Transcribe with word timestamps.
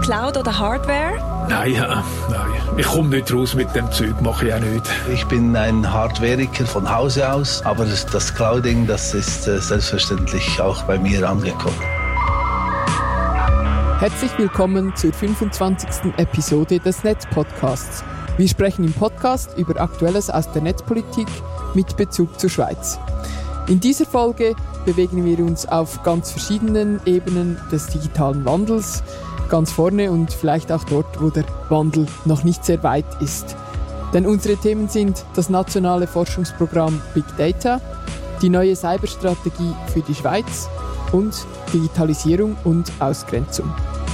Cloud 0.00 0.36
oder 0.36 0.58
Hardware? 0.58 1.46
Nein, 1.48 1.72
ja, 1.72 2.04
nein. 2.30 2.50
Ich 2.76 2.86
komme 2.86 3.08
nicht 3.08 3.32
raus 3.32 3.54
mit 3.54 3.74
dem 3.74 3.90
Zeug, 3.90 4.20
mache 4.20 4.48
ich 4.48 4.54
auch 4.54 4.60
nicht. 4.60 4.84
Ich 5.12 5.24
bin 5.26 5.56
ein 5.56 5.92
Hardwareiker 5.92 6.66
von 6.66 6.88
Hause 6.94 7.32
aus, 7.32 7.64
aber 7.64 7.84
das, 7.84 8.34
Clouding, 8.34 8.86
das 8.86 9.14
ist 9.14 9.48
äh, 9.48 9.58
selbstverständlich 9.58 10.60
auch 10.60 10.82
bei 10.84 10.98
mir 10.98 11.28
angekommen. 11.28 11.80
Herzlich 13.98 14.30
willkommen 14.38 14.94
zur 14.94 15.12
25. 15.12 16.12
Episode 16.18 16.78
des 16.78 17.02
Netzpodcasts. 17.02 18.04
Wir 18.36 18.48
sprechen 18.48 18.84
im 18.84 18.92
Podcast 18.92 19.58
über 19.58 19.80
Aktuelles 19.80 20.30
aus 20.30 20.50
der 20.52 20.62
Netzpolitik 20.62 21.26
mit 21.74 21.96
Bezug 21.96 22.38
zur 22.38 22.50
Schweiz. 22.50 23.00
In 23.66 23.80
dieser 23.80 24.06
Folge 24.06 24.54
bewegen 24.86 25.24
wir 25.24 25.44
uns 25.44 25.66
auf 25.66 26.02
ganz 26.02 26.30
verschiedenen 26.30 27.00
Ebenen 27.04 27.58
des 27.70 27.88
digitalen 27.88 28.44
Wandels, 28.44 29.02
ganz 29.48 29.72
vorne 29.72 30.10
und 30.10 30.32
vielleicht 30.32 30.70
auch 30.72 30.84
dort, 30.84 31.20
wo 31.20 31.30
der 31.30 31.44
Wandel 31.68 32.06
noch 32.24 32.44
nicht 32.44 32.64
sehr 32.64 32.82
weit 32.82 33.06
ist. 33.20 33.56
Denn 34.12 34.26
unsere 34.26 34.56
Themen 34.56 34.88
sind 34.88 35.24
das 35.34 35.50
nationale 35.50 36.06
Forschungsprogramm 36.06 37.00
Big 37.14 37.24
Data, 37.36 37.80
die 38.40 38.48
neue 38.48 38.74
Cyberstrategie 38.74 39.74
für 39.92 40.00
die 40.00 40.14
Schweiz 40.14 40.68
und 41.12 41.34
Digitalisierung 41.72 42.56
und 42.64 42.90
Ausgrenzung. 43.00 43.70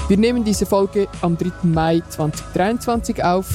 Wir 0.09 0.17
nehmen 0.17 0.45
diese 0.45 0.67
Folge 0.67 1.09
am 1.23 1.39
3. 1.39 1.51
Mai 1.63 2.03
2023 2.09 3.25
auf. 3.25 3.47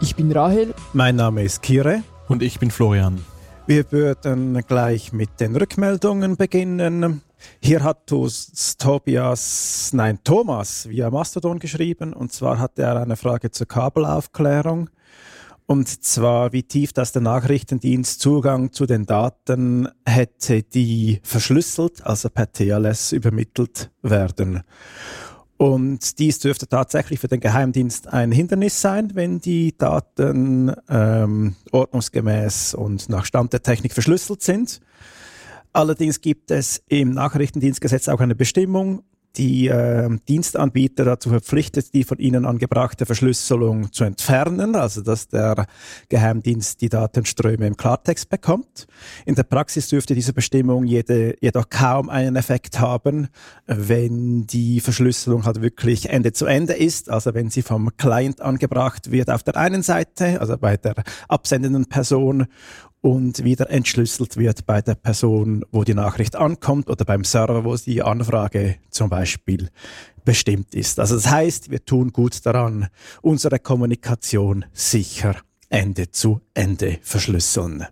Ich 0.00 0.14
bin 0.14 0.32
Rahel. 0.32 0.74
Mein 0.92 1.16
Name 1.16 1.42
ist 1.42 1.62
Kire. 1.62 2.02
Und 2.28 2.42
ich 2.42 2.58
bin 2.58 2.70
Florian. 2.70 3.18
Wir 3.66 3.90
würden 3.90 4.62
gleich 4.66 5.12
mit 5.12 5.40
den 5.40 5.56
Rückmeldungen 5.56 6.36
beginnen. 6.36 7.22
Hier 7.60 7.82
hat 7.82 8.06
Tobias, 8.06 9.90
nein, 9.92 10.18
Thomas 10.24 10.88
via 10.88 11.10
Mastodon 11.10 11.58
geschrieben. 11.58 12.12
Und 12.12 12.32
zwar 12.32 12.58
hat 12.58 12.78
er 12.78 13.00
eine 13.00 13.16
Frage 13.16 13.50
zur 13.50 13.66
Kabelaufklärung. 13.66 14.90
Und 15.66 16.02
zwar, 16.02 16.54
wie 16.54 16.62
tief 16.62 16.94
das 16.94 17.12
der 17.12 17.20
Nachrichtendienst 17.20 18.20
Zugang 18.20 18.72
zu 18.72 18.86
den 18.86 19.04
Daten 19.04 19.86
hätte, 20.06 20.62
die 20.62 21.20
verschlüsselt, 21.22 22.06
also 22.06 22.30
per 22.30 22.50
TLS 22.50 23.12
übermittelt 23.12 23.90
werden. 24.00 24.62
Und 25.58 26.20
dies 26.20 26.38
dürfte 26.38 26.68
tatsächlich 26.68 27.18
für 27.18 27.28
den 27.28 27.40
Geheimdienst 27.40 28.08
ein 28.08 28.32
Hindernis 28.32 28.80
sein, 28.80 29.10
wenn 29.14 29.40
die 29.40 29.76
Daten 29.76 30.72
ähm, 30.88 31.56
ordnungsgemäß 31.72 32.74
und 32.74 33.08
nach 33.10 33.26
Stand 33.26 33.52
der 33.52 33.62
Technik 33.62 33.92
verschlüsselt 33.92 34.40
sind. 34.40 34.80
Allerdings 35.78 36.20
gibt 36.20 36.50
es 36.50 36.82
im 36.88 37.12
Nachrichtendienstgesetz 37.12 38.08
auch 38.08 38.18
eine 38.18 38.34
Bestimmung, 38.34 39.04
die 39.36 39.68
äh, 39.68 40.10
Dienstanbieter 40.26 41.04
dazu 41.04 41.28
verpflichtet, 41.28 41.94
die 41.94 42.02
von 42.02 42.18
ihnen 42.18 42.44
angebrachte 42.44 43.06
Verschlüsselung 43.06 43.92
zu 43.92 44.02
entfernen, 44.02 44.74
also 44.74 45.02
dass 45.02 45.28
der 45.28 45.66
Geheimdienst 46.08 46.80
die 46.80 46.88
Datenströme 46.88 47.64
im 47.64 47.76
Klartext 47.76 48.28
bekommt. 48.28 48.88
In 49.24 49.36
der 49.36 49.44
Praxis 49.44 49.86
dürfte 49.88 50.16
diese 50.16 50.32
Bestimmung 50.32 50.84
jede, 50.84 51.36
jedoch 51.40 51.68
kaum 51.68 52.10
einen 52.10 52.34
Effekt 52.34 52.80
haben, 52.80 53.28
wenn 53.68 54.48
die 54.48 54.80
Verschlüsselung 54.80 55.44
halt 55.44 55.62
wirklich 55.62 56.08
Ende 56.08 56.32
zu 56.32 56.46
Ende 56.46 56.72
ist, 56.72 57.08
also 57.08 57.34
wenn 57.34 57.50
sie 57.50 57.62
vom 57.62 57.96
Client 57.96 58.40
angebracht 58.40 59.12
wird 59.12 59.30
auf 59.30 59.44
der 59.44 59.56
einen 59.56 59.84
Seite, 59.84 60.40
also 60.40 60.58
bei 60.58 60.76
der 60.76 60.96
absendenden 61.28 61.86
Person 61.86 62.48
und 63.00 63.44
wieder 63.44 63.70
entschlüsselt 63.70 64.36
wird 64.36 64.66
bei 64.66 64.82
der 64.82 64.94
Person, 64.94 65.64
wo 65.70 65.84
die 65.84 65.94
Nachricht 65.94 66.36
ankommt 66.36 66.88
oder 66.88 67.04
beim 67.04 67.24
Server, 67.24 67.64
wo 67.64 67.76
die 67.76 68.02
Anfrage 68.02 68.76
zum 68.90 69.08
Beispiel 69.08 69.68
bestimmt 70.24 70.74
ist. 70.74 71.00
Also 71.00 71.14
das 71.14 71.30
heißt, 71.30 71.70
wir 71.70 71.84
tun 71.84 72.12
gut 72.12 72.44
daran, 72.44 72.88
unsere 73.22 73.58
Kommunikation 73.58 74.64
sicher 74.72 75.36
Ende 75.68 76.10
zu 76.10 76.40
Ende 76.54 76.98
verschlüsseln. 77.02 77.86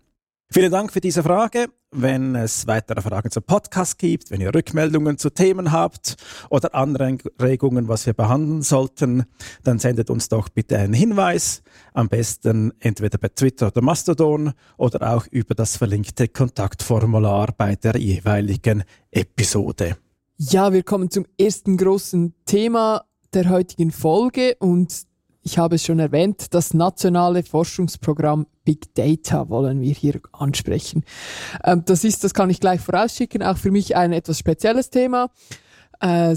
Vielen 0.50 0.72
Dank 0.72 0.92
für 0.92 1.00
diese 1.00 1.22
Frage. 1.22 1.68
Wenn 1.98 2.34
es 2.34 2.66
weitere 2.66 3.00
Fragen 3.00 3.30
zum 3.30 3.42
Podcast 3.42 3.98
gibt, 3.98 4.30
wenn 4.30 4.42
ihr 4.42 4.54
Rückmeldungen 4.54 5.16
zu 5.16 5.30
Themen 5.30 5.72
habt 5.72 6.16
oder 6.50 6.74
Anregungen, 6.74 7.88
was 7.88 8.04
wir 8.04 8.12
behandeln 8.12 8.60
sollten, 8.60 9.24
dann 9.64 9.78
sendet 9.78 10.10
uns 10.10 10.28
doch 10.28 10.50
bitte 10.50 10.76
einen 10.76 10.92
Hinweis. 10.92 11.62
Am 11.94 12.10
besten 12.10 12.74
entweder 12.80 13.16
per 13.16 13.34
Twitter 13.34 13.68
oder 13.68 13.80
Mastodon 13.80 14.52
oder 14.76 15.14
auch 15.14 15.26
über 15.30 15.54
das 15.54 15.78
verlinkte 15.78 16.28
Kontaktformular 16.28 17.54
bei 17.56 17.76
der 17.76 17.96
jeweiligen 17.96 18.84
Episode. 19.10 19.96
Ja, 20.36 20.74
wir 20.74 20.82
kommen 20.82 21.10
zum 21.10 21.24
ersten 21.40 21.78
großen 21.78 22.34
Thema 22.44 23.06
der 23.32 23.48
heutigen 23.48 23.90
Folge 23.90 24.56
und 24.58 25.05
ich 25.46 25.58
habe 25.58 25.76
es 25.76 25.84
schon 25.84 26.00
erwähnt, 26.00 26.54
das 26.54 26.74
nationale 26.74 27.44
Forschungsprogramm 27.44 28.46
Big 28.64 28.92
Data 28.96 29.48
wollen 29.48 29.80
wir 29.80 29.94
hier 29.94 30.20
ansprechen. 30.32 31.04
Ähm, 31.62 31.84
das 31.86 32.02
ist, 32.02 32.24
das 32.24 32.34
kann 32.34 32.50
ich 32.50 32.58
gleich 32.58 32.80
vorausschicken, 32.80 33.44
auch 33.44 33.56
für 33.56 33.70
mich 33.70 33.94
ein 33.94 34.12
etwas 34.12 34.40
spezielles 34.40 34.90
Thema. 34.90 35.30
Äh, 36.00 36.32
äh, 36.32 36.36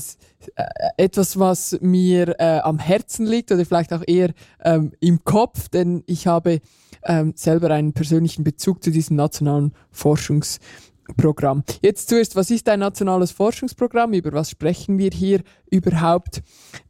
etwas, 0.98 1.40
was 1.40 1.80
mir 1.82 2.40
äh, 2.40 2.60
am 2.60 2.78
Herzen 2.78 3.26
liegt 3.26 3.52
oder 3.52 3.66
vielleicht 3.66 3.92
auch 3.94 4.04
eher 4.06 4.32
ähm, 4.64 4.94
im 5.00 5.24
Kopf, 5.24 5.70
denn 5.70 6.04
ich 6.06 6.28
habe 6.28 6.62
ähm, 7.04 7.34
selber 7.36 7.72
einen 7.72 7.94
persönlichen 7.94 8.44
Bezug 8.44 8.84
zu 8.84 8.92
diesem 8.92 9.16
nationalen 9.16 9.74
Forschungsprogramm. 9.92 11.64
Jetzt 11.82 12.10
zuerst, 12.10 12.36
was 12.36 12.52
ist 12.52 12.70
ein 12.70 12.80
nationales 12.80 13.32
Forschungsprogramm? 13.32 14.14
Über 14.14 14.34
was 14.34 14.52
sprechen 14.52 15.00
wir 15.00 15.10
hier 15.12 15.42
überhaupt? 15.72 16.44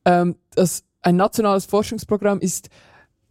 Ähm, 0.04 0.36
das 0.54 0.84
ein 1.02 1.16
nationales 1.16 1.66
Forschungsprogramm 1.66 2.40
ist 2.40 2.70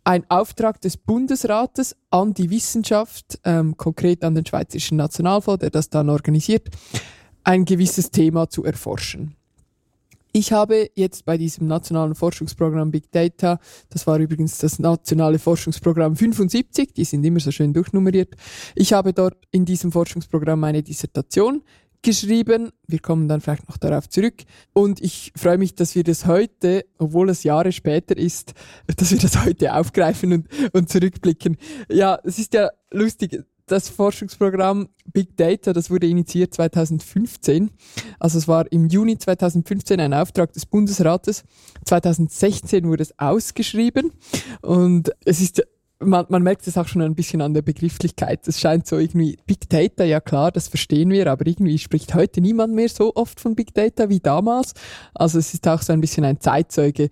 ein 0.05 0.25
Auftrag 0.31 0.81
des 0.81 0.97
Bundesrates 0.97 1.95
an 2.11 2.33
die 2.33 2.51
Wissenschaft, 2.51 3.39
ähm, 3.45 3.77
konkret 3.77 4.25
an 4.25 4.35
den 4.35 4.47
Schweizerischen 4.47 4.97
Nationalfonds, 4.97 5.61
der 5.61 5.71
das 5.71 5.91
dann 5.91 6.09
organisiert, 6.09 6.69
ein 7.45 7.65
gewisses 7.65 8.11
Thema 8.11 8.49
zu 8.49 8.65
erforschen. 8.65 9.35
Ich 10.33 10.53
habe 10.53 10.91
jetzt 10.95 11.25
bei 11.25 11.37
diesem 11.37 11.67
nationalen 11.67 12.15
Forschungsprogramm 12.15 12.91
Big 12.91 13.11
Data, 13.11 13.59
das 13.91 14.07
war 14.07 14.19
übrigens 14.19 14.59
das 14.59 14.79
nationale 14.79 15.39
Forschungsprogramm 15.39 16.17
75, 16.17 16.93
die 16.93 17.05
sind 17.05 17.25
immer 17.25 17.41
so 17.41 17.51
schön 17.51 17.73
durchnummeriert, 17.73 18.35
ich 18.75 18.93
habe 18.93 19.13
dort 19.13 19.37
in 19.51 19.65
diesem 19.65 19.91
Forschungsprogramm 19.91 20.61
meine 20.61 20.83
Dissertation 20.83 21.63
geschrieben. 22.03 22.71
Wir 22.87 23.01
kommen 23.01 23.29
dann 23.29 23.41
vielleicht 23.41 23.69
noch 23.69 23.77
darauf 23.77 24.09
zurück. 24.09 24.45
Und 24.73 25.01
ich 25.01 25.33
freue 25.37 25.59
mich, 25.59 25.75
dass 25.75 25.95
wir 25.95 26.05
das 26.05 26.27
heute, 26.27 26.85
obwohl 26.99 27.31
es 27.31 27.43
Jahre 27.43 27.73
später 27.73 28.17
ist, 28.17 28.55
dass 28.97 29.11
wir 29.11 29.19
das 29.19 29.45
heute 29.45 29.75
aufgreifen 29.75 30.33
und, 30.33 30.49
und 30.73 30.89
zurückblicken. 30.89 31.57
Ja, 31.91 32.19
es 32.25 32.39
ist 32.39 32.55
ja 32.55 32.71
lustig. 32.91 33.43
Das 33.67 33.91
Forschungsprogramm 33.91 34.89
Big 35.13 35.37
Data, 35.37 35.75
das 35.75 35.91
wurde 35.91 36.07
initiiert 36.07 36.55
2015. 36.55 37.71
Also 38.19 38.39
es 38.39 38.49
war 38.49 38.71
im 38.73 38.89
Juni 38.89 39.19
2015 39.19 40.01
ein 40.01 40.15
Auftrag 40.15 40.55
des 40.55 40.65
Bundesrates. 40.65 41.45
2016 41.85 42.89
wurde 42.89 43.03
es 43.03 43.19
ausgeschrieben. 43.19 44.13
Und 44.63 45.13
es 45.27 45.43
ist 45.43 45.63
man, 46.01 46.27
man 46.29 46.43
merkt 46.43 46.67
es 46.67 46.79
auch 46.79 46.87
schon 46.87 47.03
ein 47.03 47.15
bisschen 47.15 47.41
an 47.41 47.55
der 47.55 47.63
Begrifflichkeit. 47.63 48.47
Es 48.47 48.61
scheint 48.61 48.87
so 48.87 48.99
irgendwie 48.99 49.37
Big 49.47 49.69
Data, 49.69 50.05
ja 50.05 50.21
klar, 50.21 50.53
das 50.53 50.69
verstehen 50.69 51.11
wir, 51.11 51.27
aber 51.27 51.47
irgendwie 51.47 51.79
spricht 51.79 52.15
heute 52.15 52.41
niemand 52.41 52.75
mehr 52.75 52.89
so 52.89 53.15
oft 53.17 53.41
von 53.41 53.57
Big 53.57 53.75
Data 53.75 54.09
wie 54.09 54.21
damals. 54.21 54.75
Also 55.15 55.39
es 55.39 55.55
ist 55.55 55.67
auch 55.67 55.83
so 55.83 55.93
ein 55.93 56.01
bisschen 56.01 56.25
ein 56.25 56.41
Zeitzeuge 56.41 57.11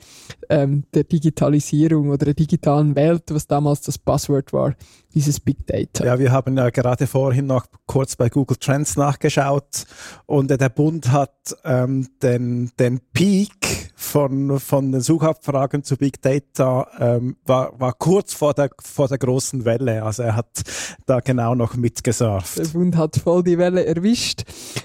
ähm, 0.48 0.84
der 0.94 1.04
Digitalisierung 1.04 2.10
oder 2.10 2.26
der 2.26 2.34
digitalen 2.34 2.94
Welt, 2.94 3.24
was 3.30 3.46
damals 3.46 3.80
das 3.80 3.98
Buzzword 3.98 4.52
war, 4.52 4.74
dieses 5.14 5.40
Big 5.40 5.66
Data. 5.66 6.04
Ja, 6.04 6.18
wir 6.18 6.30
haben 6.30 6.56
ja 6.56 6.70
gerade 6.70 7.06
vorhin 7.06 7.46
noch 7.46 7.66
kurz 7.86 8.14
bei 8.14 8.28
Google 8.28 8.56
Trends 8.56 8.96
nachgeschaut 8.96 9.86
und 10.26 10.50
der 10.50 10.68
Bund 10.68 11.10
hat 11.10 11.56
ähm, 11.64 12.08
den, 12.22 12.70
den 12.78 13.00
Peak 13.12 13.85
von, 14.06 14.60
von 14.60 14.92
den 14.92 15.00
Suchabfragen 15.00 15.82
zu 15.82 15.96
Big 15.96 16.22
Data 16.22 16.86
ähm, 16.98 17.36
war, 17.44 17.78
war 17.78 17.92
kurz 17.92 18.32
vor 18.32 18.54
der, 18.54 18.70
vor 18.80 19.08
der 19.08 19.18
großen 19.18 19.64
Welle. 19.64 20.02
Also 20.02 20.22
er 20.22 20.36
hat 20.36 20.62
da 21.06 21.20
genau 21.20 21.54
noch 21.54 21.76
mitgesurft. 21.76 22.58
Der 22.58 22.68
Bund 22.68 22.96
hat 22.96 23.16
voll 23.16 23.42
die 23.42 23.58
Welle 23.58 23.84
erwischt. 23.84 24.44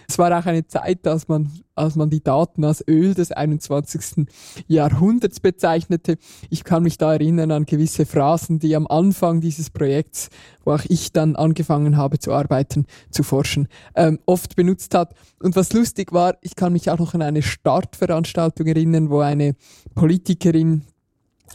Es 0.09 0.17
war 0.17 0.37
auch 0.37 0.45
eine 0.45 0.67
Zeit, 0.67 1.07
als 1.07 1.27
man 1.27 1.51
als 1.81 1.95
man 1.95 2.09
die 2.09 2.23
Daten 2.23 2.63
als 2.63 2.87
Öl 2.87 3.13
des 3.13 3.31
21. 3.31 4.27
Jahrhunderts 4.67 5.39
bezeichnete. 5.39 6.17
Ich 6.49 6.63
kann 6.63 6.83
mich 6.83 6.97
da 6.97 7.13
erinnern 7.13 7.51
an 7.51 7.65
gewisse 7.65 8.05
Phrasen, 8.05 8.59
die 8.59 8.75
am 8.75 8.87
Anfang 8.87 9.41
dieses 9.41 9.71
Projekts, 9.71 10.29
wo 10.63 10.73
auch 10.73 10.83
ich 10.87 11.11
dann 11.11 11.35
angefangen 11.35 11.97
habe 11.97 12.19
zu 12.19 12.31
arbeiten, 12.33 12.85
zu 13.09 13.23
forschen, 13.23 13.67
ähm, 13.95 14.19
oft 14.25 14.55
benutzt 14.55 14.93
hat. 14.93 15.15
Und 15.39 15.55
was 15.55 15.73
lustig 15.73 16.13
war, 16.13 16.37
ich 16.41 16.55
kann 16.55 16.73
mich 16.73 16.89
auch 16.91 16.99
noch 16.99 17.15
an 17.15 17.23
eine 17.23 17.41
Startveranstaltung 17.41 18.67
erinnern, 18.67 19.09
wo 19.09 19.19
eine 19.19 19.55
Politikerin 19.95 20.83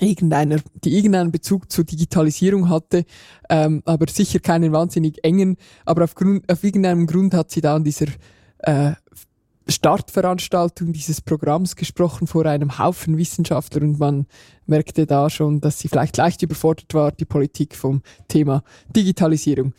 irgendeiner, 0.01 0.57
die 0.85 0.95
irgendeinen 0.97 1.31
Bezug 1.31 1.71
zur 1.71 1.85
Digitalisierung 1.85 2.69
hatte, 2.69 3.05
ähm, 3.49 3.83
aber 3.85 4.07
sicher 4.09 4.41
keinen 4.41 4.73
wahnsinnig 4.73 5.25
engen, 5.25 5.57
aber 5.85 6.05
aufgrund, 6.05 6.51
auf 6.51 6.65
irgendeinem 6.65 7.07
Grund 7.07 7.33
hat 7.33 7.51
sie 7.51 7.61
da 7.61 7.77
an 7.77 7.85
dieser 7.85 8.07
äh, 8.59 8.93
Startveranstaltung 9.69 10.93
dieses 10.93 11.21
Programms 11.21 11.77
gesprochen 11.77 12.27
vor 12.27 12.47
einem 12.47 12.79
Haufen 12.79 13.19
Wissenschaftler 13.19 13.83
und 13.83 13.99
man 13.99 14.27
merkte 14.67 15.07
da 15.07 15.29
schon, 15.29 15.61
dass 15.61 15.81
sie 15.81 15.89
vielleicht 15.89 16.17
leicht 16.17 16.43
überfordert 16.43 16.95
war, 16.95 17.13
die 17.13 17.25
Politik 17.25 17.75
vom 17.75 18.03
Thema 18.29 18.63
Digitalisierung. 18.95 19.75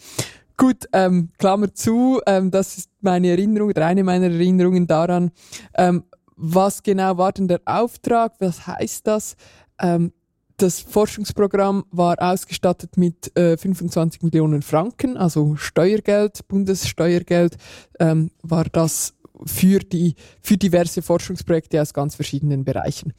Gut, 0.58 0.88
ähm, 0.92 1.30
Klammer 1.38 1.74
zu, 1.74 2.20
ähm, 2.26 2.52
das 2.52 2.78
ist 2.78 2.90
meine 3.02 3.30
Erinnerung 3.30 3.70
oder 3.70 3.86
eine 3.86 4.04
meiner 4.04 4.26
Erinnerungen 4.26 4.88
daran. 4.88 5.32
Ähm, 5.76 6.04
was 6.36 6.84
genau 6.84 7.18
war 7.18 7.32
denn 7.32 7.48
der 7.48 7.62
Auftrag? 7.66 8.34
Was 8.40 8.66
heißt 8.66 9.06
das? 9.06 9.36
Ähm, 9.80 10.12
das 10.58 10.80
Forschungsprogramm 10.80 11.86
war 11.92 12.16
ausgestattet 12.20 12.98
mit 12.98 13.36
äh, 13.38 13.58
25 13.58 14.24
Millionen 14.24 14.64
Franken, 14.64 15.16
also 15.16 15.56
Steuergeld, 15.56 16.48
Bundessteuergeld, 16.48 17.58
ähm, 18.00 18.32
war 18.42 18.66
das 18.66 19.14
für, 19.46 19.80
die, 19.80 20.16
für 20.42 20.58
diverse 20.58 21.02
Forschungsprojekte 21.02 21.82
aus 21.82 21.94
ganz 21.94 22.16
verschiedenen 22.16 22.64
Bereichen. 22.64 23.14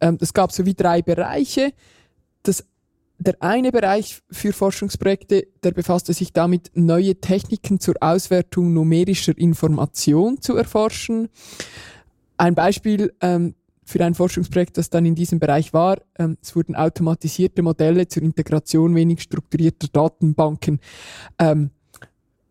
Ähm, 0.00 0.18
es 0.20 0.32
gab 0.34 0.52
so 0.52 0.66
wie 0.66 0.74
drei 0.74 1.02
Bereiche. 1.02 1.72
Das, 2.42 2.64
der 3.18 3.36
eine 3.40 3.72
Bereich 3.72 4.20
für 4.30 4.52
Forschungsprojekte, 4.52 5.46
der 5.62 5.70
befasste 5.70 6.12
sich 6.12 6.32
damit, 6.32 6.70
neue 6.74 7.16
Techniken 7.16 7.80
zur 7.80 7.94
Auswertung 8.00 8.72
numerischer 8.72 9.36
Information 9.36 10.40
zu 10.40 10.56
erforschen. 10.56 11.28
Ein 12.36 12.54
Beispiel 12.54 13.14
ähm, 13.22 13.54
für 13.84 14.04
ein 14.04 14.14
Forschungsprojekt, 14.14 14.76
das 14.76 14.90
dann 14.90 15.06
in 15.06 15.14
diesem 15.14 15.38
Bereich 15.38 15.72
war. 15.72 16.02
Ähm, 16.18 16.36
es 16.42 16.54
wurden 16.54 16.74
automatisierte 16.74 17.62
Modelle 17.62 18.06
zur 18.08 18.22
Integration 18.22 18.94
wenig 18.94 19.22
strukturierter 19.22 19.88
Datenbanken 19.88 20.80
ähm, 21.38 21.70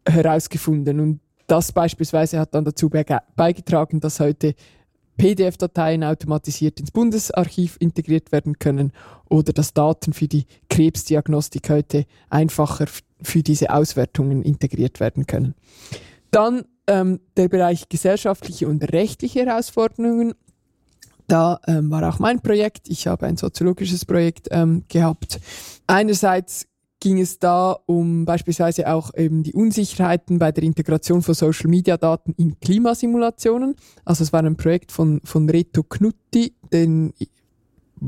herausgefunden. 0.07 1.00
Und 1.00 1.19
das 1.47 1.71
beispielsweise 1.71 2.39
hat 2.39 2.56
dann 2.56 2.65
dazu 2.65 2.89
beigetragen, 2.89 4.00
dass 4.00 4.19
heute 4.19 4.56
PDF-Dateien 5.18 6.03
automatisiert 6.03 6.80
ins 6.80 6.92
Bundesarchiv 6.92 7.77
integriert 7.80 8.31
werden 8.31 8.59
können 8.59 8.92
oder 9.30 9.53
dass 9.53 9.74
Daten 9.74 10.13
für 10.13 10.27
die 10.27 10.45
Krebsdiagnostik 10.69 11.69
heute 11.69 12.06
einfacher 12.30 12.86
für 13.21 13.44
diese 13.44 13.69
Auswertungen 13.69 14.44
integriert 14.44 15.00
werden 15.00 15.25
können. 15.25 15.56
Dann 16.31 16.65
ähm, 16.88 17.21
der 17.38 17.48
Bereich 17.48 17.88
gesellschaftliche 17.88 18.68
und 18.68 18.91
rechtliche 18.91 19.45
Herausforderungen 19.45 20.33
da 21.27 21.59
ähm, 21.68 21.89
war 21.89 22.07
auch 22.07 22.19
mein 22.19 22.39
Projekt. 22.39 22.88
Ich 22.88 23.07
habe 23.07 23.25
ein 23.25 23.38
soziologisches 23.38 24.06
Projekt 24.06 24.48
ähm, 24.51 24.83
gehabt. 24.88 25.39
Einerseits 25.88 26.68
ging 27.05 27.19
es 27.19 27.37
da 27.37 27.77
um 27.85 28.25
beispielsweise 28.25 28.91
auch 28.91 29.13
eben 29.15 29.43
die 29.43 29.53
Unsicherheiten 29.53 30.39
bei 30.39 30.51
der 30.51 30.63
Integration 30.63 31.21
von 31.21 31.35
Social 31.35 31.69
Media 31.69 31.97
Daten 31.97 32.33
in 32.35 32.59
Klimasimulationen. 32.59 33.75
Also 34.05 34.23
es 34.23 34.33
war 34.33 34.41
ein 34.43 34.57
Projekt 34.57 34.91
von, 34.91 35.21
von 35.23 35.47
Reto 35.47 35.83
Knutti, 35.83 36.55
den 36.73 37.13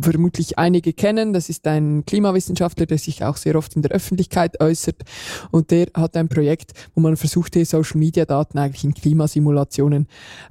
vermutlich 0.01 0.57
einige 0.57 0.94
kennen. 0.94 1.31
Das 1.31 1.47
ist 1.47 1.67
ein 1.67 2.05
Klimawissenschaftler, 2.07 2.88
der 2.88 2.97
sich 2.97 3.23
auch 3.23 3.38
sehr 3.38 3.55
oft 3.55 3.75
in 3.75 3.83
der 3.83 3.91
Öffentlichkeit 3.91 4.59
äußert. 4.59 5.03
Und 5.51 5.69
der 5.69 5.89
hat 5.94 6.17
ein 6.17 6.27
Projekt, 6.27 6.71
wo 6.95 7.01
man 7.01 7.17
versuchte, 7.17 7.63
Social 7.65 7.99
Media 7.99 8.25
Daten 8.25 8.57
eigentlich 8.57 8.83
in 8.83 8.95
Klimasimulationen 8.95 10.07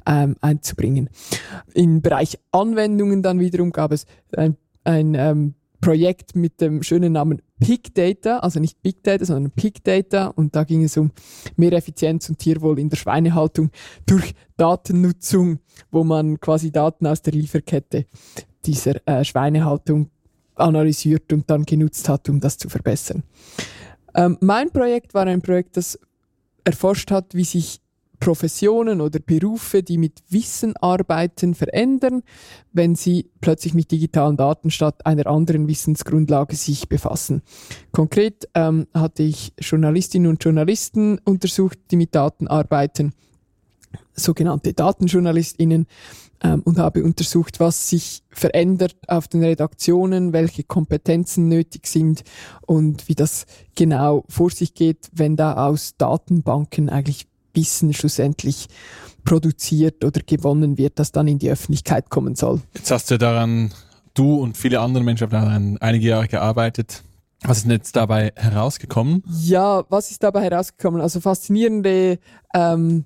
ähm, 0.06 0.36
einzubringen. 0.40 1.10
Im 1.74 2.00
Bereich 2.00 2.38
Anwendungen 2.52 3.24
dann 3.24 3.40
wiederum 3.40 3.72
gab 3.72 3.90
es 3.90 4.06
ein, 4.36 4.56
ein 4.84 5.16
ähm, 5.16 5.54
Projekt 5.80 6.36
mit 6.36 6.60
dem 6.60 6.82
schönen 6.82 7.12
Namen 7.12 7.42
Big 7.58 7.94
Data, 7.94 8.38
also 8.38 8.60
nicht 8.60 8.82
Big 8.82 9.02
Data, 9.02 9.24
sondern 9.24 9.52
Big 9.52 9.82
Data. 9.84 10.28
Und 10.28 10.54
da 10.54 10.64
ging 10.64 10.84
es 10.84 10.96
um 10.96 11.10
mehr 11.56 11.72
Effizienz 11.72 12.28
und 12.28 12.38
Tierwohl 12.38 12.78
in 12.78 12.88
der 12.88 12.96
Schweinehaltung 12.96 13.70
durch 14.04 14.34
Datennutzung, 14.56 15.58
wo 15.90 16.04
man 16.04 16.40
quasi 16.40 16.70
Daten 16.70 17.06
aus 17.06 17.22
der 17.22 17.32
Lieferkette 17.32 18.06
dieser 18.64 19.06
äh, 19.06 19.24
Schweinehaltung 19.24 20.10
analysiert 20.54 21.32
und 21.32 21.48
dann 21.50 21.64
genutzt 21.64 22.08
hat, 22.08 22.28
um 22.28 22.40
das 22.40 22.58
zu 22.58 22.68
verbessern. 22.68 23.22
Ähm, 24.14 24.38
mein 24.40 24.70
Projekt 24.70 25.14
war 25.14 25.26
ein 25.26 25.42
Projekt, 25.42 25.76
das 25.76 25.98
erforscht 26.64 27.10
hat, 27.10 27.34
wie 27.34 27.44
sich 27.44 27.80
Professionen 28.18 29.00
oder 29.00 29.18
Berufe, 29.18 29.82
die 29.82 29.98
mit 29.98 30.22
Wissen 30.28 30.76
arbeiten, 30.76 31.54
verändern, 31.54 32.22
wenn 32.72 32.94
sie 32.94 33.30
plötzlich 33.40 33.74
mit 33.74 33.90
digitalen 33.90 34.36
Daten 34.36 34.70
statt 34.70 35.04
einer 35.06 35.26
anderen 35.26 35.68
Wissensgrundlage 35.68 36.56
sich 36.56 36.88
befassen. 36.88 37.42
Konkret 37.92 38.48
ähm, 38.54 38.86
hatte 38.94 39.22
ich 39.22 39.52
Journalistinnen 39.58 40.30
und 40.30 40.42
Journalisten 40.42 41.18
untersucht, 41.24 41.78
die 41.90 41.96
mit 41.96 42.14
Daten 42.14 42.48
arbeiten, 42.48 43.12
sogenannte 44.14 44.72
Datenjournalistinnen, 44.72 45.86
ähm, 46.42 46.62
und 46.64 46.78
habe 46.78 47.02
untersucht, 47.02 47.60
was 47.60 47.88
sich 47.88 48.22
verändert 48.30 48.96
auf 49.08 49.28
den 49.28 49.42
Redaktionen, 49.42 50.32
welche 50.32 50.64
Kompetenzen 50.64 51.48
nötig 51.48 51.86
sind 51.86 52.24
und 52.66 53.08
wie 53.08 53.14
das 53.14 53.46
genau 53.74 54.24
vor 54.28 54.50
sich 54.50 54.74
geht, 54.74 55.08
wenn 55.12 55.36
da 55.36 55.66
aus 55.66 55.96
Datenbanken 55.96 56.90
eigentlich 56.90 57.26
Wissen 57.56 57.92
schlussendlich 57.92 58.68
produziert 59.24 60.04
oder 60.04 60.20
gewonnen 60.24 60.78
wird, 60.78 60.98
das 60.98 61.10
dann 61.12 61.26
in 61.26 61.38
die 61.38 61.50
Öffentlichkeit 61.50 62.10
kommen 62.10 62.36
soll. 62.36 62.60
Jetzt 62.74 62.90
hast 62.90 63.10
du 63.10 63.18
daran, 63.18 63.72
du 64.14 64.36
und 64.36 64.56
viele 64.56 64.80
andere 64.80 65.02
Menschen 65.02 65.24
haben 65.24 65.32
daran 65.32 65.78
einige 65.78 66.08
Jahre 66.08 66.28
gearbeitet. 66.28 67.02
Was 67.42 67.58
ist 67.58 67.64
denn 67.64 67.72
jetzt 67.72 67.94
dabei 67.96 68.32
herausgekommen? 68.36 69.22
Ja, 69.42 69.84
was 69.88 70.10
ist 70.10 70.22
dabei 70.22 70.42
herausgekommen? 70.42 71.00
Also 71.00 71.20
faszinierende 71.20 72.18
ähm, 72.54 73.04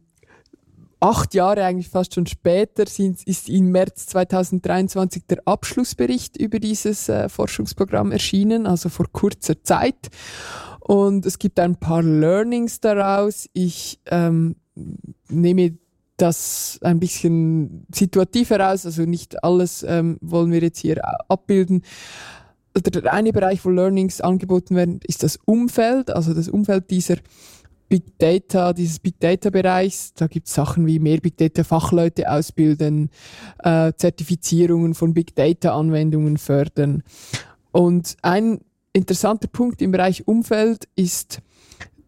acht 1.01 1.35
Jahre 1.35 1.65
eigentlich 1.65 1.89
fast 1.89 2.15
schon 2.15 2.27
später 2.27 2.87
sind, 2.87 3.23
ist 3.25 3.49
im 3.49 3.73
März 3.73 4.07
2023 4.07 5.25
der 5.29 5.39
Abschlussbericht 5.47 6.37
über 6.37 6.61
dieses 6.61 7.09
äh, 7.09 7.29
Forschungsprogramm 7.29 8.13
erschienen, 8.13 8.67
also 8.67 8.89
vor 8.89 9.07
kurzer 9.11 9.63
Zeit. 9.65 10.11
Und 10.91 11.25
es 11.25 11.39
gibt 11.39 11.61
ein 11.61 11.77
paar 11.77 12.03
Learnings 12.03 12.81
daraus. 12.81 13.49
Ich 13.53 14.01
ähm, 14.07 14.57
nehme 15.29 15.79
das 16.17 16.81
ein 16.83 16.99
bisschen 16.99 17.87
situativ 17.95 18.51
heraus, 18.51 18.85
also 18.85 19.03
nicht 19.03 19.45
alles 19.45 19.85
ähm, 19.85 20.19
wollen 20.21 20.51
wir 20.51 20.59
jetzt 20.59 20.81
hier 20.81 21.01
abbilden. 21.31 21.83
Der 22.77 23.13
eine 23.13 23.33
Bereich, 23.33 23.65
wo 23.65 23.71
Learnings 23.71 24.21
angeboten 24.21 24.75
werden, 24.75 24.99
ist 25.07 25.23
das 25.23 25.39
Umfeld, 25.45 26.11
also 26.11 26.35
das 26.35 26.49
Umfeld 26.49 26.91
dieser 26.91 27.19
Big 27.89 28.19
Data, 28.19 28.73
dieses 28.73 28.99
Big 28.99 29.21
Data 29.21 29.51
Bereichs. 29.51 30.13
Da 30.15 30.27
gibt 30.27 30.49
es 30.49 30.55
Sachen 30.55 30.89
wie 30.89 30.99
mehr 30.99 31.19
Big 31.19 31.37
Data 31.37 31.63
Fachleute 31.63 32.29
ausbilden, 32.29 33.11
äh, 33.61 33.93
Zertifizierungen 33.97 34.95
von 34.95 35.15
Big 35.15 35.37
Data 35.37 35.73
Anwendungen 35.73 36.37
fördern. 36.37 37.05
Und 37.71 38.17
ein 38.23 38.63
interessanter 38.93 39.49
Punkt 39.49 39.83
im 39.83 39.93
Bereich 39.93 40.27
Umfeld 40.27 40.89
ist 40.97 41.41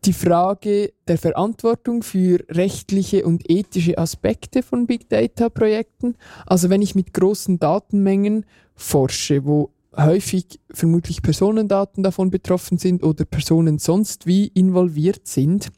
die 0.04 0.12
Frage 0.12 0.92
der 1.06 1.16
Verantwortung 1.16 2.02
für 2.02 2.44
rechtliche 2.48 3.24
und 3.24 3.48
ethische 3.48 3.98
Aspekte 3.98 4.62
von 4.62 4.86
Big 4.86 5.08
Data 5.08 5.48
Projekten. 5.48 6.16
Also 6.44 6.70
wenn 6.70 6.82
ich 6.82 6.96
mit 6.96 7.14
großen 7.14 7.60
Datenmengen 7.60 8.44
forsche, 8.74 9.44
wo 9.44 9.70
häufig 9.96 10.58
vermutlich 10.72 11.22
Personendaten 11.22 12.02
davon 12.02 12.30
betroffen 12.30 12.78
sind 12.78 13.04
oder 13.04 13.24
Personen 13.24 13.78
sonst 13.78 14.26
wie 14.26 14.46
involviert 14.48 15.26
sind. 15.28 15.68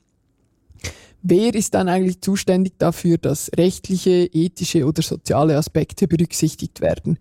Wer 1.22 1.54
ist 1.54 1.74
dann 1.74 1.88
eigentlich 1.88 2.20
zuständig 2.20 2.74
dafür, 2.78 3.18
dass 3.18 3.50
rechtliche, 3.56 4.28
ethische 4.32 4.86
oder 4.86 5.02
soziale 5.02 5.56
Aspekte 5.56 6.06
berücksichtigt 6.06 6.80
werden? 6.80 7.18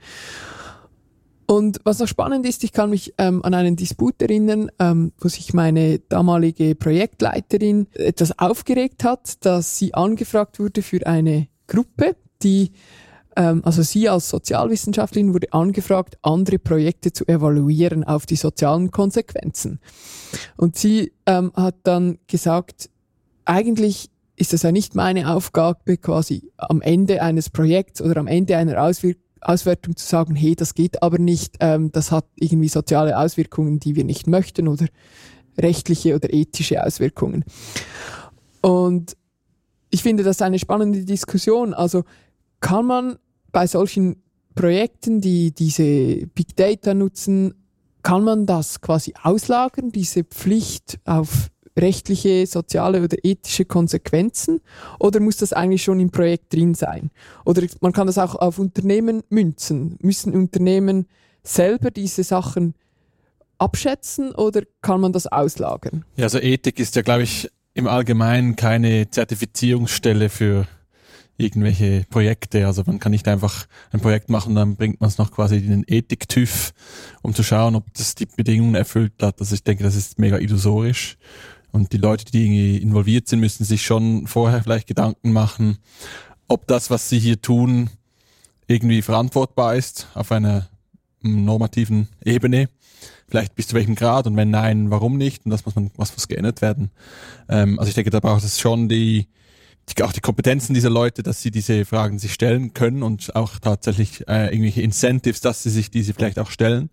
Und 1.45 1.79
was 1.83 2.00
noch 2.00 2.07
spannend 2.07 2.45
ist, 2.45 2.63
ich 2.63 2.71
kann 2.71 2.89
mich 2.89 3.13
ähm, 3.17 3.43
an 3.43 3.53
einen 3.53 3.75
Disput 3.75 4.21
erinnern, 4.21 4.71
ähm, 4.79 5.12
wo 5.19 5.27
sich 5.27 5.53
meine 5.53 6.00
damalige 6.00 6.75
Projektleiterin 6.75 7.88
etwas 7.93 8.38
aufgeregt 8.39 9.03
hat, 9.03 9.45
dass 9.45 9.77
sie 9.77 9.93
angefragt 9.93 10.59
wurde 10.59 10.81
für 10.81 11.05
eine 11.05 11.47
Gruppe, 11.67 12.15
die 12.41 12.71
ähm, 13.35 13.62
also 13.65 13.81
sie 13.81 14.09
als 14.09 14.29
Sozialwissenschaftlerin 14.29 15.33
wurde 15.33 15.51
angefragt, 15.53 16.17
andere 16.21 16.59
Projekte 16.59 17.12
zu 17.12 17.27
evaluieren 17.27 18.03
auf 18.03 18.25
die 18.25 18.35
sozialen 18.35 18.91
Konsequenzen. 18.91 19.79
Und 20.57 20.77
sie 20.77 21.13
ähm, 21.25 21.51
hat 21.55 21.75
dann 21.83 22.19
gesagt, 22.27 22.89
eigentlich 23.45 24.09
ist 24.35 24.53
es 24.53 24.63
ja 24.63 24.71
nicht 24.71 24.95
meine 24.95 25.33
Aufgabe, 25.33 25.97
quasi 25.97 26.51
am 26.57 26.81
Ende 26.81 27.21
eines 27.21 27.50
Projekts 27.50 28.01
oder 28.01 28.17
am 28.17 28.27
Ende 28.27 28.57
einer 28.57 28.81
Auswirkung 28.81 29.22
Auswertung 29.47 29.95
zu 29.95 30.05
sagen, 30.05 30.35
hey, 30.35 30.55
das 30.55 30.73
geht 30.73 31.01
aber 31.03 31.19
nicht, 31.19 31.57
ähm, 31.59 31.91
das 31.91 32.12
hat 32.12 32.25
irgendwie 32.35 32.69
soziale 32.69 33.17
Auswirkungen, 33.17 33.79
die 33.79 33.95
wir 33.95 34.03
nicht 34.03 34.27
möchten 34.27 34.67
oder 34.67 34.88
rechtliche 35.57 36.15
oder 36.15 36.33
ethische 36.33 36.83
Auswirkungen. 36.83 37.43
Und 38.62 39.15
ich 39.89 40.01
finde 40.01 40.23
das 40.23 40.41
eine 40.41 40.59
spannende 40.59 41.05
Diskussion. 41.05 41.73
Also 41.73 42.03
kann 42.59 42.85
man 42.85 43.17
bei 43.51 43.67
solchen 43.67 44.23
Projekten, 44.55 45.21
die 45.21 45.51
diese 45.51 46.27
Big 46.27 46.55
Data 46.55 46.93
nutzen, 46.93 47.53
kann 48.01 48.23
man 48.23 48.45
das 48.45 48.81
quasi 48.81 49.13
auslagern, 49.21 49.91
diese 49.91 50.23
Pflicht 50.23 51.00
auf 51.05 51.50
rechtliche, 51.77 52.45
soziale 52.45 53.03
oder 53.03 53.17
ethische 53.23 53.65
Konsequenzen? 53.65 54.61
Oder 54.99 55.19
muss 55.19 55.37
das 55.37 55.53
eigentlich 55.53 55.83
schon 55.83 55.99
im 55.99 56.11
Projekt 56.11 56.53
drin 56.53 56.75
sein? 56.75 57.11
Oder 57.45 57.63
man 57.81 57.93
kann 57.93 58.07
das 58.07 58.17
auch 58.17 58.35
auf 58.35 58.59
Unternehmen 58.59 59.23
münzen. 59.29 59.97
Müssen 60.01 60.33
Unternehmen 60.33 61.07
selber 61.43 61.91
diese 61.91 62.23
Sachen 62.23 62.75
abschätzen 63.57 64.33
oder 64.33 64.63
kann 64.81 65.01
man 65.01 65.13
das 65.13 65.27
auslagern? 65.27 66.05
Ja, 66.15 66.25
also 66.25 66.39
Ethik 66.39 66.79
ist 66.79 66.95
ja, 66.95 67.01
glaube 67.01 67.23
ich, 67.23 67.49
im 67.73 67.87
Allgemeinen 67.87 68.55
keine 68.55 69.09
Zertifizierungsstelle 69.09 70.29
für 70.29 70.67
irgendwelche 71.37 72.05
Projekte. 72.09 72.67
Also 72.67 72.83
man 72.85 72.99
kann 72.99 73.11
nicht 73.11 73.27
einfach 73.27 73.65
ein 73.91 73.99
Projekt 73.99 74.29
machen, 74.29 74.55
dann 74.55 74.75
bringt 74.75 75.01
man 75.01 75.07
es 75.07 75.17
noch 75.17 75.31
quasi 75.31 75.57
in 75.57 75.69
den 75.69 75.83
Ethik-TÜV, 75.87 76.73
um 77.21 77.33
zu 77.33 77.43
schauen, 77.43 77.75
ob 77.75 77.91
das 77.93 78.15
die 78.15 78.25
Bedingungen 78.25 78.75
erfüllt 78.75 79.13
hat. 79.21 79.39
Also 79.39 79.55
ich 79.55 79.63
denke, 79.63 79.83
das 79.83 79.95
ist 79.95 80.19
mega 80.19 80.37
illusorisch. 80.37 81.17
Und 81.73 81.91
die 81.91 81.97
Leute, 81.97 82.25
die 82.25 82.45
irgendwie 82.45 82.77
involviert 82.77 83.27
sind, 83.27 83.39
müssen 83.39 83.65
sich 83.65 83.81
schon 83.81 84.27
vorher 84.27 84.61
vielleicht 84.61 84.87
Gedanken 84.87 85.33
machen, 85.33 85.79
ob 86.47 86.67
das, 86.67 86.91
was 86.91 87.09
sie 87.09 87.17
hier 87.17 87.41
tun, 87.41 87.89
irgendwie 88.67 89.01
verantwortbar 89.01 89.75
ist 89.75 90.07
auf 90.13 90.31
einer 90.31 90.69
normativen 91.21 92.09
Ebene. 92.23 92.69
Vielleicht 93.27 93.55
bis 93.55 93.67
zu 93.67 93.75
welchem 93.75 93.95
Grad 93.95 94.27
und 94.27 94.37
wenn 94.37 94.51
nein, 94.51 94.91
warum 94.91 95.17
nicht? 95.17 95.45
Und 95.45 95.51
das 95.51 95.65
muss 95.65 95.75
man, 95.75 95.89
was 95.97 96.13
muss 96.13 96.27
geändert 96.27 96.61
werden. 96.61 96.91
Ähm, 97.49 97.79
also 97.79 97.89
ich 97.89 97.95
denke, 97.95 98.11
da 98.11 98.19
braucht 98.19 98.43
es 98.43 98.59
schon 98.59 98.87
die, 98.87 99.27
die, 99.89 100.03
auch 100.03 100.13
die 100.13 100.21
Kompetenzen 100.21 100.75
dieser 100.75 100.91
Leute, 100.91 101.23
dass 101.23 101.41
sie 101.41 101.49
diese 101.49 101.85
Fragen 101.85 102.19
sich 102.19 102.33
stellen 102.35 102.75
können 102.75 103.01
und 103.01 103.35
auch 103.35 103.57
tatsächlich 103.57 104.27
äh, 104.27 104.45
irgendwelche 104.49 104.83
Incentives, 104.83 105.41
dass 105.41 105.63
sie 105.63 105.71
sich 105.71 105.89
diese 105.89 106.13
vielleicht 106.13 106.37
auch 106.37 106.51
stellen. 106.51 106.91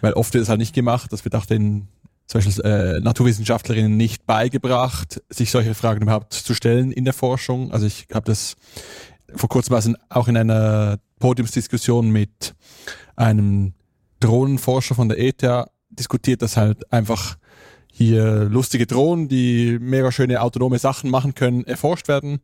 Weil 0.00 0.14
oft 0.14 0.34
wird 0.34 0.42
es 0.42 0.48
halt 0.48 0.58
nicht 0.58 0.74
gemacht. 0.74 1.12
Das 1.12 1.24
wird 1.24 1.36
auch 1.36 1.46
den 1.46 1.86
zum 2.26 2.40
Beispiel 2.40 2.64
äh, 2.64 3.00
Naturwissenschaftlerinnen 3.00 3.96
nicht 3.96 4.26
beigebracht, 4.26 5.22
sich 5.30 5.50
solche 5.50 5.74
Fragen 5.74 6.02
überhaupt 6.02 6.32
zu 6.32 6.54
stellen 6.54 6.92
in 6.92 7.04
der 7.04 7.14
Forschung. 7.14 7.72
Also 7.72 7.86
ich 7.86 8.06
habe 8.12 8.26
das 8.26 8.56
vor 9.34 9.48
kurzem 9.48 9.96
auch 10.08 10.28
in 10.28 10.36
einer 10.36 10.98
Podiumsdiskussion 11.20 12.10
mit 12.10 12.54
einem 13.14 13.74
Drohnenforscher 14.20 14.94
von 14.94 15.08
der 15.08 15.18
ETH 15.18 15.42
diskutiert, 15.90 16.42
dass 16.42 16.56
halt 16.56 16.92
einfach 16.92 17.36
hier 17.92 18.44
lustige 18.44 18.86
Drohnen, 18.86 19.28
die 19.28 19.78
mega 19.80 20.12
schöne 20.12 20.42
autonome 20.42 20.78
Sachen 20.78 21.10
machen 21.10 21.34
können, 21.34 21.64
erforscht 21.64 22.08
werden. 22.08 22.40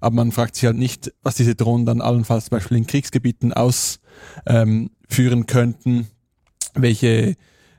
Aber 0.00 0.16
man 0.16 0.32
fragt 0.32 0.56
sich 0.56 0.64
halt 0.64 0.76
nicht, 0.76 1.12
was 1.22 1.36
diese 1.36 1.54
Drohnen 1.54 1.86
dann 1.86 2.00
allenfalls 2.00 2.46
zum 2.46 2.56
Beispiel 2.56 2.78
in 2.78 2.86
Kriegsgebieten 2.86 3.52
ausführen 3.52 4.90
ähm, 5.16 5.46
könnten, 5.46 6.08
welche 6.74 7.36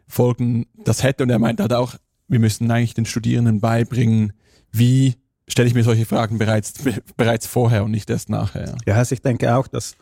Folgen 0.10 0.66
das 0.84 1.04
hätte. 1.04 1.24
Und 1.24 1.30
er 1.30 1.40
meint 1.40 1.62
halt 1.62 1.72
auch, 1.72 1.96
wir 2.28 2.40
müssen 2.40 2.70
eigentlich 2.70 2.96
den 2.96 3.06
Studierenden 3.06 3.62
beibringen, 3.62 4.34
wie 4.72 5.16
stelle 5.48 5.68
ich 5.68 5.74
mir 5.74 5.84
solche 5.84 6.06
Fragen 6.06 6.38
bereits, 6.38 6.74
bereits 7.16 7.48
vorher 7.48 7.84
und 7.84 7.92
nicht 7.92 8.10
erst 8.10 8.30
nachher. 8.30 8.76
Ja, 8.86 8.96
also 8.96 9.14
ich 9.14 9.22
denke 9.22 9.56
auch, 9.56 9.68
dass 9.68 9.96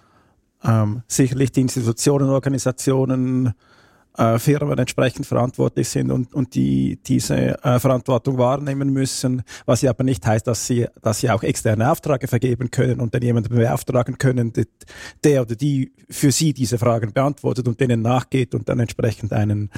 ähm, 0.63 1.03
sicherlich 1.07 1.51
die 1.51 1.61
Institutionen, 1.61 2.29
Organisationen, 2.29 3.53
äh, 4.17 4.39
Firmen 4.39 4.77
entsprechend 4.77 5.25
verantwortlich 5.25 5.89
sind 5.89 6.12
und, 6.12 6.33
und 6.33 6.55
die 6.55 7.00
diese 7.05 7.63
äh, 7.63 7.79
Verantwortung 7.79 8.38
wahrnehmen 8.38 8.91
müssen, 8.91 9.43
was 9.65 9.81
ja 9.81 9.91
aber 9.91 10.03
nicht 10.03 10.25
heißt, 10.25 10.47
dass 10.47 10.67
sie, 10.67 10.88
dass 11.01 11.19
sie 11.19 11.29
auch 11.29 11.43
externe 11.43 11.91
Aufträge 11.91 12.27
vergeben 12.27 12.71
können 12.71 13.00
und 13.00 13.13
dann 13.13 13.21
jemanden 13.21 13.55
beauftragen 13.55 14.17
können, 14.17 14.53
der 15.24 15.41
oder 15.41 15.55
die 15.55 15.93
für 16.09 16.31
sie 16.31 16.53
diese 16.53 16.77
Fragen 16.77 17.13
beantwortet 17.13 17.67
und 17.67 17.79
denen 17.79 18.01
nachgeht 18.01 18.55
und 18.55 18.69
dann 18.69 18.79
entsprechend 18.79 19.33
einen, 19.33 19.69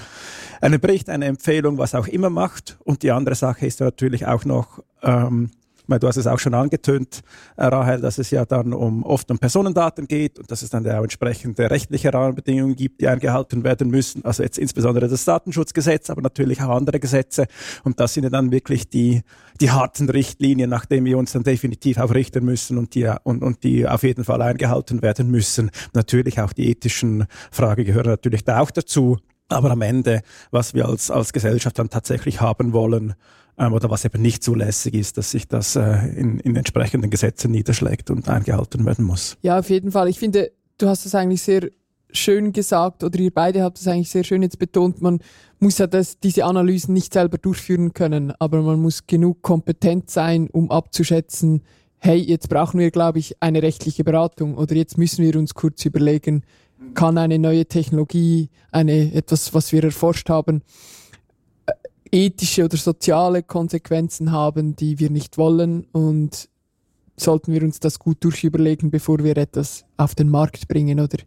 einen 0.61 0.79
Bericht, 0.79 1.09
eine 1.09 1.25
Empfehlung, 1.25 1.77
was 1.77 1.95
auch 1.95 2.07
immer 2.07 2.29
macht. 2.29 2.77
Und 2.83 3.03
die 3.03 3.11
andere 3.11 3.35
Sache 3.35 3.65
ist 3.65 3.79
natürlich 3.79 4.25
auch 4.25 4.45
noch, 4.45 4.83
ähm, 5.01 5.51
du 5.97 6.07
hast 6.07 6.17
es 6.17 6.27
auch 6.27 6.37
schon 6.37 6.53
angetönt, 6.53 7.21
äh, 7.57 7.65
Rahel, 7.65 8.01
dass 8.01 8.17
es 8.19 8.29
ja 8.29 8.45
dann 8.45 8.73
um 8.73 9.03
oft 9.03 9.31
um 9.31 9.39
Personendaten 9.39 10.07
geht 10.07 10.37
und 10.37 10.51
dass 10.51 10.61
es 10.61 10.69
dann 10.69 10.87
auch 10.87 11.01
entsprechende 11.01 11.71
rechtliche 11.71 12.13
Rahmenbedingungen 12.13 12.75
gibt, 12.75 13.01
die 13.01 13.07
eingehalten 13.07 13.63
werden 13.63 13.89
müssen. 13.89 14.23
Also 14.25 14.43
jetzt 14.43 14.59
insbesondere 14.59 15.07
das 15.07 15.25
Datenschutzgesetz, 15.25 16.09
aber 16.09 16.21
natürlich 16.21 16.61
auch 16.61 16.69
andere 16.69 16.99
Gesetze. 16.99 17.47
Und 17.83 17.99
das 17.99 18.13
sind 18.13 18.25
ja 18.25 18.29
dann 18.29 18.51
wirklich 18.51 18.89
die, 18.89 19.21
die 19.59 19.71
harten 19.71 20.09
Richtlinien, 20.09 20.69
nach 20.69 20.85
denen 20.85 21.05
wir 21.05 21.17
uns 21.17 21.31
dann 21.31 21.43
definitiv 21.43 21.97
auch 21.97 22.13
richten 22.13 22.45
müssen 22.45 22.77
und 22.77 22.93
die, 22.93 23.09
und, 23.23 23.41
und 23.41 23.63
die 23.63 23.87
auf 23.87 24.03
jeden 24.03 24.23
Fall 24.23 24.41
eingehalten 24.41 25.01
werden 25.01 25.31
müssen. 25.31 25.71
Natürlich 25.93 26.39
auch 26.41 26.53
die 26.53 26.69
ethischen 26.69 27.25
Fragen 27.51 27.85
gehören 27.85 28.07
natürlich 28.07 28.43
da 28.43 28.59
auch 28.59 28.71
dazu. 28.71 29.17
Aber 29.49 29.71
am 29.71 29.81
Ende, 29.81 30.21
was 30.51 30.75
wir 30.75 30.87
als, 30.87 31.09
als 31.09 31.33
Gesellschaft 31.33 31.79
dann 31.79 31.89
tatsächlich 31.89 32.39
haben 32.39 32.71
wollen, 32.71 33.15
oder 33.59 33.89
was 33.89 34.05
eben 34.05 34.21
nicht 34.21 34.43
zulässig 34.43 34.93
ist, 34.93 35.17
dass 35.17 35.31
sich 35.31 35.47
das 35.47 35.75
äh, 35.75 36.07
in, 36.15 36.39
in 36.39 36.55
entsprechenden 36.55 37.09
Gesetzen 37.09 37.51
niederschlägt 37.51 38.09
und 38.09 38.29
eingehalten 38.29 38.85
werden 38.85 39.05
muss. 39.05 39.37
Ja, 39.41 39.59
auf 39.59 39.69
jeden 39.69 39.91
Fall. 39.91 40.07
Ich 40.07 40.19
finde, 40.19 40.51
du 40.77 40.87
hast 40.87 41.05
das 41.05 41.13
eigentlich 41.15 41.41
sehr 41.41 41.69
schön 42.11 42.53
gesagt 42.53 43.03
oder 43.03 43.19
ihr 43.19 43.31
beide 43.31 43.61
habt 43.61 43.77
das 43.77 43.87
eigentlich 43.87 44.09
sehr 44.09 44.23
schön 44.23 44.41
jetzt 44.41 44.59
betont. 44.59 45.01
Man 45.01 45.19
muss 45.59 45.77
ja 45.77 45.87
das, 45.87 46.19
diese 46.19 46.45
Analysen 46.45 46.93
nicht 46.93 47.13
selber 47.13 47.37
durchführen 47.37 47.93
können, 47.93 48.33
aber 48.39 48.61
man 48.61 48.81
muss 48.81 49.05
genug 49.05 49.41
kompetent 49.41 50.09
sein, 50.09 50.49
um 50.49 50.71
abzuschätzen, 50.71 51.61
hey, 51.99 52.17
jetzt 52.17 52.49
brauchen 52.49 52.79
wir, 52.79 52.91
glaube 52.91 53.19
ich, 53.19 53.35
eine 53.41 53.61
rechtliche 53.61 54.03
Beratung 54.03 54.55
oder 54.55 54.73
jetzt 54.75 54.97
müssen 54.97 55.23
wir 55.23 55.35
uns 55.35 55.53
kurz 55.53 55.85
überlegen, 55.85 56.43
kann 56.93 57.17
eine 57.17 57.37
neue 57.37 57.65
Technologie, 57.65 58.49
eine, 58.71 59.13
etwas, 59.13 59.53
was 59.53 59.71
wir 59.73 59.83
erforscht 59.83 60.29
haben, 60.29 60.61
ethische 62.11 62.65
oder 62.65 62.77
soziale 62.77 63.43
Konsequenzen 63.43 64.31
haben, 64.31 64.75
die 64.75 64.99
wir 64.99 65.09
nicht 65.09 65.37
wollen 65.37 65.85
und 65.91 66.49
sollten 67.17 67.53
wir 67.53 67.63
uns 67.63 67.79
das 67.79 67.99
gut 67.99 68.23
durchüberlegen, 68.23 68.91
bevor 68.91 69.23
wir 69.23 69.37
etwas 69.37 69.85
auf 69.97 70.15
den 70.15 70.29
Markt 70.29 70.67
bringen 70.67 70.99
oder 70.99 71.17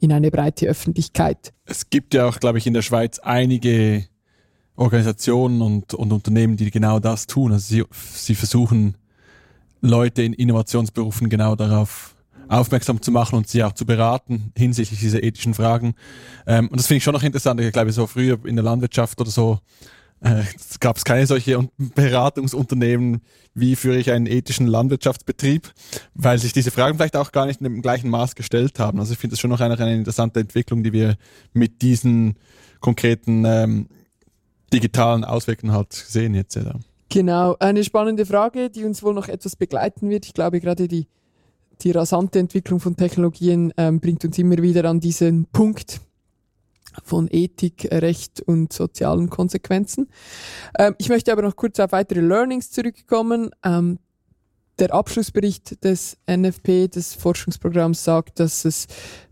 in 0.00 0.12
eine 0.12 0.30
breite 0.30 0.66
Öffentlichkeit. 0.66 1.52
Es 1.64 1.90
gibt 1.90 2.14
ja 2.14 2.26
auch, 2.26 2.40
glaube 2.40 2.58
ich, 2.58 2.66
in 2.66 2.74
der 2.74 2.82
Schweiz 2.82 3.18
einige 3.18 4.06
Organisationen 4.76 5.60
und, 5.60 5.94
und 5.94 6.12
Unternehmen, 6.12 6.56
die 6.56 6.70
genau 6.70 7.00
das 7.00 7.26
tun. 7.26 7.52
Also 7.52 7.74
sie, 7.74 7.84
sie 8.14 8.34
versuchen 8.34 8.96
Leute 9.80 10.22
in 10.22 10.32
Innovationsberufen 10.32 11.28
genau 11.28 11.54
darauf 11.54 12.14
aufmerksam 12.48 13.00
zu 13.00 13.12
machen 13.12 13.36
und 13.36 13.46
sie 13.46 13.62
auch 13.62 13.72
zu 13.72 13.86
beraten 13.86 14.52
hinsichtlich 14.56 14.98
dieser 15.00 15.22
ethischen 15.22 15.54
Fragen. 15.54 15.94
Ähm, 16.46 16.68
und 16.68 16.78
das 16.78 16.86
finde 16.86 16.98
ich 16.98 17.04
schon 17.04 17.14
noch 17.14 17.22
interessant. 17.22 17.60
Ich 17.60 17.72
glaube, 17.72 17.92
so 17.92 18.06
früher 18.06 18.44
in 18.44 18.56
der 18.56 18.64
Landwirtschaft 18.64 19.20
oder 19.20 19.30
so 19.30 19.60
äh, 20.22 20.42
gab 20.80 20.96
es 20.96 21.04
keine 21.04 21.26
solche 21.26 21.68
Beratungsunternehmen, 21.94 23.22
wie 23.54 23.76
führe 23.76 23.98
ich 23.98 24.10
einen 24.10 24.26
ethischen 24.26 24.66
Landwirtschaftsbetrieb, 24.66 25.72
weil 26.14 26.38
sich 26.38 26.52
diese 26.52 26.70
Fragen 26.70 26.96
vielleicht 26.96 27.16
auch 27.16 27.32
gar 27.32 27.46
nicht 27.46 27.60
im 27.60 27.82
gleichen 27.82 28.10
Maß 28.10 28.34
gestellt 28.34 28.78
haben. 28.78 29.00
Also 29.00 29.12
ich 29.12 29.18
finde 29.18 29.34
das 29.34 29.40
schon 29.40 29.50
noch 29.50 29.60
eine, 29.60 29.78
eine 29.78 29.94
interessante 29.94 30.40
Entwicklung, 30.40 30.82
die 30.82 30.92
wir 30.92 31.16
mit 31.52 31.82
diesen 31.82 32.36
konkreten 32.80 33.44
ähm, 33.44 33.88
digitalen 34.72 35.24
Auswirkungen 35.24 35.72
halt 35.72 35.92
sehen 35.92 36.34
jetzt. 36.34 36.54
Ja. 36.54 36.74
Genau, 37.08 37.56
eine 37.58 37.82
spannende 37.82 38.24
Frage, 38.24 38.70
die 38.70 38.84
uns 38.84 39.02
wohl 39.02 39.14
noch 39.14 39.28
etwas 39.28 39.56
begleiten 39.56 40.10
wird. 40.10 40.26
Ich 40.26 40.34
glaube, 40.34 40.60
gerade 40.60 40.86
die, 40.86 41.08
die 41.82 41.90
rasante 41.90 42.38
Entwicklung 42.38 42.78
von 42.78 42.96
Technologien 42.96 43.72
ähm, 43.76 44.00
bringt 44.00 44.24
uns 44.24 44.38
immer 44.38 44.58
wieder 44.58 44.84
an 44.84 45.00
diesen 45.00 45.46
Punkt, 45.46 46.00
von 47.04 47.28
Ethik, 47.30 47.88
Recht 47.90 48.40
und 48.40 48.72
sozialen 48.72 49.30
Konsequenzen. 49.30 50.08
Ähm, 50.78 50.94
ich 50.98 51.08
möchte 51.08 51.32
aber 51.32 51.42
noch 51.42 51.56
kurz 51.56 51.80
auf 51.80 51.92
weitere 51.92 52.20
Learnings 52.20 52.70
zurückkommen. 52.70 53.50
Ähm, 53.64 53.98
der 54.80 54.94
Abschlussbericht 54.94 55.84
des 55.84 56.16
NFP, 56.26 56.88
des 56.88 57.14
Forschungsprogramms, 57.14 58.02
sagt, 58.02 58.40
dass 58.40 58.64
es, 58.64 58.86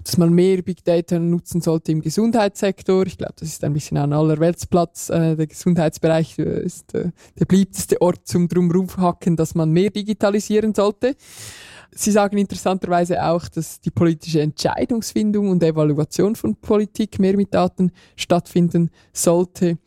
dass 0.04 0.18
man 0.18 0.32
mehr 0.32 0.62
Big 0.62 0.84
Data 0.84 1.18
nutzen 1.18 1.62
sollte 1.62 1.90
im 1.90 2.02
Gesundheitssektor. 2.02 3.06
Ich 3.06 3.16
glaube, 3.16 3.34
das 3.40 3.48
ist 3.48 3.64
ein 3.64 3.72
bisschen 3.72 3.96
ein 3.96 4.12
Allerweltsplatz. 4.12 5.08
Äh, 5.08 5.36
der 5.36 5.46
Gesundheitsbereich 5.46 6.38
äh, 6.38 6.62
ist 6.62 6.94
äh, 6.94 7.10
der 7.38 7.46
beliebteste 7.46 8.00
Ort 8.02 8.28
zum 8.28 8.48
Drumrumhacken, 8.48 9.36
dass 9.36 9.54
man 9.54 9.70
mehr 9.70 9.90
digitalisieren 9.90 10.74
sollte. 10.74 11.16
Sie 11.90 12.10
sagen 12.10 12.38
interessanterweise 12.38 13.22
auch, 13.24 13.48
dass 13.48 13.80
die 13.80 13.90
politische 13.90 14.40
Entscheidungsfindung 14.40 15.50
und 15.50 15.62
Evaluation 15.62 16.36
von 16.36 16.54
Politik 16.54 17.18
mehr 17.18 17.36
mit 17.36 17.52
Daten 17.52 17.92
stattfinden 18.16 18.90
sollte. 19.12 19.78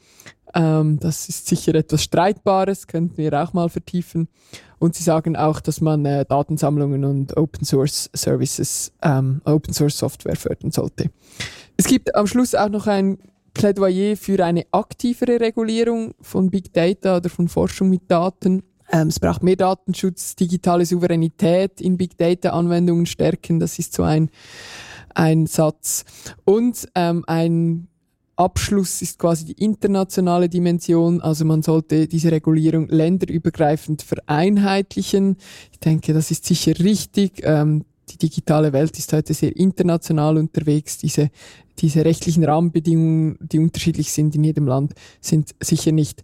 Ähm, 0.53 0.99
das 0.99 1.29
ist 1.29 1.47
sicher 1.47 1.75
etwas 1.75 2.03
Streitbares, 2.03 2.87
könnten 2.87 3.17
wir 3.17 3.41
auch 3.41 3.53
mal 3.53 3.69
vertiefen. 3.69 4.27
Und 4.79 4.95
sie 4.95 5.03
sagen 5.03 5.35
auch, 5.35 5.61
dass 5.61 5.79
man 5.79 6.05
äh, 6.05 6.25
Datensammlungen 6.25 7.05
und 7.05 7.37
Open 7.37 7.65
Source 7.65 8.09
Services, 8.15 8.91
ähm, 9.01 9.41
Open 9.45 9.73
Source 9.73 9.97
Software 9.97 10.35
fördern 10.35 10.71
sollte. 10.71 11.11
Es 11.77 11.85
gibt 11.85 12.13
am 12.15 12.27
Schluss 12.27 12.55
auch 12.55 12.69
noch 12.69 12.87
ein 12.87 13.17
Plädoyer 13.53 14.15
für 14.15 14.43
eine 14.43 14.65
aktivere 14.71 15.39
Regulierung 15.39 16.13
von 16.21 16.49
Big 16.49 16.73
Data 16.73 17.17
oder 17.17 17.29
von 17.29 17.47
Forschung 17.47 17.89
mit 17.89 18.09
Daten. 18.09 18.63
Ähm, 18.91 19.07
es 19.07 19.19
braucht 19.19 19.41
mehr 19.41 19.55
Datenschutz, 19.55 20.35
digitale 20.35 20.85
Souveränität 20.85 21.79
in 21.79 21.97
Big 21.97 22.17
Data-Anwendungen 22.17 23.05
stärken. 23.05 23.59
Das 23.59 23.79
ist 23.79 23.93
so 23.93 24.03
ein, 24.03 24.29
ein 25.15 25.47
Satz. 25.47 26.03
Und 26.43 26.87
ähm, 26.95 27.23
ein 27.27 27.87
Abschluss 28.35 29.01
ist 29.01 29.19
quasi 29.19 29.45
die 29.45 29.63
internationale 29.63 30.49
Dimension. 30.49 31.21
Also 31.21 31.45
man 31.45 31.61
sollte 31.61 32.07
diese 32.07 32.31
Regulierung 32.31 32.89
länderübergreifend 32.89 34.01
vereinheitlichen. 34.01 35.37
Ich 35.71 35.79
denke, 35.79 36.13
das 36.13 36.31
ist 36.31 36.45
sicher 36.45 36.77
richtig. 36.79 37.41
Ähm, 37.43 37.85
die 38.09 38.17
digitale 38.17 38.73
Welt 38.73 38.97
ist 38.97 39.13
heute 39.13 39.33
sehr 39.33 39.55
international 39.55 40.37
unterwegs. 40.37 40.97
Diese, 40.97 41.29
diese 41.79 42.03
rechtlichen 42.03 42.43
Rahmenbedingungen, 42.43 43.37
die 43.39 43.59
unterschiedlich 43.59 44.11
sind 44.11 44.35
in 44.35 44.43
jedem 44.43 44.67
Land, 44.67 44.93
sind 45.21 45.55
sicher 45.61 45.91
nicht 45.91 46.23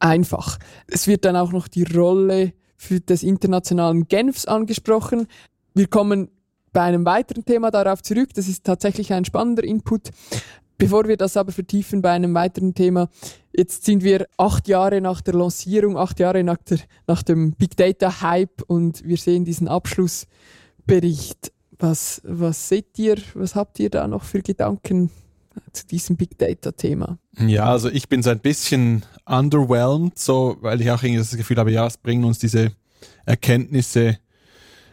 einfach. 0.00 0.58
Es 0.86 1.06
wird 1.06 1.24
dann 1.24 1.36
auch 1.36 1.52
noch 1.52 1.68
die 1.68 1.84
Rolle 1.84 2.52
des 2.90 3.22
internationalen 3.22 4.08
Genfs 4.08 4.46
angesprochen. 4.46 5.26
Wir 5.74 5.86
kommen 5.86 6.28
bei 6.72 6.82
einem 6.82 7.04
weiteren 7.04 7.44
Thema 7.44 7.70
darauf 7.70 8.02
zurück. 8.02 8.30
Das 8.34 8.48
ist 8.48 8.64
tatsächlich 8.64 9.12
ein 9.12 9.24
spannender 9.24 9.64
Input. 9.64 10.10
Bevor 10.76 11.06
wir 11.06 11.16
das 11.16 11.36
aber 11.36 11.52
vertiefen 11.52 12.02
bei 12.02 12.10
einem 12.10 12.34
weiteren 12.34 12.74
Thema, 12.74 13.08
jetzt 13.56 13.84
sind 13.84 14.02
wir 14.02 14.26
acht 14.36 14.66
Jahre 14.66 15.00
nach 15.00 15.20
der 15.20 15.34
Lancierung, 15.34 15.96
acht 15.96 16.18
Jahre 16.18 16.42
nach, 16.42 16.58
der, 16.58 16.78
nach 17.06 17.22
dem 17.22 17.52
Big 17.52 17.76
Data 17.76 18.20
Hype 18.20 18.62
und 18.66 19.04
wir 19.04 19.16
sehen 19.16 19.44
diesen 19.44 19.68
Abschlussbericht. 19.68 21.52
Was, 21.78 22.20
was 22.24 22.68
seht 22.68 22.98
ihr, 22.98 23.16
was 23.34 23.54
habt 23.54 23.78
ihr 23.78 23.90
da 23.90 24.08
noch 24.08 24.24
für 24.24 24.42
Gedanken 24.42 25.10
zu 25.72 25.86
diesem 25.86 26.16
Big 26.16 26.38
Data 26.38 26.72
Thema? 26.72 27.18
Ja, 27.38 27.66
also 27.66 27.88
ich 27.88 28.08
bin 28.08 28.22
so 28.22 28.30
ein 28.30 28.40
bisschen 28.40 29.04
underwhelmed, 29.26 30.18
so, 30.18 30.56
weil 30.60 30.80
ich 30.80 30.90
auch 30.90 31.02
irgendwie 31.02 31.18
das 31.18 31.36
Gefühl 31.36 31.58
habe, 31.58 31.72
ja, 31.72 31.86
es 31.86 31.96
bringen 31.96 32.24
uns 32.24 32.38
diese 32.38 32.72
Erkenntnisse 33.26 34.18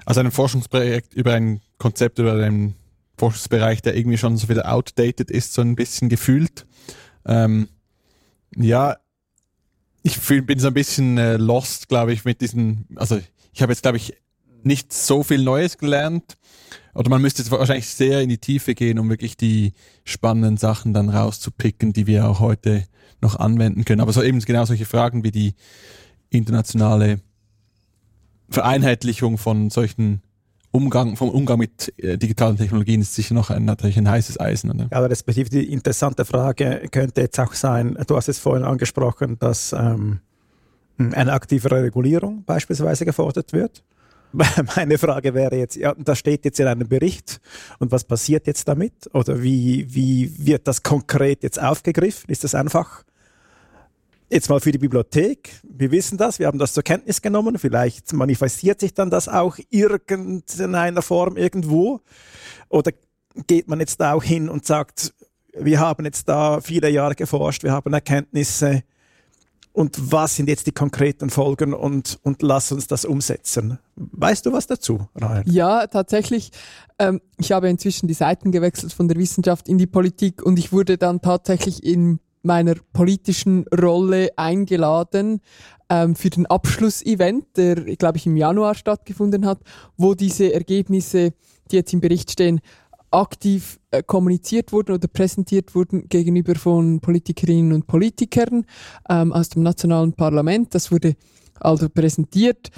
also 0.06 0.22
ein 0.22 0.32
Forschungsprojekt 0.32 1.14
über 1.14 1.34
ein 1.34 1.62
Konzept, 1.78 2.20
über 2.20 2.34
einen 2.34 2.76
Forschungsbereich, 3.18 3.82
der 3.82 3.96
irgendwie 3.96 4.18
schon 4.18 4.38
so 4.38 4.50
wieder 4.50 4.72
outdated 4.72 5.30
ist, 5.30 5.54
so 5.54 5.62
ein 5.62 5.76
bisschen 5.76 6.10
gefühlt. 6.10 6.66
Ähm, 7.26 7.70
ja, 8.56 8.98
ich 10.04 10.18
fühl, 10.18 10.42
bin 10.42 10.60
so 10.60 10.68
ein 10.68 10.74
bisschen 10.74 11.18
äh, 11.18 11.38
lost, 11.38 11.88
glaube 11.88 12.14
ich, 12.14 12.26
mit 12.26 12.42
diesen, 12.42 12.88
also 12.96 13.20
ich 13.54 13.62
habe 13.62 13.72
jetzt, 13.72 13.84
glaube 13.84 13.98
ich, 13.98 14.16
nicht 14.66 14.94
so 14.94 15.24
viel 15.24 15.44
Neues 15.44 15.78
gelernt. 15.78 16.38
Oder 16.94 17.10
man 17.10 17.22
müsste 17.22 17.42
jetzt 17.42 17.52
wahrscheinlich 17.52 17.88
sehr 17.88 18.22
in 18.22 18.30
die 18.30 18.38
Tiefe 18.38 18.76
gehen, 18.76 19.00
um 19.00 19.10
wirklich 19.10 19.38
die 19.38 19.74
spannenden 20.04 20.58
Sachen 20.58 20.94
dann 20.94 21.10
rauszupicken, 21.10 21.94
die 21.94 22.08
wir 22.08 22.28
auch 22.28 22.40
heute 22.40 22.86
noch 23.22 23.38
anwenden 23.38 23.86
können. 23.86 24.02
Aber 24.02 24.14
so 24.14 24.22
eben 24.22 24.40
genau 24.40 24.66
solche 24.66 24.86
Fragen 24.86 25.24
wie 25.24 25.32
die 25.32 25.54
internationale 26.30 27.22
Vereinheitlichung 28.50 29.38
von 29.38 29.70
solchen 29.70 30.22
Umgang, 30.72 31.18
vom 31.18 31.30
Umgang 31.30 31.60
mit 31.60 31.94
äh, 31.98 32.18
digitalen 32.18 32.58
Technologien 32.58 33.02
ist 33.02 33.14
sicher 33.14 33.34
noch 33.34 33.50
ein, 33.50 33.66
natürlich 33.66 33.98
ein 33.98 34.10
heißes 34.10 34.40
Eisen. 34.40 34.72
Oder? 34.72 34.88
Ja, 34.90 34.98
aber 34.98 35.10
respektive 35.10 35.50
die 35.50 35.72
interessante 35.72 36.24
Frage 36.24 36.88
könnte 36.92 37.22
jetzt 37.22 37.40
auch 37.40 37.54
sein, 37.54 37.98
du 38.08 38.16
hast 38.16 38.30
es 38.30 38.40
vorhin 38.40 38.64
angesprochen, 38.64 39.38
dass 39.40 39.74
ähm, 39.74 40.22
eine 40.98 41.34
aktivere 41.34 41.84
Regulierung 41.84 42.44
beispielsweise 42.46 43.06
gefordert 43.06 43.52
wird. 43.52 43.84
Meine 44.76 44.98
Frage 44.98 45.34
wäre 45.34 45.58
jetzt, 45.58 45.76
ja, 45.76 45.94
das 45.98 46.20
steht 46.20 46.46
jetzt 46.46 46.60
in 46.60 46.68
einem 46.68 46.88
Bericht 46.88 47.42
und 47.80 47.92
was 47.92 48.04
passiert 48.04 48.48
jetzt 48.48 48.68
damit? 48.68 48.94
Oder 49.14 49.42
wie, 49.42 49.94
wie 49.94 50.32
wird 50.38 50.68
das 50.68 50.84
konkret 50.84 51.44
jetzt 51.44 51.62
aufgegriffen? 51.62 52.30
Ist 52.30 52.44
das 52.44 52.56
einfach 52.56 53.04
Jetzt 54.34 54.50
mal 54.50 54.62
für 54.62 54.72
die 54.72 54.78
Bibliothek. 54.78 55.60
Wir 55.62 55.92
wissen 55.92 56.18
das, 56.18 56.40
wir 56.40 56.48
haben 56.48 56.58
das 56.58 56.72
zur 56.72 56.84
Kenntnis 56.84 57.22
genommen. 57.22 57.58
Vielleicht 57.60 58.14
manifestiert 58.14 58.80
sich 58.80 58.94
dann 58.94 59.10
das 59.10 59.28
auch 59.28 59.58
irgendeiner 59.70 61.02
Form 61.02 61.36
irgendwo. 61.36 62.00
Oder 62.70 62.94
geht 63.46 63.68
man 63.68 63.82
jetzt 63.82 64.00
da 64.00 64.14
auch 64.14 64.24
hin 64.24 64.48
und 64.48 64.66
sagt, 64.66 65.14
wir 65.54 65.82
haben 65.82 66.06
jetzt 66.06 66.30
da 66.30 66.62
viele 66.62 66.90
Jahre 66.90 67.16
geforscht, 67.16 67.64
wir 67.64 67.74
haben 67.74 67.92
Erkenntnisse 67.92 68.84
und 69.74 70.12
was 70.12 70.36
sind 70.36 70.50
jetzt 70.50 70.68
die 70.68 70.72
konkreten 70.72 71.30
Folgen 71.30 71.74
und, 71.74 72.20
und 72.24 72.42
lass 72.42 72.72
uns 72.72 72.88
das 72.88 73.06
umsetzen. 73.06 73.80
Weißt 73.96 74.46
du 74.46 74.52
was 74.52 74.68
dazu, 74.68 75.08
Rahel? 75.16 75.44
Ja, 75.46 75.88
tatsächlich. 75.88 76.52
Ähm, 77.00 77.22
ich 77.38 77.52
habe 77.52 77.70
inzwischen 77.70 78.08
die 78.08 78.14
Seiten 78.14 78.52
gewechselt 78.52 78.94
von 78.94 79.08
der 79.08 79.18
Wissenschaft 79.18 79.70
in 79.70 79.78
die 79.78 79.88
Politik 79.88 80.44
und 80.44 80.60
ich 80.60 80.72
wurde 80.72 80.98
dann 80.98 81.22
tatsächlich 81.22 81.84
in 81.84 82.20
meiner 82.44 82.76
politischen 82.94 83.66
Rolle 83.68 84.30
eingeladen 84.36 85.42
ähm, 85.90 86.16
für 86.16 86.30
den 86.30 86.46
Abschlussevent, 86.48 87.46
der, 87.56 87.76
glaube 87.96 88.18
ich, 88.18 88.26
im 88.26 88.38
Januar 88.38 88.76
stattgefunden 88.76 89.46
hat, 89.46 89.60
wo 89.98 90.16
diese 90.16 90.54
Ergebnisse, 90.54 91.34
die 91.70 91.76
jetzt 91.76 91.94
im 91.94 92.02
Bericht 92.02 92.32
stehen, 92.32 92.62
aktiv 93.12 93.80
äh, 93.92 94.02
kommuniziert 94.04 94.72
wurden 94.72 94.94
oder 94.94 95.08
präsentiert 95.08 95.76
wurden 95.76 96.08
gegenüber 96.10 96.56
von 96.56 97.00
Politikerinnen 97.00 97.74
und 97.74 97.88
Politikern 97.88 98.66
ähm, 99.10 99.34
aus 99.34 99.50
dem 99.50 99.64
nationalen 99.64 100.14
Parlament. 100.14 100.74
Das 100.74 100.92
wurde 100.92 101.16
also 101.60 101.90
präsentiert 101.90 102.72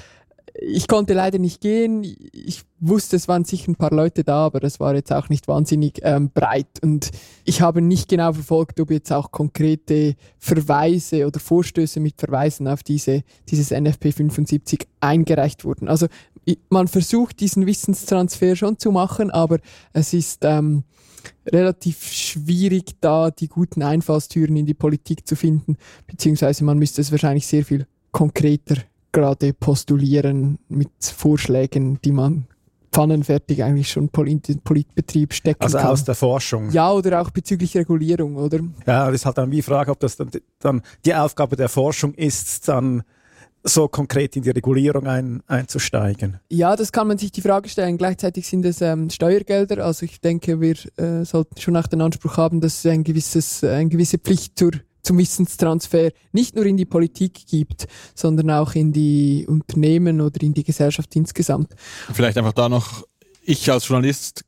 ich 0.56 0.88
konnte 0.88 1.14
leider 1.14 1.40
nicht 1.40 1.62
gehen. 1.62 2.04
Ich 2.04 2.64
wusste, 2.80 3.16
es 3.16 3.28
waren 3.28 3.44
sicher 3.44 3.72
ein 3.72 3.76
paar 3.76 3.92
Leute 3.92 4.24
da, 4.24 4.46
aber 4.46 4.64
es 4.64 4.80
war 4.80 4.94
jetzt 4.94 5.12
auch 5.12 5.30
nicht 5.30 5.48
wahnsinnig 5.48 6.00
ähm, 6.04 6.30
breit. 6.32 6.68
Und 6.82 7.10
ich 7.44 7.62
habe 7.62 7.82
nicht 7.82 8.08
genau 8.08 8.34
verfolgt, 8.34 8.80
ob 8.80 8.92
jetzt 8.92 9.12
auch 9.12 9.32
konkrete 9.32 10.16
Verweise 10.38 11.26
oder 11.26 11.40
Vorstöße 11.40 12.00
mit 12.00 12.20
Verweisen 12.20 12.68
auf 12.68 12.84
diese, 12.84 13.24
dieses 13.50 13.72
NFP 13.72 14.12
75 14.12 14.88
eingereicht 15.00 15.66
wurden. 15.66 15.88
Also 15.88 16.08
man 16.70 16.88
versucht 16.88 17.40
diesen 17.40 17.66
Wissenstransfer 17.66 18.56
schon 18.56 18.78
zu 18.78 18.92
machen, 18.92 19.32
aber 19.32 19.60
es 19.94 20.14
ist 20.14 20.44
ähm, 20.44 20.84
relativ 21.48 22.12
schwierig, 22.12 22.96
da 23.02 23.32
die 23.32 23.48
guten 23.48 23.82
Einfallstüren 23.82 24.56
in 24.56 24.66
die 24.66 24.74
Politik 24.74 25.28
zu 25.28 25.36
finden, 25.36 25.78
beziehungsweise 26.08 26.64
man 26.64 26.78
müsste 26.78 27.02
es 27.02 27.12
wahrscheinlich 27.12 27.48
sehr 27.48 27.64
viel 27.64 27.88
konkreter 28.12 28.78
gerade 29.12 29.54
postulieren 29.54 30.60
mit 30.68 30.90
Vorschlägen, 31.00 32.00
die 32.04 32.12
man 32.12 32.48
pfannenfertig 32.92 33.64
eigentlich 33.64 33.90
schon 33.90 34.10
in 34.26 34.42
den 34.42 34.60
Politbetrieb 34.60 35.34
stecken 35.34 35.64
also 35.64 35.78
kann. 35.78 35.88
Also 35.88 35.94
aus 35.94 36.06
der 36.06 36.16
Forschung. 36.16 36.72
Ja, 36.72 36.92
oder 36.92 37.22
auch 37.22 37.32
bezüglich 37.32 37.76
Regulierung, 37.76 38.36
oder? 38.36 38.60
Ja, 38.86 39.06
das 39.06 39.16
ist 39.16 39.26
halt 39.26 39.38
dann 39.38 39.52
wie 39.52 39.62
Frage, 39.62 39.92
ob 39.92 40.00
das 40.00 40.16
dann, 40.16 40.30
dann 40.60 40.82
die 41.06 41.14
Aufgabe 41.14 41.56
der 41.56 41.70
Forschung 41.70 42.14
ist, 42.14 42.68
dann 42.68 43.04
so 43.64 43.88
konkret 43.88 44.36
in 44.36 44.44
die 44.44 44.50
Regulierung 44.50 45.08
ein, 45.08 45.42
einzusteigen? 45.48 46.40
Ja, 46.50 46.76
das 46.76 46.92
kann 46.92 47.08
man 47.08 47.18
sich 47.18 47.32
die 47.32 47.42
Frage 47.42 47.70
stellen. 47.70 47.98
Gleichzeitig 47.98 48.48
sind 48.48 48.66
es 48.66 48.82
ähm, 48.82 49.10
Steuergelder. 49.10 49.86
Also 49.86 50.06
ich 50.06 50.20
denke, 50.20 50.60
wir 50.60 50.76
äh, 50.98 51.24
sollten 51.24 51.60
schon 51.60 51.78
auch 51.78 51.88
den 51.88 52.02
Anspruch 52.02 52.38
haben, 52.38 52.62
dass 52.62 52.80
es 52.80 52.86
ein 52.86 53.04
gewisses, 53.04 53.64
äh, 53.64 53.70
eine 53.70 53.90
gewisse 53.90 54.18
Pflicht 54.18 54.60
zur 54.60 54.72
zum 55.04 55.18
Wissenstransfer 55.18 56.12
nicht 56.32 56.56
nur 56.56 56.66
in 56.66 56.78
die 56.78 56.86
Politik 56.86 57.46
gibt, 57.48 57.88
sondern 58.16 58.50
auch 58.52 58.74
in 58.74 58.94
die 58.94 59.46
Unternehmen 59.48 60.22
oder 60.22 60.42
in 60.42 60.54
die 60.54 60.64
Gesellschaft 60.64 61.14
insgesamt. 61.18 61.76
Vielleicht 62.14 62.38
einfach 62.38 62.54
da 62.54 62.70
noch, 62.70 63.06
ich 63.44 63.70
als 63.70 63.86
Journalist 63.86 64.46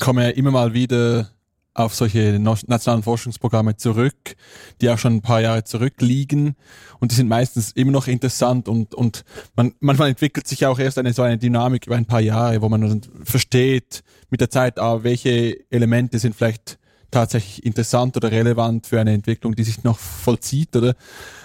komme 0.00 0.24
ja 0.24 0.30
immer 0.30 0.50
mal 0.50 0.74
wieder 0.74 1.30
auf 1.74 1.94
solche 1.94 2.38
nationalen 2.40 3.02
Forschungsprogramme 3.02 3.76
zurück, 3.76 4.36
die 4.80 4.90
auch 4.90 4.98
schon 4.98 5.16
ein 5.16 5.22
paar 5.22 5.40
Jahre 5.40 5.64
zurückliegen. 5.64 6.56
Und 6.98 7.12
die 7.12 7.16
sind 7.16 7.28
meistens 7.28 7.72
immer 7.72 7.92
noch 7.92 8.08
interessant 8.08 8.68
und, 8.68 8.94
und 8.94 9.24
man, 9.54 9.72
manchmal 9.80 10.10
entwickelt 10.10 10.48
sich 10.48 10.66
auch 10.66 10.78
erst 10.78 10.98
eine 10.98 11.12
so 11.12 11.22
eine 11.22 11.38
Dynamik 11.38 11.86
über 11.86 11.96
ein 11.96 12.06
paar 12.06 12.20
Jahre, 12.20 12.60
wo 12.60 12.68
man 12.68 13.00
versteht 13.24 14.02
mit 14.30 14.40
der 14.40 14.50
Zeit, 14.50 14.78
ah, 14.78 15.04
welche 15.04 15.58
Elemente 15.70 16.18
sind 16.18 16.34
vielleicht 16.34 16.79
tatsächlich 17.10 17.64
interessant 17.64 18.16
oder 18.16 18.30
relevant 18.30 18.86
für 18.86 19.00
eine 19.00 19.12
Entwicklung, 19.12 19.54
die 19.54 19.64
sich 19.64 19.82
noch 19.84 19.98
vollzieht, 19.98 20.74
oder? 20.76 20.94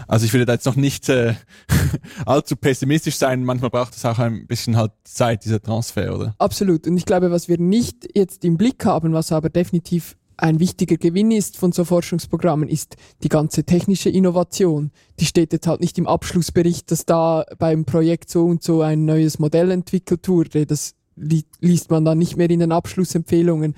Also 0.08 0.26
ich 0.26 0.34
würde 0.34 0.46
da 0.46 0.54
jetzt 0.54 0.66
noch 0.66 0.76
nicht 0.76 1.10
äh, 1.10 1.36
allzu 2.26 2.56
pessimistisch 2.56 3.16
sein. 3.18 3.44
Manchmal 3.44 3.70
braucht 3.70 3.96
es 3.96 4.06
auch 4.06 4.20
ein 4.20 4.48
bisschen 4.48 4.78
halt 4.78 4.92
Zeit, 5.04 5.46
dieser 5.46 5.62
Transfer, 5.62 6.16
oder? 6.16 6.36
Absolut. 6.38 6.88
Und 6.88 6.98
ich 6.98 7.06
glaube, 7.06 7.32
was 7.32 7.48
wir 7.48 7.58
nicht 7.58 8.08
jetzt 8.16 8.46
im 8.46 8.58
Blick 8.58 8.86
haben, 8.86 9.14
was 9.14 9.32
aber 9.32 9.50
definitiv 9.50 10.16
ein 10.38 10.60
wichtiger 10.60 10.98
Gewinn 10.98 11.32
ist 11.32 11.58
von 11.58 11.72
so 11.72 11.86
Forschungsprogrammen, 11.86 12.68
ist 12.68 12.96
die 13.24 13.30
ganze 13.30 13.64
technische 13.64 14.10
Innovation. 14.10 14.92
Die 15.20 15.26
steht 15.26 15.54
jetzt 15.54 15.68
halt 15.68 15.82
nicht 15.82 15.98
im 15.98 16.08
Abschlussbericht, 16.08 16.92
dass 16.92 17.06
da 17.06 17.46
beim 17.58 17.86
Projekt 17.86 18.30
so 18.30 18.46
und 18.46 18.62
so 18.64 18.82
ein 18.82 19.06
neues 19.06 19.40
Modell 19.40 19.72
entwickelt 19.72 20.28
wurde. 20.28 20.66
Das 20.66 20.96
li 21.16 21.46
liest 21.62 21.90
man 21.90 22.04
dann 22.04 22.18
nicht 22.18 22.36
mehr 22.38 22.50
in 22.50 22.60
den 22.60 22.72
Abschlussempfehlungen. 22.72 23.76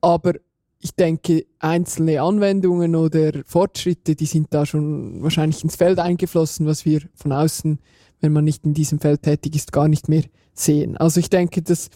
Aber 0.00 0.34
ich 0.80 0.94
denke, 0.94 1.46
einzelne 1.58 2.22
Anwendungen 2.22 2.94
oder 2.94 3.32
Fortschritte, 3.44 4.14
die 4.14 4.26
sind 4.26 4.48
da 4.50 4.64
schon 4.64 5.22
wahrscheinlich 5.22 5.64
ins 5.64 5.76
Feld 5.76 5.98
eingeflossen, 5.98 6.66
was 6.66 6.84
wir 6.84 7.02
von 7.14 7.32
außen, 7.32 7.78
wenn 8.20 8.32
man 8.32 8.44
nicht 8.44 8.64
in 8.64 8.74
diesem 8.74 9.00
Feld 9.00 9.22
tätig 9.22 9.56
ist, 9.56 9.72
gar 9.72 9.88
nicht 9.88 10.08
mehr 10.08 10.24
sehen. 10.54 10.96
Also 10.96 11.20
ich 11.20 11.30
denke, 11.30 11.62
das 11.62 11.90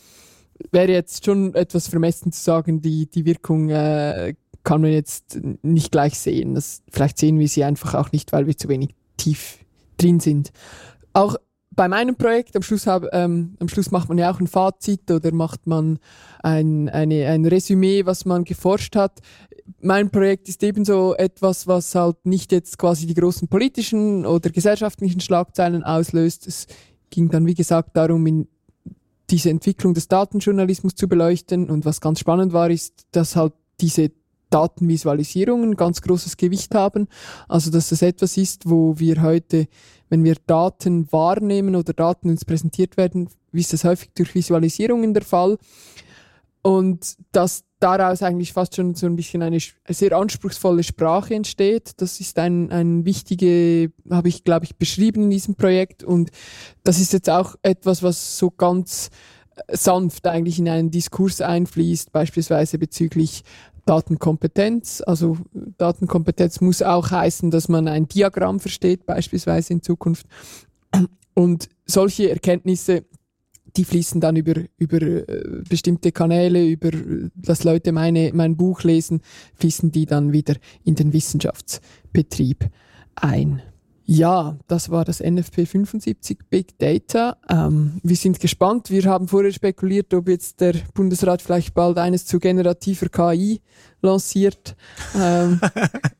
wäre 0.71 0.93
jetzt 0.93 1.25
schon 1.25 1.55
etwas 1.55 1.89
vermessen 1.89 2.33
zu 2.33 2.43
sagen, 2.43 2.81
die, 2.81 3.07
die 3.07 3.25
Wirkung 3.25 3.71
äh, 3.71 4.35
kann 4.65 4.81
man 4.83 4.93
jetzt 4.93 5.41
nicht 5.63 5.93
gleich 5.93 6.19
sehen. 6.19 6.55
Das, 6.55 6.83
vielleicht 6.91 7.19
sehen 7.19 7.39
wir 7.39 7.49
sie 7.49 7.65
einfach 7.65 7.95
auch 7.95 8.13
nicht, 8.13 8.33
weil 8.33 8.47
wir 8.47 8.57
zu 8.57 8.69
wenig 8.69 8.95
tief 9.17 9.59
drin 9.97 10.21
sind. 10.21 10.53
Auch 11.13 11.37
bei 11.75 11.89
meinem 11.89 12.17
Projekt 12.17 12.55
am 12.57 12.63
Schluss, 12.63 12.87
hab, 12.87 13.05
ähm, 13.13 13.57
am 13.59 13.69
Schluss 13.69 13.91
macht 13.91 14.09
man 14.09 14.19
ja 14.19 14.31
auch 14.31 14.41
ein 14.41 14.47
Fazit 14.47 15.11
oder 15.11 15.33
macht 15.33 15.67
man 15.67 15.99
ein, 16.43 16.89
eine, 16.89 17.27
ein 17.29 17.47
Resümee, 17.47 18.05
was 18.05 18.25
man 18.25 18.45
geforscht 18.45 18.97
hat. 18.97 19.21
mein 19.81 20.11
Projekt 20.11 20.49
ist 20.49 20.63
ebenso 20.63 21.15
etwas, 21.15 21.67
was 21.67 21.95
halt 21.95 22.27
nicht 22.27 22.53
jetzt 22.53 22.79
quasi 22.79 23.07
die 23.07 23.15
großen 23.15 23.49
politischen 23.49 24.27
oder 24.27 24.51
gesellschaftlichen 24.51 25.21
Schlagzeilen 25.21 25.83
auslöst. 25.83 26.47
Es 26.47 26.67
ging 27.11 27.31
dann, 27.31 27.47
wie 27.47 27.55
gesagt, 27.55 27.97
darum, 27.97 28.27
in 28.27 28.49
diese 29.31 29.51
Entwicklung 29.51 29.95
des 29.95 30.09
Datenjournalismus 30.09 30.95
zu 30.95 31.09
beleuchten. 31.09 31.71
Und 31.71 31.85
was 31.85 32.01
ganz 32.01 32.21
spannend 32.21 32.53
war, 32.53 32.71
ist, 32.71 33.07
dass 33.13 33.37
halt 33.37 33.55
diese 33.81 34.11
Datenvisualisierungen 34.51 35.77
ganz 35.77 36.03
großes 36.03 36.37
Gewicht 36.37 36.75
haben. 36.75 37.09
Also, 37.49 37.71
dass 37.71 37.89
das 37.89 38.03
etwas 38.03 38.37
ist, 38.37 38.69
wo 38.69 38.99
wir 38.99 39.23
heute, 39.23 39.67
wenn 40.13 40.25
wir 40.25 40.37
Daten 40.47 41.11
wahrnehmen 41.11 41.75
oder 41.75 41.95
Daten 41.95 42.29
uns 42.29 42.45
präsentiert 42.45 42.99
werden, 42.99 43.31
wie 43.51 43.63
ist 43.63 43.73
das 43.73 43.85
häufig 43.85 44.11
durch 44.15 44.35
Visualisierungen 44.35 45.15
der 45.15 45.23
Fall. 45.23 45.57
Und 46.61 47.17
dass 47.33 47.65
daraus 47.81 48.23
eigentlich 48.23 48.53
fast 48.53 48.77
schon 48.77 48.95
so 48.95 49.07
ein 49.07 49.17
bisschen 49.17 49.41
eine 49.41 49.59
sehr 49.89 50.13
anspruchsvolle 50.13 50.83
Sprache 50.83 51.35
entsteht. 51.35 51.93
Das 51.97 52.21
ist 52.21 52.39
ein, 52.39 52.71
ein 52.71 53.07
wichtige, 53.07 53.91
habe 54.11 54.29
ich, 54.29 54.45
glaube 54.45 54.67
ich, 54.67 54.77
beschrieben 54.77 55.23
in 55.23 55.31
diesem 55.31 55.55
Projekt. 55.55 56.05
Und 56.05 56.31
das 56.85 57.01
ist 57.01 57.15
jetzt 57.15 57.31
auch 57.31 57.57
etwas, 57.63 58.03
was 58.03 58.37
so 58.37 58.51
ganz 58.51 59.09
äh, 59.67 59.75
sanft 59.75 60.27
eigentlich 60.27 60.59
in 60.59 60.69
einen 60.69 60.91
Diskurs 60.91 61.41
einfließt, 61.41 62.13
beispielsweise 62.13 62.79
bezüglich 62.79 63.45
Datenkompetenz. 63.87 65.03
Also 65.07 65.39
Datenkompetenz 65.79 66.61
muss 66.61 66.83
auch 66.83 67.11
heißen, 67.11 67.51
dass 67.51 67.69
man 67.69 67.89
ein 67.89 68.09
Diagramm 68.09 68.61
versteht, 68.61 69.07
beispielsweise 69.07 69.73
in 69.73 69.83
Zukunft. 69.83 70.27
Und 71.35 71.69
solche 71.87 72.31
Erkenntnisse 72.31 73.05
die 73.77 73.85
fließen 73.85 74.21
dann 74.21 74.37
über, 74.37 74.61
über 74.77 75.01
äh, 75.01 75.63
bestimmte 75.69 76.13
Kanäle, 76.13 76.67
über, 76.67 76.91
dass 77.35 77.65
Leute 77.65 77.93
meine, 77.93 78.31
mein 78.35 78.57
Buch 78.57 78.83
lesen, 78.83 79.23
fließen 79.55 79.91
die 79.91 80.07
dann 80.07 80.33
wieder 80.33 80.57
in 80.85 80.95
den 80.95 81.13
Wissenschaftsbetrieb 81.13 82.69
ein. 83.15 83.63
Ja, 84.05 84.59
das 84.67 84.91
war 84.91 85.05
das 85.05 85.21
NFP 85.21 85.67
75 85.67 86.39
Big 86.51 86.79
Data. 86.79 87.37
Ähm, 87.49 88.01
wir 88.03 88.17
sind 88.17 88.41
gespannt. 88.41 88.91
Wir 88.91 89.05
haben 89.05 89.29
vorher 89.29 89.53
spekuliert, 89.53 90.13
ob 90.15 90.29
jetzt 90.29 90.61
der 90.61 90.75
Bundesrat 90.95 91.41
vielleicht 91.41 91.75
bald 91.75 91.99
eines 91.99 92.27
zu 92.27 92.41
generativer 92.41 93.09
KI 93.09 93.61
lanciert. 94.01 94.75
Ähm, 95.17 95.61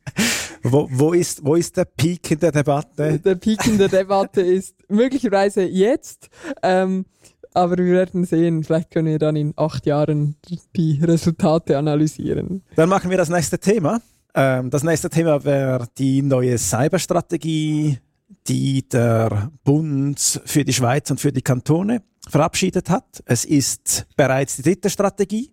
wo, 0.63 0.87
wo, 0.91 1.13
ist, 1.13 1.43
wo 1.43 1.55
ist 1.55 1.75
der 1.75 1.85
Peak 1.85 2.31
in 2.31 2.39
der 2.39 2.51
Debatte? 2.51 3.19
Der 3.23 3.35
Peak 3.35 3.67
in 3.67 3.77
der 3.77 3.89
Debatte 3.89 4.41
ist 4.41 4.75
möglicherweise 4.87 5.63
jetzt. 5.63 6.29
Ähm, 6.61 7.05
aber 7.53 7.77
wir 7.77 7.93
werden 7.93 8.25
sehen. 8.25 8.63
Vielleicht 8.63 8.91
können 8.91 9.07
wir 9.07 9.19
dann 9.19 9.35
in 9.35 9.53
acht 9.55 9.85
Jahren 9.85 10.35
die 10.75 10.99
Resultate 11.03 11.77
analysieren. 11.77 12.63
Dann 12.75 12.89
machen 12.89 13.09
wir 13.09 13.17
das 13.17 13.29
nächste 13.29 13.59
Thema. 13.59 14.01
Ähm, 14.35 14.69
das 14.69 14.83
nächste 14.83 15.09
Thema 15.09 15.43
wäre 15.43 15.87
die 15.97 16.21
neue 16.21 16.57
Cyberstrategie, 16.57 17.99
die 18.47 18.87
der 18.87 19.51
Bund 19.63 20.41
für 20.45 20.65
die 20.65 20.73
Schweiz 20.73 21.11
und 21.11 21.19
für 21.19 21.31
die 21.31 21.41
Kantone 21.41 22.01
verabschiedet 22.27 22.89
hat. 22.89 23.21
Es 23.25 23.45
ist 23.45 24.07
bereits 24.15 24.55
die 24.55 24.63
dritte 24.63 24.89
Strategie. 24.89 25.51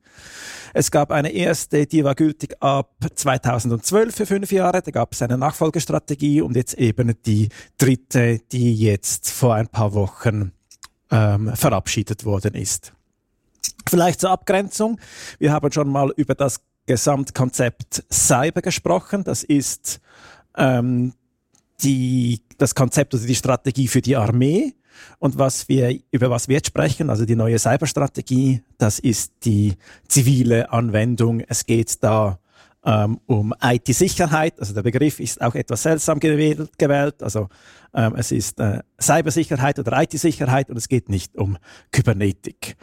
Es 0.73 0.91
gab 0.91 1.11
eine 1.11 1.31
erste, 1.31 1.87
die 1.87 2.05
war 2.05 2.15
gültig 2.15 2.55
ab 2.61 2.95
2012 3.15 4.15
für 4.15 4.27
fünf 4.27 4.53
Jahre. 4.53 4.83
Da 4.83 4.91
gab 4.91 5.13
es 5.13 5.23
eine 5.23 5.37
Nachfolgestrategie 5.37 6.41
und 6.41 6.57
jetzt 6.57 6.75
eben 6.75 7.15
die 7.27 7.49
dritte, 7.77 8.39
die 8.53 8.75
jetzt 8.77 9.31
vor 9.31 9.57
ein 9.57 9.67
paar 9.67 9.95
Wochen 9.95 10.53
ähm, 11.11 11.53
verabschiedet 11.55 12.25
worden 12.25 12.55
ist. 12.55 12.93
Vielleicht 13.89 14.21
zur 14.21 14.31
Abgrenzung. 14.31 15.01
Wir 15.39 15.53
haben 15.53 15.73
schon 15.73 15.89
mal 15.89 16.13
über 16.17 16.35
das 16.35 16.61
Gesamtkonzept 16.91 18.03
Cyber 18.13 18.63
gesprochen. 18.63 19.23
Das 19.23 19.45
ist 19.45 20.01
ähm, 20.57 21.13
die, 21.85 22.41
das 22.59 22.75
Konzept 22.75 23.15
oder 23.15 23.25
die 23.25 23.37
Strategie 23.37 23.87
für 23.87 24.01
die 24.01 24.17
Armee. 24.17 24.75
Und 25.21 25.39
was 25.39 25.69
wir, 25.69 25.97
über 26.11 26.31
was 26.31 26.49
wir 26.49 26.57
jetzt 26.57 26.67
sprechen, 26.67 27.09
also 27.09 27.25
die 27.25 27.37
neue 27.37 27.61
Cyberstrategie, 27.61 28.65
das 28.77 28.99
ist 28.99 29.35
die 29.45 29.77
zivile 30.09 30.73
Anwendung. 30.73 31.39
Es 31.47 31.65
geht 31.65 32.03
da 32.03 32.41
ähm, 32.85 33.21
um 33.27 33.55
IT-Sicherheit. 33.63 34.59
Also 34.59 34.75
der 34.75 34.83
Begriff 34.83 35.21
ist 35.21 35.41
auch 35.41 35.55
etwas 35.55 35.85
seltsam 35.85 36.19
gewählt. 36.19 36.77
gewählt. 36.77 37.23
Also 37.23 37.51
ähm, 37.95 38.17
es 38.17 38.33
ist 38.33 38.59
äh, 38.59 38.81
Cybersicherheit 39.01 39.79
oder 39.79 40.03
IT-Sicherheit 40.03 40.71
und 40.71 40.77
es 40.77 40.89
geht 40.89 41.09
nicht 41.09 41.37
um 41.37 41.57
Kybernetik. 41.93 42.77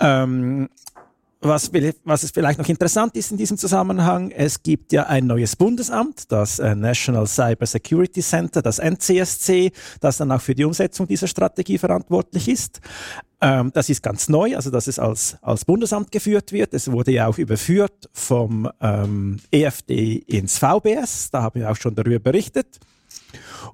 Ähm, 0.00 0.70
was, 1.42 1.70
was 2.04 2.22
es 2.22 2.30
vielleicht 2.30 2.58
noch 2.58 2.68
interessant 2.68 3.16
ist 3.16 3.32
in 3.32 3.36
diesem 3.36 3.58
Zusammenhang, 3.58 4.30
es 4.30 4.62
gibt 4.62 4.92
ja 4.92 5.04
ein 5.04 5.26
neues 5.26 5.56
Bundesamt, 5.56 6.30
das 6.30 6.58
äh, 6.58 6.74
National 6.74 7.26
Cyber 7.26 7.66
Security 7.66 8.20
Center, 8.20 8.62
das 8.62 8.78
NCSC, 8.78 9.72
das 10.00 10.18
dann 10.18 10.30
auch 10.30 10.40
für 10.40 10.54
die 10.54 10.64
Umsetzung 10.64 11.08
dieser 11.08 11.26
Strategie 11.26 11.78
verantwortlich 11.78 12.48
ist. 12.48 12.80
Ähm, 13.40 13.72
das 13.74 13.88
ist 13.88 14.02
ganz 14.02 14.28
neu, 14.28 14.54
also 14.54 14.70
dass 14.70 14.86
es 14.86 15.00
als, 15.00 15.36
als 15.42 15.64
Bundesamt 15.64 16.12
geführt 16.12 16.52
wird. 16.52 16.74
Es 16.74 16.90
wurde 16.90 17.10
ja 17.10 17.26
auch 17.26 17.38
überführt 17.38 18.08
vom 18.12 18.70
ähm, 18.80 19.40
EFD 19.50 20.22
ins 20.26 20.58
VBS, 20.58 21.30
da 21.30 21.42
haben 21.42 21.60
wir 21.60 21.70
auch 21.70 21.76
schon 21.76 21.94
darüber 21.96 22.20
berichtet. 22.20 22.78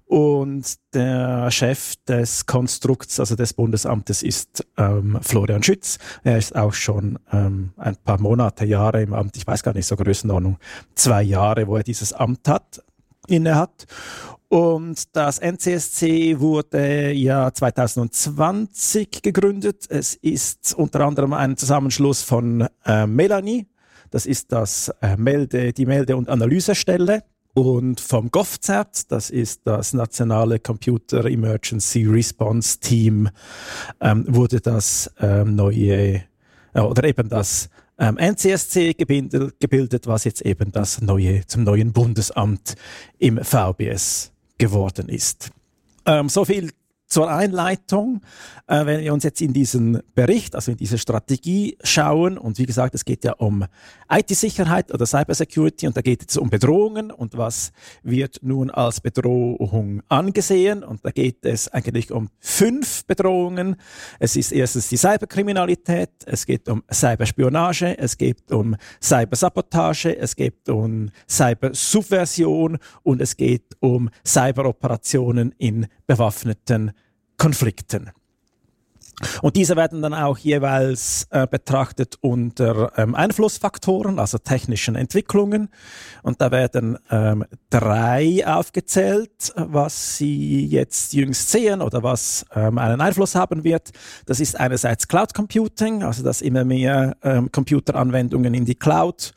Und 0.04 0.76
der 0.94 1.50
Chef 1.50 1.94
des 2.06 2.46
Konstrukts, 2.46 3.20
also 3.20 3.36
des 3.36 3.52
Bundesamtes, 3.52 4.22
ist 4.22 4.66
ähm, 4.76 5.18
Florian 5.22 5.62
Schütz. 5.62 5.98
Er 6.24 6.38
ist 6.38 6.56
auch 6.56 6.72
schon 6.72 7.18
ähm, 7.32 7.72
ein 7.76 7.96
paar 7.96 8.20
Monate, 8.20 8.64
Jahre 8.64 9.02
im 9.02 9.12
Amt. 9.12 9.36
Ich 9.36 9.46
weiß 9.46 9.62
gar 9.62 9.74
nicht, 9.74 9.86
so 9.86 9.96
Größenordnung. 9.96 10.58
Zwei 10.94 11.22
Jahre, 11.22 11.66
wo 11.66 11.76
er 11.76 11.82
dieses 11.82 12.12
Amt 12.12 12.48
hat, 12.48 12.82
inne 13.26 13.56
hat. 13.56 13.86
Und 14.48 15.14
das 15.14 15.40
NCSC 15.40 16.40
wurde 16.40 17.12
ja 17.12 17.52
2020 17.52 19.22
gegründet. 19.22 19.84
Es 19.90 20.14
ist 20.14 20.74
unter 20.74 21.00
anderem 21.00 21.34
ein 21.34 21.58
Zusammenschluss 21.58 22.22
von 22.22 22.66
äh, 22.86 23.06
Melanie. 23.06 23.66
Das 24.10 24.24
ist 24.24 24.52
das 24.52 24.90
äh, 25.02 25.18
Melde, 25.18 25.74
die 25.74 25.84
Melde- 25.84 26.16
und 26.16 26.30
Analysestelle 26.30 27.24
und 27.58 28.00
vom 28.00 28.30
GovCert, 28.30 29.10
das 29.10 29.30
ist 29.30 29.62
das 29.64 29.92
nationale 29.92 30.60
Computer 30.60 31.24
Emergency 31.24 32.04
Response 32.04 32.78
Team, 32.78 33.28
ähm, 34.00 34.24
wurde 34.28 34.60
das 34.60 35.10
ähm, 35.18 35.56
neue 35.56 36.22
äh, 36.72 36.80
oder 36.80 37.04
eben 37.04 37.28
das 37.28 37.68
ähm, 37.98 38.16
NCSC 38.16 38.94
gebildet, 38.94 39.58
gebildet, 39.58 40.06
was 40.06 40.24
jetzt 40.24 40.42
eben 40.42 40.70
das 40.70 41.00
neue 41.00 41.46
zum 41.46 41.64
neuen 41.64 41.92
Bundesamt 41.92 42.76
im 43.18 43.42
VBS 43.42 44.30
geworden 44.56 45.08
ist. 45.08 45.50
Ähm, 46.06 46.28
so 46.28 46.44
viel 46.44 46.70
zur 47.08 47.30
Einleitung, 47.30 48.20
äh, 48.66 48.84
wenn 48.84 49.00
wir 49.00 49.14
uns 49.14 49.24
jetzt 49.24 49.40
in 49.40 49.52
diesen 49.54 50.02
Bericht, 50.14 50.54
also 50.54 50.70
in 50.70 50.76
diese 50.76 50.98
Strategie 50.98 51.78
schauen, 51.82 52.36
und 52.36 52.58
wie 52.58 52.66
gesagt, 52.66 52.94
es 52.94 53.04
geht 53.04 53.24
ja 53.24 53.32
um 53.32 53.64
IT-Sicherheit 54.10 54.92
oder 54.92 55.06
Cybersecurity 55.06 55.86
und 55.86 55.96
da 55.96 56.02
geht 56.02 56.28
es 56.28 56.36
um 56.36 56.50
Bedrohungen 56.50 57.10
und 57.10 57.36
was 57.36 57.72
wird 58.02 58.40
nun 58.42 58.70
als 58.70 59.00
Bedrohung 59.00 60.02
angesehen 60.08 60.84
und 60.84 61.04
da 61.04 61.10
geht 61.10 61.44
es 61.44 61.68
eigentlich 61.68 62.12
um 62.12 62.28
fünf 62.40 63.06
Bedrohungen. 63.06 63.76
Es 64.18 64.36
ist 64.36 64.52
erstens 64.52 64.88
die 64.88 64.98
Cyberkriminalität, 64.98 66.10
es 66.26 66.44
geht 66.44 66.68
um 66.68 66.82
Cyberspionage, 66.92 67.98
es 67.98 68.18
geht 68.18 68.52
um 68.52 68.76
Cybersabotage, 69.02 70.16
es 70.18 70.36
geht 70.36 70.68
um 70.68 71.10
Cybersubversion 71.28 72.78
und 73.02 73.22
es 73.22 73.36
geht 73.36 73.76
um 73.80 74.10
Cyberoperationen 74.26 75.54
in 75.56 75.86
bewaffneten 76.06 76.92
Konflikten. 77.38 78.10
Und 79.42 79.56
diese 79.56 79.74
werden 79.76 80.00
dann 80.02 80.14
auch 80.14 80.38
jeweils 80.38 81.26
äh, 81.30 81.46
betrachtet 81.46 82.16
unter 82.20 82.92
ähm, 82.96 83.14
Einflussfaktoren, 83.14 84.18
also 84.18 84.38
technischen 84.38 84.94
Entwicklungen. 84.94 85.70
Und 86.22 86.40
da 86.40 86.52
werden 86.52 86.98
ähm, 87.10 87.44
drei 87.68 88.46
aufgezählt, 88.46 89.52
was 89.56 90.18
Sie 90.18 90.66
jetzt 90.66 91.14
jüngst 91.14 91.50
sehen 91.50 91.82
oder 91.82 92.02
was 92.02 92.46
ähm, 92.54 92.78
einen 92.78 93.00
Einfluss 93.00 93.34
haben 93.34 93.64
wird. 93.64 93.90
Das 94.26 94.38
ist 94.38 94.58
einerseits 94.58 95.08
Cloud 95.08 95.34
Computing, 95.34 96.04
also 96.04 96.22
dass 96.22 96.40
immer 96.40 96.64
mehr 96.64 97.16
ähm, 97.22 97.50
Computeranwendungen 97.50 98.54
in 98.54 98.64
die 98.64 98.76
Cloud 98.76 99.32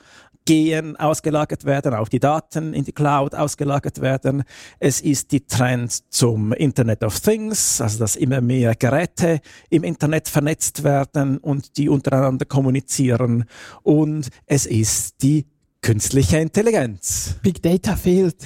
gehen, 0.51 0.97
ausgelagert 0.97 1.63
werden, 1.63 1.93
auch 1.93 2.09
die 2.09 2.19
Daten 2.19 2.73
in 2.73 2.83
die 2.83 2.91
Cloud 2.91 3.35
ausgelagert 3.35 4.01
werden. 4.01 4.43
Es 4.79 4.99
ist 4.99 5.31
die 5.31 5.47
Trend 5.47 6.11
zum 6.11 6.51
Internet 6.51 7.05
of 7.05 7.21
Things, 7.21 7.79
also 7.79 7.99
dass 7.99 8.17
immer 8.17 8.41
mehr 8.41 8.75
Geräte 8.75 9.39
im 9.69 9.85
Internet 9.85 10.27
vernetzt 10.27 10.83
werden 10.83 11.37
und 11.37 11.77
die 11.77 11.87
untereinander 11.87 12.43
kommunizieren. 12.43 13.45
Und 13.81 14.27
es 14.45 14.65
ist 14.65 15.23
die 15.23 15.45
künstliche 15.81 16.39
Intelligenz. 16.39 17.35
Big 17.41 17.61
Data 17.61 17.95
fehlt. 17.95 18.45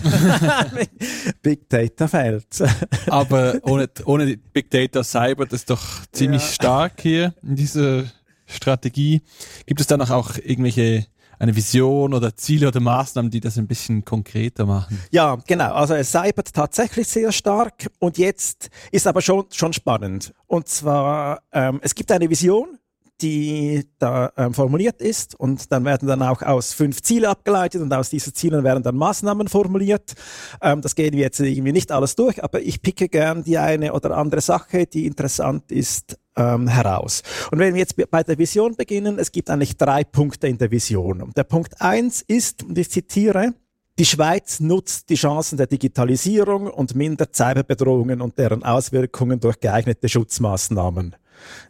Big 1.41 1.67
Data 1.67 2.07
fehlt. 2.07 2.45
Aber 3.07 3.55
ohne, 3.63 3.89
ohne 4.05 4.37
Big 4.53 4.69
Data 4.69 5.03
Cyber, 5.03 5.47
das 5.47 5.61
ist 5.61 5.71
doch 5.71 6.05
ziemlich 6.11 6.43
ja. 6.43 6.49
stark 6.49 7.01
hier 7.01 7.33
in 7.41 7.55
dieser 7.55 8.03
Strategie. 8.45 9.23
Gibt 9.65 9.81
es 9.81 9.87
dann 9.87 10.03
auch 10.03 10.37
irgendwelche 10.37 11.07
eine 11.39 11.55
Vision 11.55 12.13
oder 12.13 12.35
Ziele 12.35 12.67
oder 12.67 12.79
Maßnahmen, 12.79 13.31
die 13.31 13.39
das 13.39 13.57
ein 13.57 13.67
bisschen 13.67 14.05
konkreter 14.05 14.65
machen. 14.65 14.99
Ja, 15.11 15.37
genau. 15.47 15.73
Also 15.73 15.93
es 15.95 16.11
cybert 16.11 16.53
tatsächlich 16.53 17.07
sehr 17.07 17.31
stark 17.31 17.87
und 17.99 18.17
jetzt 18.17 18.69
ist 18.91 19.07
aber 19.07 19.21
schon, 19.21 19.45
schon 19.51 19.73
spannend. 19.73 20.33
Und 20.47 20.67
zwar, 20.67 21.41
ähm, 21.51 21.79
es 21.81 21.95
gibt 21.95 22.11
eine 22.11 22.29
Vision, 22.29 22.77
die 23.21 23.87
da 23.99 24.31
ähm, 24.37 24.53
formuliert 24.53 25.01
ist 25.01 25.39
und 25.39 25.71
dann 25.71 25.85
werden 25.85 26.07
dann 26.07 26.21
auch 26.21 26.41
aus 26.41 26.73
fünf 26.73 27.01
Ziele 27.01 27.29
abgeleitet 27.29 27.81
und 27.81 27.93
aus 27.93 28.09
diesen 28.09 28.33
Zielen 28.33 28.63
werden 28.63 28.83
dann 28.83 28.95
Maßnahmen 28.95 29.47
formuliert. 29.47 30.13
Ähm, 30.61 30.81
das 30.81 30.95
gehen 30.95 31.13
wir 31.13 31.21
jetzt 31.21 31.39
irgendwie 31.39 31.71
nicht 31.71 31.91
alles 31.91 32.15
durch, 32.15 32.43
aber 32.43 32.61
ich 32.61 32.81
picke 32.81 33.07
gern 33.07 33.43
die 33.43 33.57
eine 33.57 33.93
oder 33.93 34.17
andere 34.17 34.41
Sache, 34.41 34.85
die 34.85 35.05
interessant 35.05 35.71
ist, 35.71 36.17
ähm, 36.35 36.67
heraus. 36.67 37.23
Und 37.51 37.59
wenn 37.59 37.73
wir 37.73 37.79
jetzt 37.79 37.95
bei 38.11 38.23
der 38.23 38.37
Vision 38.37 38.75
beginnen, 38.75 39.19
es 39.19 39.31
gibt 39.31 39.49
eigentlich 39.49 39.77
drei 39.77 40.03
Punkte 40.03 40.47
in 40.47 40.57
der 40.57 40.69
Vision. 40.71 41.21
Und 41.21 41.37
der 41.37 41.45
Punkt 41.45 41.81
eins 41.81 42.21
ist, 42.21 42.63
und 42.63 42.77
ich 42.77 42.91
zitiere, 42.91 43.53
die 43.97 44.05
Schweiz 44.05 44.59
nutzt 44.59 45.09
die 45.09 45.15
Chancen 45.15 45.57
der 45.57 45.67
Digitalisierung 45.67 46.67
und 46.67 46.95
mindert 46.95 47.33
Cyberbedrohungen 47.33 48.19
und 48.19 48.37
deren 48.37 48.63
Auswirkungen 48.63 49.39
durch 49.39 49.59
geeignete 49.61 50.09
Schutzmaßnahmen. 50.09 51.15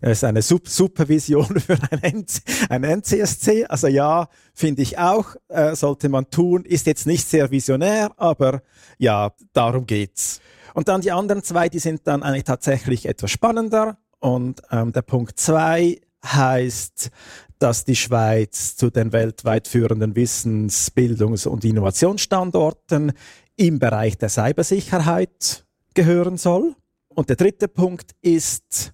Das 0.01 0.11
ist 0.11 0.23
eine 0.23 0.41
Supervision 0.41 1.59
für 1.59 1.77
ein, 2.01 2.25
ein 2.69 2.83
NCSC. 2.83 3.65
Also 3.65 3.87
ja, 3.87 4.27
finde 4.53 4.81
ich 4.81 4.97
auch, 4.97 5.35
äh, 5.47 5.75
sollte 5.75 6.09
man 6.09 6.29
tun. 6.29 6.65
Ist 6.65 6.87
jetzt 6.87 7.07
nicht 7.07 7.27
sehr 7.27 7.51
visionär, 7.51 8.11
aber 8.17 8.61
ja, 8.97 9.31
darum 9.53 9.85
geht's. 9.85 10.41
Und 10.73 10.87
dann 10.87 11.01
die 11.01 11.11
anderen 11.11 11.43
zwei, 11.43 11.69
die 11.69 11.79
sind 11.79 12.01
dann 12.05 12.23
eigentlich 12.23 12.43
tatsächlich 12.43 13.05
etwas 13.05 13.31
spannender. 13.31 13.97
Und 14.19 14.61
ähm, 14.71 14.91
der 14.91 15.03
Punkt 15.03 15.39
zwei 15.39 16.01
heißt, 16.25 17.11
dass 17.59 17.85
die 17.85 17.95
Schweiz 17.95 18.75
zu 18.75 18.89
den 18.89 19.13
weltweit 19.13 19.67
führenden 19.67 20.15
Wissens-, 20.15 20.91
Bildungs- 20.91 21.47
und 21.47 21.63
Innovationsstandorten 21.63 23.13
im 23.55 23.79
Bereich 23.79 24.17
der 24.17 24.29
Cybersicherheit 24.29 25.65
gehören 25.93 26.37
soll. 26.37 26.75
Und 27.07 27.29
der 27.29 27.37
dritte 27.37 27.67
Punkt 27.67 28.11
ist, 28.21 28.93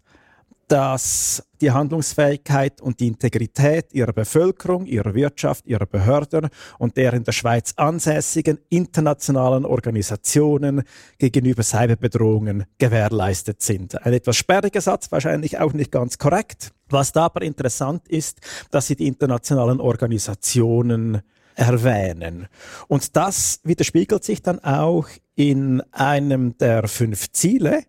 dass 0.72 1.44
die 1.60 1.72
Handlungsfähigkeit 1.72 2.80
und 2.80 3.02
die 3.02 3.08
Integrität 3.08 3.94
ihrer 3.94 4.14
Bevölkerung, 4.14 4.86
ihrer 4.86 5.14
Wirtschaft, 5.14 5.68
ihrer 5.68 5.86
Behörden 5.86 6.48
und 6.80 6.96
der 6.96 7.12
in 7.12 7.26
der 7.26 7.34
Schweiz 7.34 7.74
ansässigen 7.76 8.58
internationalen 8.70 9.66
Organisationen 9.66 10.84
gegenüber 11.18 11.62
Cyberbedrohungen 11.62 12.64
gewährleistet 12.78 13.62
sind. 13.62 14.02
Ein 14.06 14.14
etwas 14.14 14.38
sperriger 14.38 14.80
Satz, 14.80 15.12
wahrscheinlich 15.12 15.60
auch 15.60 15.74
nicht 15.74 15.92
ganz 15.92 16.18
korrekt. 16.18 16.72
Was 16.90 17.12
da 17.12 17.26
aber 17.26 17.42
interessant 17.42 18.08
ist, 18.08 18.40
dass 18.72 18.88
sie 18.88 18.96
die 18.96 19.08
internationalen 19.08 19.82
Organisationen 19.82 21.22
erwähnen. 21.56 22.48
Und 22.88 23.18
das 23.18 23.60
widerspiegelt 23.64 24.24
sich 24.24 24.42
dann 24.42 24.60
auch 24.60 25.10
in 25.36 25.82
einem 25.92 26.58
der 26.58 26.88
fünf 26.88 27.30
Ziele, 27.34 27.84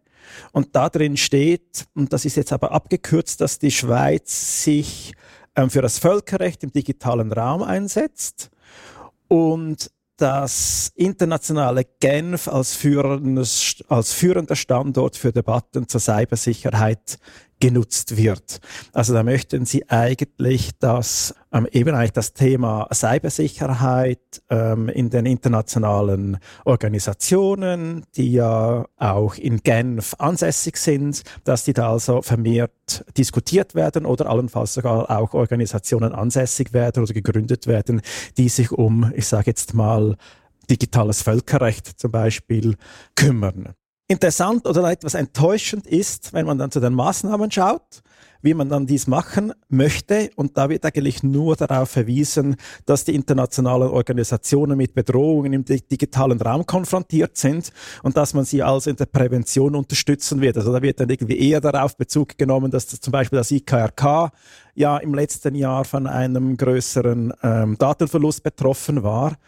und 0.52 0.74
da 0.74 0.88
drin 0.88 1.16
steht, 1.16 1.86
und 1.94 2.12
das 2.12 2.24
ist 2.24 2.36
jetzt 2.36 2.52
aber 2.52 2.72
abgekürzt, 2.72 3.40
dass 3.40 3.58
die 3.58 3.70
Schweiz 3.70 4.62
sich 4.64 5.14
ähm, 5.56 5.70
für 5.70 5.82
das 5.82 5.98
Völkerrecht 5.98 6.62
im 6.64 6.72
digitalen 6.72 7.32
Raum 7.32 7.62
einsetzt 7.62 8.50
und 9.28 9.90
das 10.16 10.92
internationale 10.94 11.84
Genf 11.98 12.46
als, 12.46 12.74
führendes, 12.74 13.82
als 13.88 14.12
führender 14.12 14.54
Standort 14.54 15.16
für 15.16 15.32
Debatten 15.32 15.88
zur 15.88 16.00
Cybersicherheit 16.00 17.18
genutzt 17.62 18.16
wird. 18.16 18.58
Also 18.92 19.14
da 19.14 19.22
möchten 19.22 19.64
sie 19.66 19.88
eigentlich, 19.88 20.72
dass 20.80 21.32
ähm, 21.52 21.68
eben 21.70 21.94
eigentlich 21.94 22.10
das 22.10 22.32
Thema 22.32 22.88
Cybersicherheit 22.92 24.42
ähm, 24.50 24.88
in 24.88 25.10
den 25.10 25.26
internationalen 25.26 26.38
Organisationen, 26.64 28.04
die 28.16 28.32
ja 28.32 28.84
auch 28.96 29.36
in 29.36 29.58
Genf 29.58 30.16
ansässig 30.18 30.76
sind, 30.76 31.22
dass 31.44 31.62
die 31.62 31.72
da 31.72 31.92
also 31.92 32.20
vermehrt 32.20 33.04
diskutiert 33.16 33.76
werden 33.76 34.06
oder 34.06 34.28
allenfalls 34.28 34.74
sogar 34.74 35.08
auch 35.08 35.32
Organisationen 35.32 36.12
ansässig 36.12 36.72
werden 36.72 37.04
oder 37.04 37.14
gegründet 37.14 37.68
werden, 37.68 38.02
die 38.38 38.48
sich 38.48 38.72
um, 38.72 39.12
ich 39.14 39.28
sage 39.28 39.50
jetzt 39.52 39.72
mal, 39.72 40.16
digitales 40.68 41.22
Völkerrecht 41.22 41.86
zum 42.00 42.10
Beispiel 42.10 42.74
kümmern. 43.14 43.74
Interessant 44.12 44.66
oder 44.66 44.90
etwas 44.90 45.14
enttäuschend 45.14 45.86
ist, 45.86 46.34
wenn 46.34 46.44
man 46.44 46.58
dann 46.58 46.70
zu 46.70 46.80
den 46.80 46.92
Maßnahmen 46.92 47.50
schaut, 47.50 48.02
wie 48.42 48.52
man 48.52 48.68
dann 48.68 48.86
dies 48.86 49.06
machen 49.06 49.54
möchte. 49.70 50.28
Und 50.36 50.58
da 50.58 50.68
wird 50.68 50.84
eigentlich 50.84 51.22
nur 51.22 51.56
darauf 51.56 51.88
verwiesen, 51.88 52.56
dass 52.84 53.06
die 53.06 53.14
internationalen 53.14 53.88
Organisationen 53.88 54.76
mit 54.76 54.92
Bedrohungen 54.92 55.54
im 55.54 55.64
digitalen 55.64 56.38
Raum 56.42 56.66
konfrontiert 56.66 57.38
sind 57.38 57.72
und 58.02 58.18
dass 58.18 58.34
man 58.34 58.44
sie 58.44 58.62
also 58.62 58.90
in 58.90 58.96
der 58.96 59.06
Prävention 59.06 59.74
unterstützen 59.74 60.42
wird. 60.42 60.58
Also 60.58 60.74
da 60.74 60.82
wird 60.82 61.00
dann 61.00 61.08
irgendwie 61.08 61.38
eher 61.38 61.62
darauf 61.62 61.96
Bezug 61.96 62.36
genommen, 62.36 62.70
dass 62.70 62.88
das 62.88 63.00
zum 63.00 63.12
Beispiel 63.12 63.38
das 63.38 63.50
IKRK 63.50 64.30
ja 64.74 64.98
im 64.98 65.14
letzten 65.14 65.54
Jahr 65.54 65.86
von 65.86 66.06
einem 66.06 66.58
größeren 66.58 67.32
ähm, 67.42 67.78
Datenverlust 67.78 68.42
betroffen 68.42 69.02
war 69.02 69.38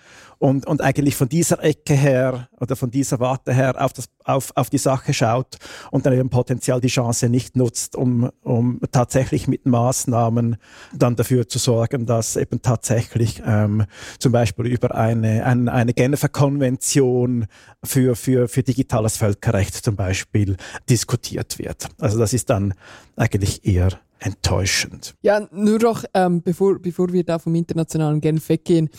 und, 0.44 0.66
und 0.66 0.82
eigentlich 0.82 1.16
von 1.16 1.30
dieser 1.30 1.64
Ecke 1.64 1.94
her 1.94 2.50
oder 2.60 2.76
von 2.76 2.90
dieser 2.90 3.18
Warte 3.18 3.54
her 3.54 3.82
auf, 3.82 3.94
das, 3.94 4.10
auf, 4.24 4.52
auf 4.56 4.68
die 4.68 4.76
Sache 4.76 5.14
schaut 5.14 5.56
und 5.90 6.04
dann 6.04 6.12
eben 6.12 6.28
potenziell 6.28 6.82
die 6.82 6.88
Chance 6.88 7.30
nicht 7.30 7.56
nutzt, 7.56 7.96
um, 7.96 8.30
um 8.42 8.78
tatsächlich 8.92 9.48
mit 9.48 9.64
Maßnahmen 9.64 10.56
dann 10.92 11.16
dafür 11.16 11.48
zu 11.48 11.58
sorgen, 11.58 12.04
dass 12.04 12.36
eben 12.36 12.60
tatsächlich 12.60 13.42
ähm, 13.46 13.86
zum 14.18 14.32
Beispiel 14.32 14.66
über 14.66 14.94
eine, 14.94 15.46
eine, 15.46 15.72
eine 15.72 15.94
Genfer 15.94 16.28
Konvention 16.28 17.46
für, 17.82 18.14
für, 18.14 18.46
für 18.46 18.62
digitales 18.62 19.16
Völkerrecht 19.16 19.74
zum 19.82 19.96
Beispiel 19.96 20.58
diskutiert 20.90 21.58
wird. 21.58 21.88
Also 21.98 22.18
das 22.18 22.34
ist 22.34 22.50
dann 22.50 22.74
eigentlich 23.16 23.64
eher 23.64 23.98
enttäuschend. 24.18 25.14
Ja, 25.22 25.48
nur 25.52 25.78
noch, 25.78 26.04
ähm, 26.14 26.42
bevor, 26.42 26.78
bevor 26.78 27.12
wir 27.12 27.24
da 27.24 27.38
vom 27.38 27.54
internationalen 27.54 28.20
Genf 28.20 28.48
weggehen, 28.48 28.90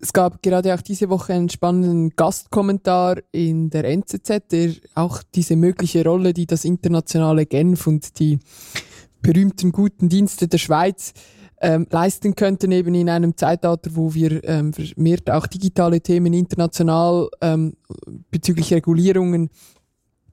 es 0.00 0.12
gab 0.12 0.42
gerade 0.42 0.74
auch 0.74 0.80
diese 0.80 1.08
Woche 1.08 1.34
einen 1.34 1.48
spannenden 1.48 2.10
Gastkommentar 2.10 3.18
in 3.32 3.70
der 3.70 3.84
NZZ, 3.84 4.42
der 4.50 4.72
auch 4.94 5.22
diese 5.34 5.56
mögliche 5.56 6.04
Rolle, 6.04 6.32
die 6.32 6.46
das 6.46 6.64
internationale 6.64 7.46
Genf 7.46 7.86
und 7.86 8.18
die 8.20 8.38
berühmten 9.20 9.72
guten 9.72 10.08
Dienste 10.08 10.46
der 10.46 10.58
Schweiz 10.58 11.12
ähm, 11.60 11.86
leisten 11.90 12.36
könnten, 12.36 12.70
eben 12.70 12.94
in 12.94 13.10
einem 13.10 13.36
Zeitalter, 13.36 13.90
wo 13.94 14.14
wir 14.14 14.44
ähm, 14.44 14.72
vermehrt 14.72 15.28
auch 15.30 15.48
digitale 15.48 16.00
Themen 16.00 16.32
international 16.32 17.28
ähm, 17.40 17.74
bezüglich 18.30 18.72
Regulierungen 18.72 19.50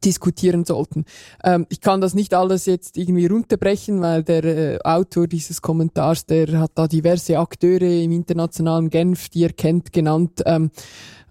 diskutieren 0.06 0.66
sollten. 0.66 1.06
Ähm, 1.44 1.66
ich 1.70 1.82
kann 1.82 2.02
das 2.02 2.14
nicht 2.14 2.34
alles 2.34 2.66
jetzt 2.66 2.98
irgendwie 2.98 3.26
runterbrechen, 3.26 4.02
weil 4.02 4.24
der 4.24 4.44
äh, 4.44 4.80
Autor 4.84 5.28
dieses 5.28 5.62
Kommentars, 5.62 6.26
der 6.26 6.60
hat 6.60 6.72
da 6.76 6.88
diverse 6.88 7.40
Akteure 7.40 7.82
im 7.82 8.12
internationalen 8.12 8.90
Genf, 8.90 9.30
die 9.30 9.44
er 9.44 9.54
kennt, 9.54 9.92
genannt. 9.92 10.44
Ähm, 10.46 10.72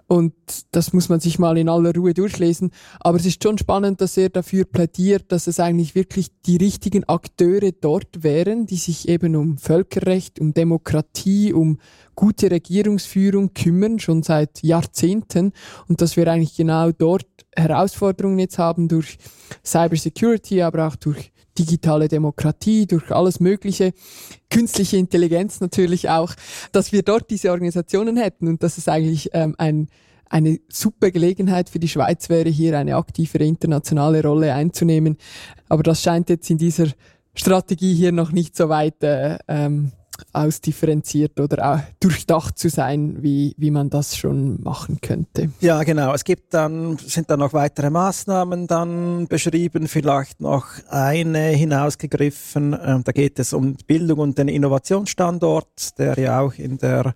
und 0.06 0.34
das 0.72 0.92
muss 0.92 1.08
man 1.08 1.20
sich 1.20 1.38
mal 1.38 1.56
in 1.56 1.68
aller 1.68 1.94
Ruhe 1.94 2.12
durchlesen. 2.12 2.70
Aber 3.00 3.16
es 3.16 3.24
ist 3.24 3.42
schon 3.42 3.56
spannend, 3.56 4.00
dass 4.00 4.16
er 4.16 4.28
dafür 4.28 4.64
plädiert, 4.64 5.32
dass 5.32 5.46
es 5.46 5.60
eigentlich 5.60 5.94
wirklich 5.94 6.28
die 6.46 6.56
richtigen 6.56 7.04
Akteure 7.04 7.72
dort 7.72 8.22
wären, 8.22 8.66
die 8.66 8.76
sich 8.76 9.08
eben 9.08 9.34
um 9.34 9.56
Völkerrecht, 9.56 10.40
um 10.40 10.52
Demokratie, 10.52 11.52
um 11.54 11.78
gute 12.14 12.50
Regierungsführung 12.50 13.54
kümmern, 13.54 13.98
schon 13.98 14.22
seit 14.22 14.62
Jahrzehnten. 14.62 15.52
Und 15.88 16.02
dass 16.02 16.16
wir 16.16 16.28
eigentlich 16.28 16.54
genau 16.54 16.92
dort 16.92 17.26
Herausforderungen 17.56 18.38
jetzt 18.38 18.58
haben 18.58 18.88
durch 18.88 19.18
Cybersecurity, 19.64 20.62
aber 20.62 20.88
auch 20.88 20.96
durch 20.96 21.32
digitale 21.58 22.08
Demokratie, 22.08 22.86
durch 22.86 23.10
alles 23.10 23.40
Mögliche, 23.40 23.92
künstliche 24.50 24.96
Intelligenz 24.96 25.60
natürlich 25.60 26.08
auch, 26.08 26.34
dass 26.72 26.92
wir 26.92 27.02
dort 27.02 27.30
diese 27.30 27.50
Organisationen 27.50 28.16
hätten 28.16 28.48
und 28.48 28.62
dass 28.62 28.78
es 28.78 28.88
eigentlich 28.88 29.30
ähm, 29.32 29.54
ein, 29.58 29.88
eine 30.28 30.58
super 30.68 31.10
Gelegenheit 31.10 31.70
für 31.70 31.78
die 31.78 31.88
Schweiz 31.88 32.28
wäre, 32.28 32.48
hier 32.48 32.76
eine 32.76 32.96
aktivere 32.96 33.44
internationale 33.44 34.22
Rolle 34.22 34.52
einzunehmen. 34.54 35.16
Aber 35.68 35.82
das 35.82 36.02
scheint 36.02 36.28
jetzt 36.28 36.50
in 36.50 36.58
dieser 36.58 36.88
Strategie 37.34 37.94
hier 37.94 38.12
noch 38.12 38.32
nicht 38.32 38.56
so 38.56 38.68
weit 38.68 39.02
äh, 39.02 39.38
ähm, 39.48 39.92
ausdifferenziert 40.32 41.40
oder 41.40 41.84
durchdacht 42.00 42.58
zu 42.58 42.68
sein, 42.68 43.22
wie, 43.22 43.54
wie 43.58 43.70
man 43.70 43.90
das 43.90 44.16
schon 44.16 44.62
machen 44.62 44.98
könnte. 45.00 45.50
Ja, 45.60 45.82
genau. 45.82 46.14
Es 46.14 46.24
gibt 46.24 46.54
dann, 46.54 46.98
sind 46.98 47.30
dann 47.30 47.40
noch 47.40 47.52
weitere 47.52 47.90
Maßnahmen 47.90 48.66
dann 48.66 49.26
beschrieben, 49.28 49.88
vielleicht 49.88 50.40
noch 50.40 50.66
eine 50.88 51.48
hinausgegriffen. 51.48 52.76
Ähm, 52.82 53.02
da 53.04 53.12
geht 53.12 53.38
es 53.38 53.52
um 53.52 53.76
Bildung 53.86 54.18
und 54.18 54.38
den 54.38 54.48
Innovationsstandort, 54.48 55.98
der 55.98 56.18
ja 56.18 56.40
auch 56.40 56.54
in 56.54 56.78
der, 56.78 57.14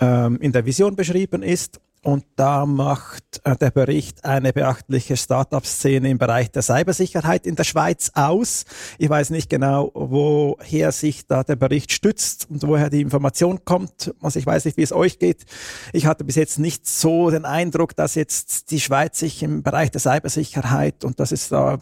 ähm, 0.00 0.38
in 0.40 0.52
der 0.52 0.64
Vision 0.66 0.96
beschrieben 0.96 1.42
ist. 1.42 1.80
Und 2.04 2.24
da 2.36 2.66
macht 2.66 3.40
äh, 3.44 3.56
der 3.56 3.70
Bericht 3.70 4.24
eine 4.24 4.52
beachtliche 4.52 5.16
Startup-Szene 5.16 6.10
im 6.10 6.18
Bereich 6.18 6.50
der 6.50 6.62
Cybersicherheit 6.62 7.46
in 7.46 7.56
der 7.56 7.64
Schweiz 7.64 8.12
aus. 8.14 8.64
Ich 8.98 9.08
weiß 9.08 9.30
nicht 9.30 9.48
genau, 9.48 9.90
woher 9.94 10.92
sich 10.92 11.26
da 11.26 11.42
der 11.42 11.56
Bericht 11.56 11.92
stützt 11.92 12.46
und 12.50 12.62
woher 12.66 12.90
die 12.90 13.00
Information 13.00 13.64
kommt. 13.64 14.14
Also 14.20 14.38
ich 14.38 14.46
weiß 14.46 14.66
nicht, 14.66 14.76
wie 14.76 14.82
es 14.82 14.92
euch 14.92 15.18
geht. 15.18 15.46
Ich 15.92 16.04
hatte 16.06 16.24
bis 16.24 16.36
jetzt 16.36 16.58
nicht 16.58 16.86
so 16.86 17.30
den 17.30 17.46
Eindruck, 17.46 17.96
dass 17.96 18.14
jetzt 18.14 18.70
die 18.70 18.80
Schweiz 18.80 19.18
sich 19.18 19.42
im 19.42 19.62
Bereich 19.62 19.90
der 19.90 20.00
Cybersicherheit 20.00 21.04
und 21.04 21.20
das 21.20 21.32
ist 21.32 21.52
da 21.52 21.78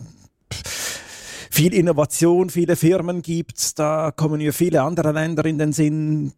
viel 1.53 1.75
Innovation, 1.75 2.49
viele 2.49 2.77
Firmen 2.77 3.21
gibt. 3.21 3.79
Da 3.79 4.11
kommen 4.11 4.39
mir 4.39 4.55
viele 4.55 4.83
andere 4.83 5.13
Länder 5.13 5.45
in 5.45 5.59
den 5.59 5.75
Sinn, 5.75 6.33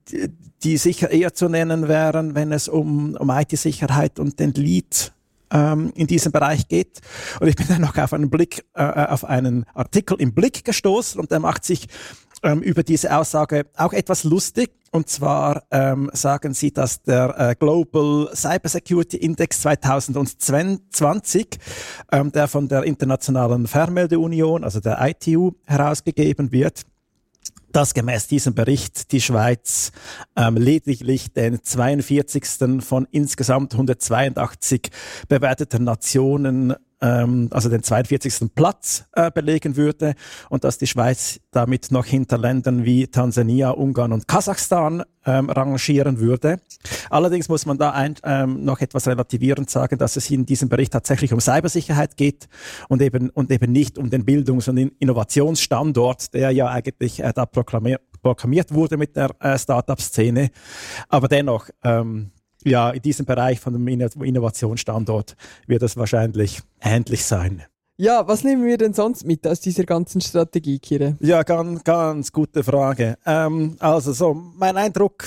die 0.64 0.76
sicher 0.76 1.08
eher 1.10 1.32
zu 1.32 1.48
nennen 1.48 1.86
wären, 1.86 2.34
wenn 2.34 2.50
es 2.50 2.66
um, 2.66 3.14
um 3.14 3.30
IT-Sicherheit 3.30 4.18
und 4.18 4.40
den 4.40 4.52
Lead 4.54 5.12
ähm, 5.52 5.92
in 5.94 6.08
diesem 6.08 6.32
Bereich 6.32 6.66
geht. 6.66 7.00
Und 7.38 7.46
ich 7.46 7.54
bin 7.54 7.68
dann 7.68 7.82
noch 7.82 7.96
auf 7.96 8.12
einen 8.12 8.28
Blick, 8.28 8.64
äh, 8.74 8.82
auf 8.82 9.24
einen 9.24 9.66
Artikel 9.72 10.20
im 10.20 10.34
Blick 10.34 10.64
gestoßen 10.64 11.20
und 11.20 11.30
der 11.30 11.38
macht 11.38 11.64
sich 11.64 11.86
ähm, 12.44 12.60
über 12.62 12.82
diese 12.82 13.16
Aussage 13.16 13.66
auch 13.76 13.92
etwas 13.92 14.22
lustig. 14.22 14.70
Und 14.92 15.08
zwar 15.08 15.64
ähm, 15.72 16.08
sagen 16.12 16.54
sie, 16.54 16.70
dass 16.70 17.02
der 17.02 17.34
äh, 17.36 17.56
Global 17.58 18.28
Cybersecurity 18.32 19.16
Index 19.16 19.62
2020, 19.62 21.58
ähm, 22.12 22.30
der 22.30 22.46
von 22.46 22.68
der 22.68 22.84
Internationalen 22.84 23.66
Fernmeldeunion, 23.66 24.62
also 24.62 24.78
der 24.78 24.98
ITU, 25.00 25.52
herausgegeben 25.66 26.52
wird, 26.52 26.82
dass 27.72 27.92
gemäß 27.92 28.28
diesem 28.28 28.54
Bericht 28.54 29.10
die 29.10 29.20
Schweiz 29.20 29.90
ähm, 30.36 30.56
lediglich 30.56 31.32
den 31.32 31.60
42. 31.60 32.44
von 32.80 33.08
insgesamt 33.10 33.72
182 33.72 34.90
bewerteten 35.28 35.82
Nationen 35.82 36.74
ähm, 37.04 37.48
also 37.50 37.68
den 37.68 37.82
42. 37.82 38.54
Platz 38.54 39.04
äh, 39.12 39.30
belegen 39.30 39.76
würde 39.76 40.14
und 40.48 40.64
dass 40.64 40.78
die 40.78 40.86
Schweiz 40.86 41.38
damit 41.50 41.90
noch 41.90 42.06
hinter 42.06 42.38
Ländern 42.38 42.84
wie 42.84 43.06
Tansania, 43.06 43.70
Ungarn 43.70 44.12
und 44.12 44.26
Kasachstan 44.26 45.02
ähm, 45.26 45.50
rangieren 45.50 46.18
würde. 46.18 46.60
Allerdings 47.10 47.48
muss 47.48 47.66
man 47.66 47.76
da 47.76 47.90
ein, 47.90 48.14
ähm, 48.24 48.64
noch 48.64 48.80
etwas 48.80 49.06
relativierend 49.06 49.68
sagen, 49.68 49.98
dass 49.98 50.16
es 50.16 50.30
in 50.30 50.46
diesem 50.46 50.68
Bericht 50.68 50.92
tatsächlich 50.92 51.32
um 51.32 51.40
Cybersicherheit 51.40 52.16
geht 52.16 52.48
und 52.88 53.02
eben, 53.02 53.28
und 53.30 53.50
eben 53.50 53.70
nicht 53.70 53.98
um 53.98 54.08
den 54.08 54.24
Bildungs- 54.24 54.68
und 54.68 54.78
Innovationsstandort, 54.78 56.32
der 56.32 56.50
ja 56.52 56.68
eigentlich 56.68 57.22
äh, 57.22 57.32
da 57.34 57.44
proklamiert, 57.44 58.00
proklamiert 58.22 58.72
wurde 58.72 58.96
mit 58.96 59.14
der 59.16 59.30
äh, 59.40 59.58
Startup-Szene. 59.58 60.50
Aber 61.08 61.28
dennoch, 61.28 61.68
ähm, 61.82 62.30
ja, 62.64 62.90
in 62.90 63.02
diesem 63.02 63.26
Bereich 63.26 63.60
von 63.60 63.72
dem 63.72 63.86
Innovationsstandort 63.86 65.36
wird 65.66 65.82
das 65.82 65.96
wahrscheinlich 65.96 66.60
ähnlich 66.80 67.24
sein. 67.24 67.62
Ja, 67.96 68.26
was 68.26 68.42
nehmen 68.42 68.64
wir 68.64 68.76
denn 68.76 68.92
sonst 68.92 69.24
mit 69.24 69.46
aus 69.46 69.60
dieser 69.60 69.84
ganzen 69.84 70.20
Strategie, 70.20 70.80
Kire? 70.80 71.16
Ja, 71.20 71.44
ganz, 71.44 71.84
ganz 71.84 72.32
gute 72.32 72.64
Frage. 72.64 73.16
Ähm, 73.24 73.76
also 73.78 74.12
so, 74.12 74.34
mein 74.34 74.76
Eindruck 74.76 75.24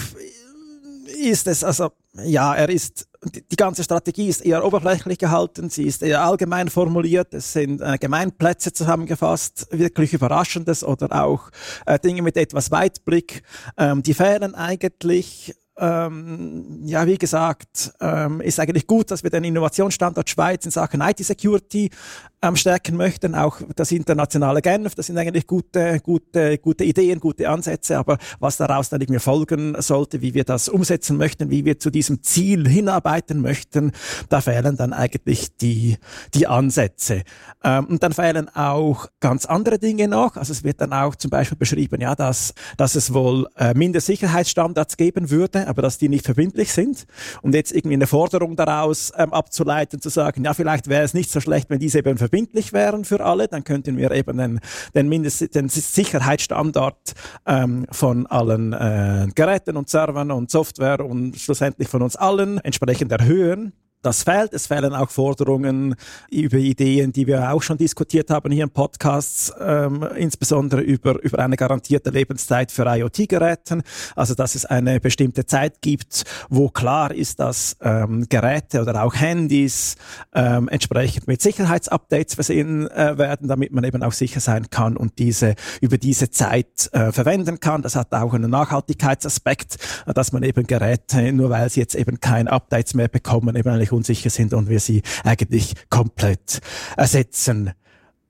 ist 1.18 1.48
es, 1.48 1.64
also 1.64 1.92
ja, 2.26 2.56
er 2.56 2.68
ist, 2.68 3.08
die 3.52 3.56
ganze 3.56 3.84
Strategie 3.84 4.28
ist 4.28 4.46
eher 4.46 4.66
oberflächlich 4.66 5.18
gehalten, 5.18 5.70
sie 5.70 5.84
ist 5.84 6.04
eher 6.04 6.22
allgemein 6.22 6.70
formuliert, 6.70 7.34
es 7.34 7.54
sind 7.54 7.80
äh, 7.80 7.98
Gemeinplätze 7.98 8.74
zusammengefasst, 8.74 9.68
wirklich 9.72 10.14
Überraschendes 10.14 10.84
oder 10.84 11.24
auch 11.24 11.50
äh, 11.86 12.00
Dinge 12.00 12.22
mit 12.22 12.36
etwas 12.36 12.72
Weitblick. 12.72 13.44
Ähm, 13.78 14.04
die 14.04 14.14
fehlen 14.14 14.56
eigentlich 14.56 15.56
ähm, 15.80 16.82
ja, 16.86 17.06
wie 17.06 17.18
gesagt, 17.18 17.94
ähm, 18.02 18.42
ist 18.42 18.60
eigentlich 18.60 18.88
gut, 18.88 19.12
dass 19.12 19.24
wir 19.24 19.30
den 19.30 19.44
Innovationsstandort 19.44 20.30
Schweiz 20.30 20.66
in 20.66 20.72
Sachen 20.72 21.02
IT-Security 21.02 21.92
ähm, 22.42 22.56
stärken 22.56 22.98
möchten, 22.98 23.34
auch 23.34 23.62
das 23.76 23.92
internationale 23.92 24.62
Genf, 24.62 24.94
das 24.94 25.08
sind 25.08 25.18
eigentlich 25.18 25.48
gute, 25.48 26.00
gute, 26.02 26.60
gute 26.60 26.84
Ideen, 26.84 27.20
gute 27.20 27.50
Ansätze, 27.50 27.98
aber 27.98 28.18
was 28.40 28.58
daraus 28.58 28.90
dann 28.90 29.02
irgendwie 29.02 29.20
folgen 29.20 29.76
sollte, 29.82 30.22
wie 30.22 30.36
wir 30.36 30.44
das 30.44 30.70
umsetzen 30.70 31.18
möchten, 31.18 31.50
wie 31.50 31.66
wir 31.66 31.80
zu 31.80 31.90
diesem 31.90 32.22
Ziel 32.22 32.68
hinarbeiten 32.68 33.42
möchten, 33.42 33.92
da 34.30 34.42
fehlen 34.42 34.78
dann 34.78 34.94
eigentlich 34.94 35.58
die, 35.58 35.98
die 36.36 36.46
Ansätze. 36.46 37.24
Ähm, 37.64 37.86
und 37.86 38.04
dann 38.04 38.14
fehlen 38.14 38.50
auch 38.56 39.08
ganz 39.20 39.46
andere 39.46 39.80
Dinge 39.80 40.08
noch, 40.08 40.38
also 40.38 40.54
es 40.54 40.64
wird 40.64 40.80
dann 40.82 40.94
auch 40.94 41.16
zum 41.16 41.32
Beispiel 41.32 41.58
beschrieben, 41.58 42.02
ja, 42.02 42.14
dass, 42.14 42.54
dass 42.78 42.94
es 42.94 43.14
wohl 43.14 43.48
äh, 43.56 43.74
Mindestsicherheitsstandards 43.74 44.98
geben 44.98 45.32
würde, 45.32 45.68
aber 45.68 45.82
dass 45.82 45.98
die 45.98 46.10
nicht 46.10 46.26
verbindlich 46.26 46.72
sind 46.72 47.08
und 47.42 47.56
jetzt 47.56 47.72
irgendwie 47.72 47.96
eine 47.96 48.08
Forderung 48.08 48.56
daraus 48.56 49.12
ähm, 49.18 49.34
abzuleiten, 49.34 50.00
zu 50.02 50.10
sagen, 50.10 50.44
ja, 50.44 50.54
vielleicht 50.54 50.88
wäre 50.88 51.04
es 51.04 51.16
nicht 51.16 51.32
so 51.32 51.42
schlecht, 51.42 51.72
wenn 51.72 51.80
diese 51.80 51.98
eben 51.98 52.18
verbindlich 52.28 52.74
wären 52.74 53.06
für 53.06 53.24
alle, 53.24 53.48
dann 53.48 53.64
könnten 53.64 53.98
wir 53.98 54.12
eben 54.12 54.38
den, 54.38 54.60
den, 54.94 55.08
Mindest, 55.08 55.56
den 55.56 55.70
Sicherheitsstandard 55.70 57.14
ähm, 57.46 57.86
von 57.90 58.28
allen 58.28 58.74
äh, 58.74 59.28
Geräten 59.34 59.78
und 59.78 59.90
Servern 59.90 60.32
und 60.32 60.52
Software 60.52 61.06
und 61.06 61.38
schlussendlich 61.38 61.88
von 61.88 62.02
uns 62.02 62.18
allen 62.18 62.58
entsprechend 62.60 63.14
erhöhen 63.14 63.72
das 64.02 64.24
fehlt. 64.24 64.54
Es 64.54 64.68
fehlen 64.68 64.94
auch 64.94 65.10
Forderungen 65.10 65.96
über 66.30 66.58
Ideen, 66.58 67.12
die 67.12 67.28
wir 67.28 67.52
auch 67.52 67.62
schon 67.62 67.78
diskutiert 67.78 68.30
haben 68.30 68.52
hier 68.52 68.64
im 68.64 68.70
Podcast, 68.70 69.54
ähm, 69.60 70.06
insbesondere 70.16 70.82
über, 70.82 71.22
über 71.24 71.40
eine 71.40 71.58
garantierte 71.58 72.10
Lebenszeit 72.12 72.72
für 72.72 72.86
IoT-Geräten. 72.86 73.82
Also, 74.16 74.36
dass 74.36 74.56
es 74.56 74.66
eine 74.66 75.00
bestimmte 75.00 75.46
Zeit 75.46 75.82
gibt, 75.82 76.24
wo 76.50 76.70
klar 76.70 77.14
ist, 77.14 77.40
dass 77.40 77.76
ähm, 77.82 78.28
Geräte 78.30 78.82
oder 78.82 79.04
auch 79.04 79.16
Handys 79.16 79.96
ähm, 80.34 80.68
entsprechend 80.70 81.28
mit 81.28 81.42
Sicherheitsupdates 81.42 82.36
versehen 82.36 82.90
äh, 82.92 83.18
werden, 83.18 83.48
damit 83.48 83.72
man 83.74 83.84
eben 83.84 84.04
auch 84.04 84.14
sicher 84.14 84.40
sein 84.40 84.70
kann 84.70 84.96
und 84.96 85.18
diese 85.18 85.56
über 85.82 85.98
diese 85.98 86.30
Zeit 86.30 86.90
äh, 86.94 87.12
verwenden 87.12 87.60
kann. 87.60 87.82
Das 87.82 87.96
hat 87.96 88.14
auch 88.14 88.34
einen 88.34 88.52
Nachhaltigkeitsaspekt, 88.52 89.78
dass 90.06 90.32
man 90.32 90.44
eben 90.44 90.68
Geräte, 90.68 91.32
nur 91.34 91.50
weil 91.50 91.70
sie 91.70 91.80
jetzt 91.80 91.96
eben 91.96 92.20
kein 92.20 92.48
Updates 92.48 92.94
mehr 92.94 93.08
bekommen, 93.08 93.56
eben 93.56 93.87
eigentlich 93.88 93.92
unsicher 93.92 94.30
sind 94.30 94.54
und 94.54 94.70
wir 94.70 94.80
sie 94.80 95.02
eigentlich 95.24 95.74
komplett 95.90 96.60
ersetzen 96.96 97.72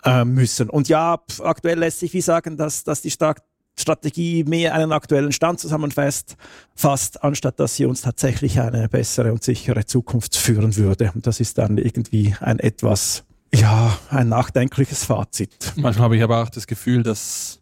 äh, 0.03 0.25
müssen. 0.25 0.69
Und 0.69 0.87
ja, 0.87 1.19
aktuell 1.43 1.79
lässt 1.79 1.99
sich 1.99 2.13
wie 2.13 2.21
sagen, 2.21 2.57
dass, 2.57 2.83
dass 2.83 3.01
die 3.01 3.11
Start 3.11 3.41
Strategie 3.79 4.43
mehr 4.43 4.73
einen 4.73 4.91
aktuellen 4.91 5.31
Stand 5.31 5.59
zusammenfasst, 5.59 6.35
fast, 6.73 7.23
anstatt 7.23 7.59
dass 7.59 7.75
sie 7.75 7.85
uns 7.85 8.01
tatsächlich 8.01 8.59
eine 8.59 8.89
bessere 8.89 9.31
und 9.31 9.43
sichere 9.43 9.85
Zukunft 9.85 10.35
führen 10.35 10.75
würde. 10.77 11.11
Und 11.13 11.27
das 11.27 11.39
ist 11.39 11.59
dann 11.59 11.77
irgendwie 11.77 12.33
ein 12.39 12.57
etwas, 12.57 13.23
ja, 13.53 13.95
ein 14.09 14.29
nachdenkliches 14.29 15.03
Fazit. 15.03 15.73
Manchmal 15.75 16.05
habe 16.05 16.17
ich 16.17 16.23
aber 16.23 16.41
auch 16.41 16.49
das 16.49 16.65
Gefühl, 16.65 17.03
dass 17.03 17.59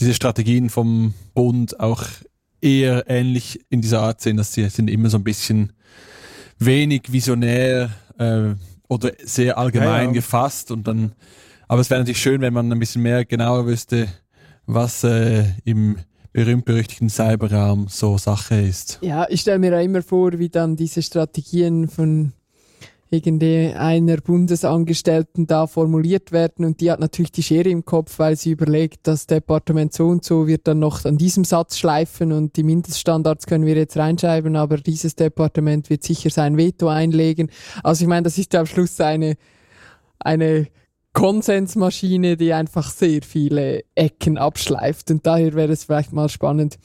diese 0.00 0.12
Strategien 0.12 0.68
vom 0.68 1.14
Bund 1.32 1.80
auch 1.80 2.04
eher 2.60 3.08
ähnlich 3.08 3.64
in 3.70 3.80
dieser 3.80 4.02
Art 4.02 4.20
sind, 4.20 4.36
dass 4.36 4.52
sie 4.52 4.68
sind 4.68 4.90
immer 4.90 5.08
so 5.08 5.16
ein 5.16 5.24
bisschen 5.24 5.72
wenig 6.58 7.12
visionär 7.12 7.90
äh, 8.18 8.54
oder 8.88 9.12
sehr 9.24 9.58
allgemein 9.58 9.88
ja, 9.88 10.06
ja. 10.06 10.12
gefasst 10.12 10.70
und 10.70 10.86
dann, 10.86 11.12
aber 11.68 11.80
es 11.80 11.90
wäre 11.90 12.00
natürlich 12.00 12.20
schön, 12.20 12.40
wenn 12.40 12.54
man 12.54 12.72
ein 12.72 12.78
bisschen 12.78 13.02
mehr 13.02 13.24
genauer 13.24 13.66
wüsste, 13.66 14.08
was 14.66 15.04
äh, 15.04 15.44
im 15.64 15.96
berühmt-berüchtigten 16.32 17.08
Cyberraum 17.08 17.88
so 17.88 18.18
Sache 18.18 18.60
ist. 18.60 18.98
Ja, 19.02 19.26
ich 19.28 19.40
stelle 19.40 19.58
mir 19.58 19.72
ja 19.72 19.80
immer 19.80 20.02
vor, 20.02 20.38
wie 20.38 20.48
dann 20.48 20.76
diese 20.76 21.02
Strategien 21.02 21.88
von 21.88 22.32
irgendeiner 23.10 24.18
Bundesangestellten 24.18 25.46
da 25.46 25.66
formuliert 25.66 26.30
werden 26.30 26.64
und 26.64 26.80
die 26.80 26.90
hat 26.90 27.00
natürlich 27.00 27.32
die 27.32 27.42
Schere 27.42 27.70
im 27.70 27.84
Kopf, 27.84 28.18
weil 28.18 28.36
sie 28.36 28.50
überlegt, 28.50 29.06
das 29.06 29.26
Departement 29.26 29.92
so 29.92 30.08
und 30.08 30.24
so 30.24 30.46
wird 30.46 30.68
dann 30.68 30.78
noch 30.78 31.04
an 31.04 31.16
diesem 31.16 31.44
Satz 31.44 31.78
schleifen 31.78 32.32
und 32.32 32.56
die 32.56 32.62
Mindeststandards 32.62 33.46
können 33.46 33.64
wir 33.64 33.76
jetzt 33.76 33.96
reinschreiben, 33.96 34.56
aber 34.56 34.76
dieses 34.76 35.16
Departement 35.16 35.88
wird 35.88 36.02
sicher 36.02 36.30
sein 36.30 36.56
Veto 36.58 36.88
einlegen. 36.88 37.50
Also 37.82 38.04
ich 38.04 38.08
meine, 38.08 38.24
das 38.24 38.36
ist 38.36 38.54
am 38.54 38.66
Schluss 38.66 39.00
eine, 39.00 39.36
eine 40.18 40.68
Konsensmaschine, 41.14 42.36
die 42.36 42.52
einfach 42.52 42.90
sehr 42.90 43.22
viele 43.22 43.84
Ecken 43.94 44.36
abschleift 44.36 45.10
und 45.10 45.26
daher 45.26 45.54
wäre 45.54 45.72
es 45.72 45.84
vielleicht 45.84 46.12
mal 46.12 46.28
spannend 46.28 46.78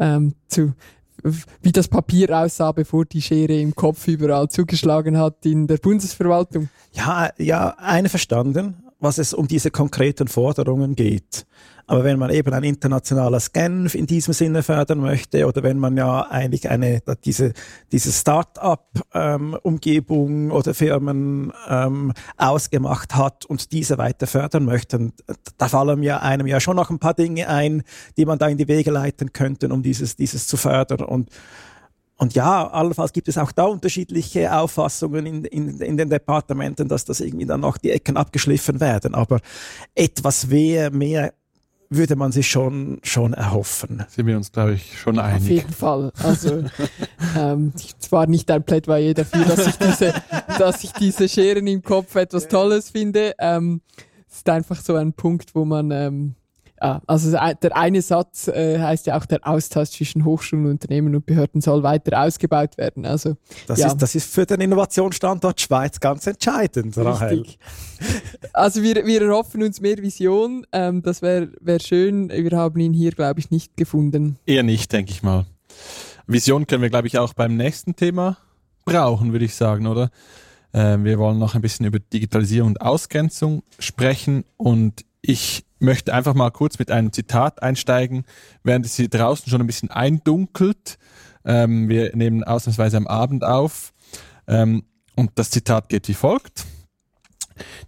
ähm, 0.00 0.34
zu 0.48 0.72
wie 1.22 1.72
das 1.72 1.88
Papier 1.88 2.30
aussah, 2.36 2.72
bevor 2.72 3.04
die 3.04 3.22
Schere 3.22 3.58
im 3.58 3.74
Kopf 3.74 4.08
überall 4.08 4.48
zugeschlagen 4.48 5.18
hat 5.18 5.44
in 5.46 5.66
der 5.66 5.76
Bundesverwaltung. 5.76 6.68
Ja, 6.92 7.30
ja, 7.38 7.74
einverstanden, 7.78 8.82
was 8.98 9.18
es 9.18 9.32
um 9.32 9.48
diese 9.48 9.70
konkreten 9.70 10.28
Forderungen 10.28 10.94
geht. 10.94 11.46
Aber 11.86 12.04
wenn 12.04 12.18
man 12.18 12.28
eben 12.30 12.52
ein 12.52 12.64
internationales 12.64 13.52
Genf 13.52 13.94
in 13.94 14.06
diesem 14.06 14.34
Sinne 14.34 14.62
fördern 14.62 15.00
möchte 15.00 15.46
oder 15.46 15.62
wenn 15.62 15.78
man 15.78 15.96
ja 15.96 16.30
eigentlich 16.30 16.68
eine 16.70 17.00
diese 17.24 17.52
diese 17.90 18.12
Start-up-Umgebung 18.12 20.30
ähm, 20.30 20.52
oder 20.52 20.74
Firmen 20.74 21.52
ähm, 21.68 22.12
ausgemacht 22.36 23.14
hat 23.14 23.46
und 23.46 23.72
diese 23.72 23.96
weiter 23.98 24.26
fördern 24.26 24.64
möchte, 24.64 25.12
da 25.58 25.68
fallen 25.68 26.00
mir 26.00 26.22
einem 26.22 26.46
ja 26.46 26.60
schon 26.60 26.76
noch 26.76 26.88
ein 26.90 26.98
paar 26.98 27.14
Dinge 27.14 27.48
ein, 27.48 27.82
die 28.16 28.26
man 28.26 28.38
da 28.38 28.48
in 28.48 28.58
die 28.58 28.68
Wege 28.68 28.90
leiten 28.90 29.32
könnte, 29.32 29.68
um 29.68 29.82
dieses 29.82 30.16
dieses 30.16 30.46
zu 30.46 30.56
fördern 30.56 31.00
und 31.00 31.30
und 32.22 32.34
ja, 32.34 32.68
allenfalls 32.68 33.12
gibt 33.12 33.26
es 33.26 33.36
auch 33.36 33.50
da 33.50 33.64
unterschiedliche 33.64 34.56
Auffassungen 34.56 35.26
in, 35.26 35.44
in, 35.44 35.80
in 35.80 35.96
den 35.96 36.08
Departementen, 36.08 36.86
dass 36.86 37.04
das 37.04 37.18
irgendwie 37.18 37.46
dann 37.46 37.58
noch 37.58 37.78
die 37.78 37.90
Ecken 37.90 38.16
abgeschliffen 38.16 38.80
werden. 38.80 39.16
Aber 39.16 39.40
etwas 39.96 40.46
mehr, 40.46 40.92
mehr 40.92 41.34
würde 41.96 42.16
man 42.16 42.32
sich 42.32 42.50
schon, 42.50 43.00
schon 43.02 43.34
erhoffen. 43.34 44.04
Sind 44.08 44.26
wir 44.26 44.36
uns, 44.36 44.52
glaube 44.52 44.74
ich, 44.74 44.98
schon 44.98 45.18
einig. 45.18 45.42
Auf 45.42 45.48
jeden 45.48 45.72
Fall. 45.72 46.12
Also, 46.22 46.64
ähm, 47.38 47.72
zwar 47.98 48.26
nicht 48.26 48.50
ein 48.50 48.64
Plädoyer 48.64 49.14
dafür, 49.14 49.44
dass 49.44 49.66
ich 49.66 49.76
diese, 49.76 50.14
dass 50.58 50.84
ich 50.84 50.92
diese 50.92 51.28
Scheren 51.28 51.66
im 51.66 51.82
Kopf 51.82 52.14
etwas 52.16 52.48
Tolles 52.48 52.90
finde. 52.90 53.34
Ähm, 53.38 53.80
es 54.28 54.38
ist 54.38 54.48
einfach 54.48 54.80
so 54.80 54.94
ein 54.96 55.12
Punkt, 55.12 55.54
wo 55.54 55.64
man, 55.64 55.90
ähm, 55.90 56.34
ja, 56.82 57.00
also 57.06 57.30
der 57.30 57.76
eine 57.76 58.02
Satz 58.02 58.48
äh, 58.48 58.78
heißt 58.80 59.06
ja 59.06 59.16
auch, 59.16 59.24
der 59.24 59.46
Austausch 59.46 59.90
zwischen 59.90 60.24
Hochschulen, 60.24 60.66
Unternehmen 60.66 61.14
und 61.14 61.24
Behörden 61.24 61.60
soll 61.60 61.84
weiter 61.84 62.20
ausgebaut 62.20 62.76
werden. 62.76 63.06
Also 63.06 63.36
das, 63.68 63.78
ja. 63.78 63.86
ist, 63.86 63.98
das 63.98 64.14
ist 64.16 64.32
für 64.32 64.46
den 64.46 64.60
Innovationsstandort 64.60 65.60
Schweiz 65.60 66.00
ganz 66.00 66.26
entscheidend, 66.26 66.98
Rahel. 66.98 67.44
Also 68.52 68.82
wir, 68.82 69.06
wir 69.06 69.22
erhoffen 69.22 69.62
uns 69.62 69.80
mehr 69.80 69.98
Vision. 69.98 70.66
Ähm, 70.72 71.02
das 71.02 71.22
wäre 71.22 71.52
wär 71.60 71.78
schön. 71.78 72.30
Wir 72.30 72.50
haben 72.58 72.80
ihn 72.80 72.92
hier, 72.92 73.12
glaube 73.12 73.38
ich, 73.38 73.52
nicht 73.52 73.76
gefunden. 73.76 74.38
Eher 74.44 74.64
nicht, 74.64 74.92
denke 74.92 75.12
ich 75.12 75.22
mal. 75.22 75.46
Vision 76.26 76.66
können 76.66 76.82
wir, 76.82 76.90
glaube 76.90 77.06
ich, 77.06 77.16
auch 77.16 77.32
beim 77.32 77.56
nächsten 77.56 77.94
Thema 77.94 78.38
brauchen, 78.84 79.30
würde 79.30 79.44
ich 79.44 79.54
sagen, 79.54 79.86
oder? 79.86 80.10
Äh, 80.72 80.98
wir 80.98 81.18
wollen 81.20 81.38
noch 81.38 81.54
ein 81.54 81.60
bisschen 81.60 81.86
über 81.86 82.00
Digitalisierung 82.00 82.70
und 82.70 82.80
Ausgrenzung 82.80 83.62
sprechen 83.78 84.44
und 84.56 85.04
ich 85.22 85.64
möchte 85.78 86.12
einfach 86.12 86.34
mal 86.34 86.50
kurz 86.50 86.78
mit 86.78 86.90
einem 86.90 87.12
Zitat 87.12 87.62
einsteigen, 87.62 88.24
während 88.62 88.84
es 88.84 88.96
hier 88.96 89.08
draußen 89.08 89.48
schon 89.48 89.60
ein 89.60 89.66
bisschen 89.66 89.90
eindunkelt. 89.90 90.98
Ähm, 91.44 91.88
wir 91.88 92.14
nehmen 92.14 92.44
ausnahmsweise 92.44 92.96
am 92.96 93.06
Abend 93.06 93.44
auf. 93.44 93.92
Ähm, 94.46 94.84
und 95.14 95.30
das 95.36 95.50
Zitat 95.50 95.88
geht 95.88 96.08
wie 96.08 96.14
folgt. 96.14 96.66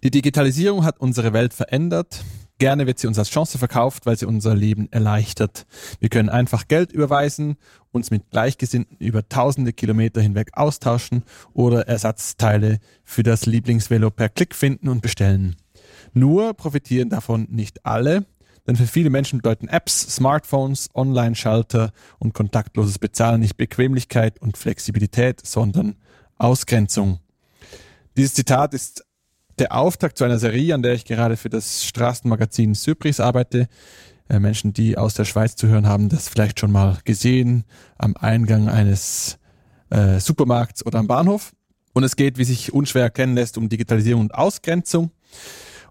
Die 0.03 0.11
Digitalisierung 0.11 0.85
hat 0.85 0.99
unsere 0.99 1.33
Welt 1.33 1.53
verändert. 1.53 2.23
Gerne 2.57 2.87
wird 2.87 2.99
sie 2.99 3.07
uns 3.07 3.19
als 3.19 3.29
Chance 3.29 3.57
verkauft, 3.57 4.05
weil 4.05 4.17
sie 4.17 4.25
unser 4.25 4.55
Leben 4.55 4.89
erleichtert. 4.91 5.65
Wir 5.99 6.07
können 6.07 6.29
einfach 6.29 6.69
Geld 6.69 6.93
überweisen, 6.93 7.57
uns 7.91 8.11
mit 8.11 8.29
Gleichgesinnten 8.31 8.97
über 8.97 9.27
tausende 9.27 9.73
Kilometer 9.73 10.21
hinweg 10.21 10.51
austauschen 10.53 11.23
oder 11.53 11.87
Ersatzteile 11.89 12.79
für 13.03 13.23
das 13.23 13.45
Lieblingsvelo 13.45 14.09
per 14.09 14.29
Klick 14.29 14.55
finden 14.55 14.87
und 14.87 15.01
bestellen. 15.01 15.57
Nur 16.15 16.53
profitieren 16.53 17.09
davon 17.09 17.45
nicht 17.51 17.85
alle, 17.85 18.25
denn 18.65 18.77
für 18.77 18.87
viele 18.87 19.09
Menschen 19.09 19.39
bedeuten 19.39 19.67
Apps, 19.67 20.15
Smartphones, 20.15 20.89
Online-Schalter 20.95 21.91
und 22.19 22.33
kontaktloses 22.33 22.99
Bezahlen 22.99 23.41
nicht 23.41 23.57
Bequemlichkeit 23.57 24.41
und 24.41 24.57
Flexibilität, 24.57 25.45
sondern 25.45 25.97
Ausgrenzung. 26.37 27.19
Dieses 28.15 28.33
Zitat 28.33 28.73
ist 28.73 29.05
der 29.59 29.75
Auftakt 29.75 30.17
zu 30.17 30.23
einer 30.23 30.39
Serie, 30.39 30.73
an 30.73 30.81
der 30.81 30.93
ich 30.93 31.03
gerade 31.03 31.35
für 31.35 31.49
das 31.49 31.83
Straßenmagazin 31.83 32.75
Cypris 32.75 33.19
arbeite. 33.19 33.67
Äh, 34.29 34.39
Menschen, 34.39 34.71
die 34.71 34.97
aus 34.97 35.15
der 35.15 35.25
Schweiz 35.25 35.57
zu 35.57 35.67
hören 35.67 35.85
haben, 35.85 36.07
das 36.07 36.29
vielleicht 36.29 36.61
schon 36.61 36.71
mal 36.71 36.97
gesehen 37.03 37.65
am 37.97 38.15
Eingang 38.15 38.69
eines 38.69 39.37
äh, 39.89 40.21
Supermarkts 40.21 40.85
oder 40.85 40.99
am 40.99 41.07
Bahnhof. 41.07 41.51
Und 41.93 42.05
es 42.05 42.15
geht, 42.15 42.37
wie 42.37 42.45
sich 42.45 42.73
unschwer 42.73 43.03
erkennen 43.03 43.35
lässt, 43.35 43.57
um 43.57 43.67
Digitalisierung 43.67 44.21
und 44.21 44.33
Ausgrenzung. 44.33 45.11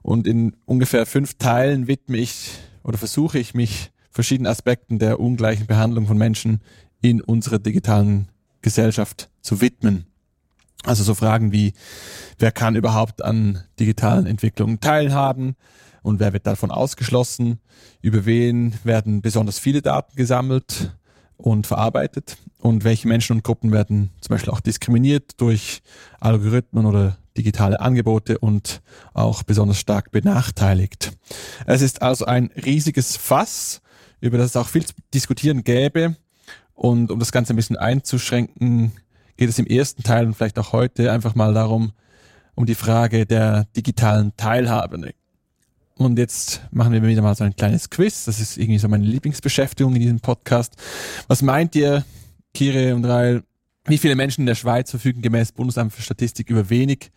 Und 0.05 0.27
in 0.27 0.55
ungefähr 0.67 1.07
fünf 1.07 1.39
Teilen 1.39 1.89
widme 1.89 2.19
ich 2.19 2.59
oder 2.83 2.99
versuche 2.99 3.39
ich 3.39 3.55
mich 3.55 3.91
verschiedenen 4.11 4.53
Aspekten 4.53 4.99
der 4.99 5.19
ungleichen 5.19 5.67
Behandlung 5.67 6.07
von 6.07 6.19
Menschen 6.19 6.61
in 7.01 7.23
unserer 7.23 7.59
digitalen 7.59 8.29
Gesellschaft 8.61 9.31
zu 9.41 9.63
widmen. 9.63 10.05
Also 10.83 11.05
so 11.05 11.15
Fragen 11.15 11.53
wie, 11.53 11.73
wer 12.39 12.53
kann 12.53 12.77
überhaupt 12.77 13.25
an 13.25 13.63
digitalen 13.81 14.27
Entwicklungen 14.27 14.79
teilhaben 14.79 15.57
und 16.03 16.21
wer 16.21 16.35
wird 16.35 16.47
davon 16.47 16.71
ausgeschlossen? 16.71 17.61
Über 18.03 18.27
wen 18.27 18.75
werden 18.85 19.23
besonders 19.23 19.59
viele 19.59 19.81
Daten 19.81 20.17
gesammelt 20.17 20.95
und 21.39 21.67
verarbeitet? 21.67 22.37
Und 22.59 22.85
welche 22.85 23.09
Menschen 23.09 23.37
und 23.37 23.43
Gruppen 23.43 23.73
werden 23.73 24.11
zum 24.21 24.35
Beispiel 24.35 24.53
auch 24.53 24.61
diskriminiert 24.61 25.41
durch 25.41 25.81
Algorithmen 26.21 26.85
oder 26.85 27.17
digitale 27.37 27.81
Angebote 27.81 28.39
und 28.39 28.83
auch 29.13 29.43
besonders 29.43 29.79
stark 29.79 30.11
benachteiligt. 30.11 31.13
Es 31.67 31.83
ist 31.83 32.03
also 32.03 32.25
ein 32.27 32.51
riesiges 32.57 33.17
Fass, 33.17 33.81
über 34.21 34.39
das 34.39 34.51
es 34.51 34.57
auch 34.57 34.69
viel 34.69 34.85
zu 34.85 34.95
diskutieren 35.13 35.65
gäbe. 35.65 36.17
Und 36.75 37.11
um 37.11 37.19
das 37.19 37.33
Ganze 37.33 37.53
ein 37.53 37.57
bisschen 37.57 37.77
einzuschränken, 37.77 38.93
geht 39.37 39.49
es 39.49 39.59
im 39.59 39.67
ersten 39.67 40.03
Teil 40.03 40.27
und 40.27 40.35
vielleicht 40.35 40.59
auch 40.59 40.73
heute 40.73 41.13
einfach 41.13 41.35
mal 41.35 41.55
darum, 41.55 41.93
um 42.55 42.67
die 42.67 42.75
Frage 42.75 43.27
der 43.27 43.65
digitalen 43.77 44.37
Teilhabe. 44.37 45.13
Und 45.97 46.19
jetzt 46.19 46.63
machen 46.71 46.93
wir 46.93 47.03
wieder 47.03 47.23
mal 47.23 47.35
so 47.35 47.45
ein 47.45 47.55
kleines 47.55 47.91
Quiz. 47.91 48.25
Das 48.25 48.41
ist 48.41 48.57
irgendwie 48.57 48.79
so 48.79 48.89
meine 48.89 49.05
Lieblingsbeschäftigung 49.05 49.95
in 49.95 50.03
diesem 50.03 50.21
Podcast. 50.21 50.75
Was 51.29 51.43
meint 51.43 51.75
ihr, 51.77 52.05
Kire 52.53 52.95
und 52.95 53.05
Rail, 53.05 53.43
wie 53.87 53.99
viele 53.99 54.17
Menschen 54.17 54.43
in 54.43 54.47
der 54.47 54.55
Schweiz 54.55 54.91
verfügen 54.91 55.23
gemäß 55.23 55.53
Bundesamt 55.53 55.93
für 55.93 56.03
Statistik 56.03 56.51
über 56.51 56.71
wenig 56.71 57.11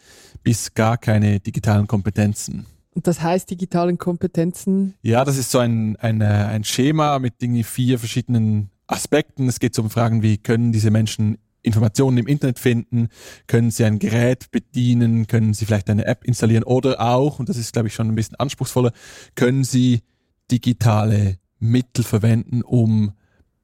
bis 0.43 0.73
gar 0.73 0.97
keine 0.97 1.39
digitalen 1.39 1.87
Kompetenzen? 1.87 2.65
Und 2.93 3.07
das 3.07 3.21
heißt 3.21 3.49
digitalen 3.49 3.97
Kompetenzen? 3.97 4.95
Ja, 5.01 5.23
das 5.23 5.37
ist 5.37 5.51
so 5.51 5.59
ein, 5.59 5.95
ein, 5.97 6.21
äh, 6.21 6.25
ein 6.25 6.63
Schema 6.63 7.19
mit 7.19 7.35
irgendwie 7.39 7.63
vier 7.63 7.99
verschiedenen 7.99 8.69
Aspekten. 8.87 9.47
Es 9.47 9.59
geht 9.59 9.75
so 9.75 9.83
um 9.83 9.89
Fragen 9.89 10.23
wie, 10.23 10.37
können 10.37 10.71
diese 10.71 10.89
Menschen 10.89 11.37
Informationen 11.61 12.17
im 12.17 12.27
Internet 12.27 12.59
finden, 12.59 13.09
können 13.45 13.71
sie 13.71 13.83
ein 13.83 13.99
Gerät 13.99 14.49
bedienen, 14.51 15.27
können 15.27 15.53
sie 15.53 15.65
vielleicht 15.65 15.89
eine 15.89 16.05
App 16.05 16.23
installieren 16.23 16.63
oder 16.63 17.01
auch, 17.01 17.39
und 17.39 17.49
das 17.49 17.57
ist, 17.57 17.73
glaube 17.73 17.89
ich, 17.89 17.93
schon 17.93 18.07
ein 18.07 18.15
bisschen 18.15 18.35
anspruchsvoller, 18.35 18.93
können 19.35 19.63
sie 19.63 20.01
digitale 20.49 21.37
Mittel 21.59 22.03
verwenden, 22.03 22.61
um 22.61 23.11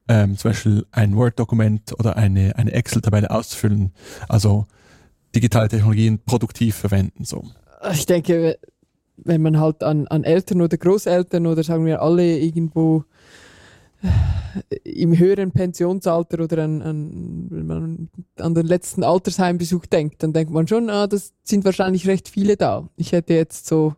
ähm, 0.07 0.37
zum 0.37 0.51
Beispiel 0.51 0.85
ein 0.91 1.15
Word-Dokument 1.15 1.93
oder 1.97 2.17
eine, 2.17 2.55
eine 2.57 2.71
Excel-Tabelle 2.71 3.29
auszufüllen. 3.29 3.93
Also 4.27 4.65
digitale 5.35 5.69
Technologien 5.69 6.19
produktiv 6.19 6.75
verwenden. 6.75 7.25
So. 7.25 7.43
Ich 7.91 8.05
denke, 8.05 8.59
wenn 9.17 9.41
man 9.41 9.59
halt 9.59 9.83
an, 9.83 10.07
an 10.07 10.23
Eltern 10.23 10.61
oder 10.61 10.77
Großeltern 10.77 11.47
oder 11.47 11.63
sagen 11.63 11.85
wir 11.85 12.01
alle 12.01 12.37
irgendwo 12.37 13.03
äh, 14.01 14.75
im 14.83 15.17
höheren 15.17 15.51
Pensionsalter 15.51 16.43
oder 16.43 16.63
an, 16.63 16.81
an, 16.81 17.47
wenn 17.49 17.65
man 17.65 18.09
an 18.37 18.55
den 18.55 18.65
letzten 18.65 19.03
Altersheimbesuch 19.03 19.85
denkt, 19.85 20.23
dann 20.23 20.33
denkt 20.33 20.51
man 20.51 20.67
schon, 20.67 20.89
ah, 20.89 21.07
das 21.07 21.33
sind 21.43 21.65
wahrscheinlich 21.65 22.07
recht 22.07 22.27
viele 22.27 22.57
da. 22.57 22.89
Ich 22.97 23.11
hätte 23.11 23.33
jetzt 23.33 23.67
so 23.67 23.95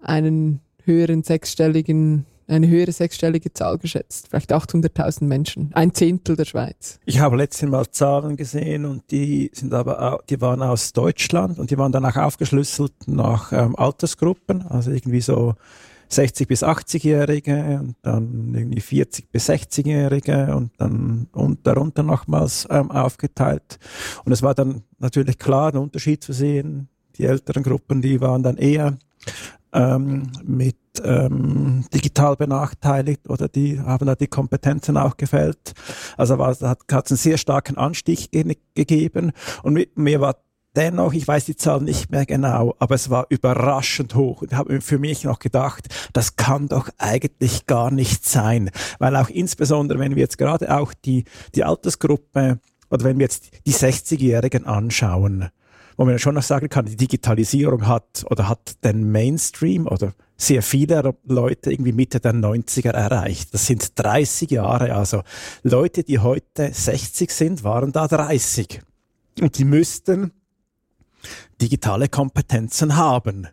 einen 0.00 0.60
höheren 0.84 1.22
sechsstelligen 1.22 2.26
eine 2.48 2.68
höhere 2.68 2.92
sechsstellige 2.92 3.52
Zahl 3.52 3.78
geschätzt, 3.78 4.28
vielleicht 4.28 4.52
800.000 4.52 5.24
Menschen, 5.24 5.70
ein 5.74 5.94
Zehntel 5.94 6.36
der 6.36 6.44
Schweiz. 6.44 7.00
Ich 7.04 7.18
habe 7.18 7.36
letztens 7.36 7.70
mal 7.70 7.86
Zahlen 7.90 8.36
gesehen 8.36 8.84
und 8.84 9.10
die 9.10 9.50
sind 9.52 9.74
aber 9.74 10.20
die 10.28 10.40
waren 10.40 10.62
aus 10.62 10.92
Deutschland 10.92 11.58
und 11.58 11.70
die 11.70 11.78
waren 11.78 11.92
dann 11.92 12.04
auch 12.04 12.16
aufgeschlüsselt 12.16 12.92
nach 13.06 13.52
ähm, 13.52 13.76
Altersgruppen, 13.76 14.62
also 14.62 14.90
irgendwie 14.90 15.20
so 15.20 15.54
60 16.08 16.46
bis 16.46 16.62
80-Jährige 16.62 17.80
und 17.80 17.96
dann 18.02 18.54
irgendwie 18.54 18.80
40 18.80 19.30
bis 19.30 19.48
60-Jährige 19.48 20.54
und 20.54 20.70
dann 20.78 21.28
und 21.32 21.66
darunter 21.66 22.02
nochmals 22.02 22.66
ähm, 22.70 22.90
aufgeteilt. 22.90 23.78
Und 24.24 24.32
es 24.32 24.42
war 24.42 24.54
dann 24.54 24.82
natürlich 24.98 25.38
klar, 25.38 25.72
ein 25.72 25.78
Unterschied 25.78 26.22
zu 26.22 26.32
sehen. 26.32 26.88
Die 27.16 27.24
älteren 27.24 27.62
Gruppen, 27.62 28.02
die 28.02 28.20
waren 28.20 28.42
dann 28.42 28.56
eher 28.56 28.96
ähm, 29.72 30.30
mit 30.44 30.76
ähm, 31.04 31.84
digital 31.92 32.36
benachteiligt 32.36 33.28
oder 33.28 33.48
die 33.48 33.80
haben 33.80 34.06
da 34.06 34.14
die 34.14 34.26
Kompetenzen 34.26 34.96
auch 34.96 35.16
gefällt. 35.16 35.74
Also 36.16 36.38
war, 36.38 36.54
hat 36.54 37.06
es 37.06 37.12
einen 37.12 37.18
sehr 37.18 37.38
starken 37.38 37.76
Anstieg 37.76 38.30
ge 38.30 38.56
gegeben 38.74 39.32
und 39.62 39.74
mit, 39.74 39.96
mir 39.96 40.20
war 40.20 40.36
dennoch, 40.76 41.14
ich 41.14 41.26
weiß 41.26 41.46
die 41.46 41.56
Zahl 41.56 41.80
nicht 41.80 42.10
mehr 42.10 42.26
genau, 42.26 42.74
aber 42.78 42.94
es 42.94 43.10
war 43.10 43.26
überraschend 43.30 44.14
hoch. 44.14 44.42
Und 44.42 44.54
habe 44.54 44.80
für 44.80 44.98
mich 44.98 45.24
noch 45.24 45.38
gedacht, 45.38 45.86
das 46.12 46.36
kann 46.36 46.68
doch 46.68 46.90
eigentlich 46.98 47.66
gar 47.66 47.90
nicht 47.90 48.24
sein. 48.24 48.70
Weil 48.98 49.16
auch 49.16 49.28
insbesondere, 49.28 49.98
wenn 49.98 50.14
wir 50.14 50.22
jetzt 50.22 50.38
gerade 50.38 50.76
auch 50.76 50.92
die, 50.92 51.24
die 51.54 51.64
Altersgruppe 51.64 52.60
oder 52.90 53.04
wenn 53.04 53.18
wir 53.18 53.24
jetzt 53.24 53.50
die 53.66 53.72
60-Jährigen 53.72 54.66
anschauen, 54.66 55.48
wo 55.96 56.04
man 56.04 56.18
schon 56.18 56.34
noch 56.34 56.42
sagen 56.42 56.68
kann, 56.68 56.84
die 56.84 56.96
Digitalisierung 56.96 57.86
hat 57.86 58.24
oder 58.30 58.48
hat 58.48 58.84
den 58.84 59.10
Mainstream 59.10 59.86
oder 59.86 60.12
sehr 60.36 60.62
viele 60.62 61.14
Leute 61.24 61.72
irgendwie 61.72 61.92
Mitte 61.92 62.20
der 62.20 62.34
90er 62.34 62.90
erreicht. 62.90 63.54
Das 63.54 63.66
sind 63.66 63.92
30 63.98 64.50
Jahre. 64.50 64.94
Also 64.94 65.22
Leute, 65.62 66.04
die 66.04 66.18
heute 66.18 66.72
60 66.72 67.30
sind, 67.30 67.64
waren 67.64 67.92
da 67.92 68.06
30. 68.06 68.80
Und 69.40 69.58
die 69.58 69.64
müssten 69.64 70.32
digitale 71.60 72.08
Kompetenzen 72.08 72.96
haben. 72.96 73.48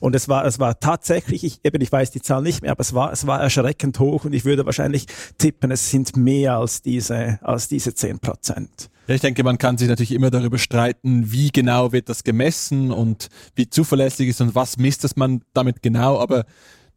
Und 0.00 0.14
es 0.14 0.28
war, 0.28 0.44
es 0.44 0.58
war 0.58 0.78
tatsächlich, 0.80 1.44
ich, 1.44 1.60
eben, 1.64 1.80
ich 1.80 1.90
weiß 1.90 2.10
die 2.10 2.20
Zahl 2.20 2.42
nicht 2.42 2.62
mehr, 2.62 2.72
aber 2.72 2.80
es 2.80 2.94
war, 2.94 3.12
es 3.12 3.26
war 3.26 3.40
erschreckend 3.40 3.98
hoch 3.98 4.24
und 4.24 4.34
ich 4.34 4.44
würde 4.44 4.66
wahrscheinlich 4.66 5.06
tippen, 5.38 5.70
es 5.70 5.90
sind 5.90 6.16
mehr 6.16 6.58
als 6.58 6.82
diese, 6.82 7.38
als 7.42 7.68
diese 7.68 7.94
zehn 7.94 8.18
Prozent. 8.18 8.90
Ja, 9.08 9.16
ich 9.16 9.20
denke, 9.20 9.42
man 9.42 9.58
kann 9.58 9.78
sich 9.78 9.88
natürlich 9.88 10.12
immer 10.12 10.30
darüber 10.30 10.58
streiten, 10.58 11.32
wie 11.32 11.50
genau 11.50 11.92
wird 11.92 12.08
das 12.08 12.22
gemessen 12.22 12.92
und 12.92 13.28
wie 13.56 13.68
zuverlässig 13.68 14.28
ist 14.28 14.40
und 14.40 14.54
was 14.54 14.76
misst 14.76 15.02
das 15.02 15.16
man 15.16 15.42
damit 15.54 15.82
genau, 15.82 16.20
aber 16.20 16.44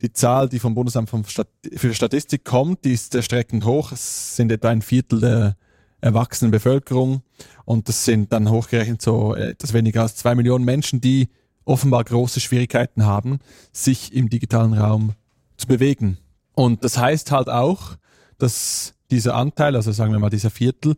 die 0.02 0.14
Zahl, 0.14 0.50
die 0.50 0.60
vom 0.60 0.76
Bundesamt 0.76 1.10
für 1.10 1.94
Statistik 1.94 2.44
kommt, 2.44 2.86
die 2.86 2.92
ist 2.92 3.16
erstreckend 3.16 3.66
hoch. 3.66 3.92
Es 3.92 4.36
sind 4.36 4.52
etwa 4.52 4.70
ein 4.70 4.82
Viertel 4.82 5.20
der 5.20 5.56
erwachsenen 6.02 6.52
Bevölkerung 6.52 7.24
und 7.64 7.88
das 7.90 8.06
sind 8.06 8.32
dann 8.32 8.52
hochgerechnet 8.52 9.02
so 9.02 9.34
etwas 9.34 9.74
weniger 9.74 10.04
als 10.04 10.16
zwei 10.16 10.36
Millionen 10.36 10.66
Menschen, 10.66 11.02
die 11.02 11.30
offenbar 11.64 12.04
große 12.04 12.40
Schwierigkeiten 12.40 13.06
haben, 13.06 13.40
sich 13.72 14.14
im 14.14 14.30
digitalen 14.30 14.74
Raum 14.74 15.14
zu 15.58 15.66
bewegen. 15.66 16.20
Und 16.54 16.84
das 16.84 16.98
heißt 16.98 17.32
halt 17.32 17.50
auch, 17.50 17.98
dass 18.38 18.94
dieser 19.10 19.36
Anteil, 19.36 19.76
also 19.76 19.92
sagen 19.92 20.12
wir 20.12 20.20
mal 20.20 20.30
dieser 20.30 20.52
Viertel, 20.52 20.96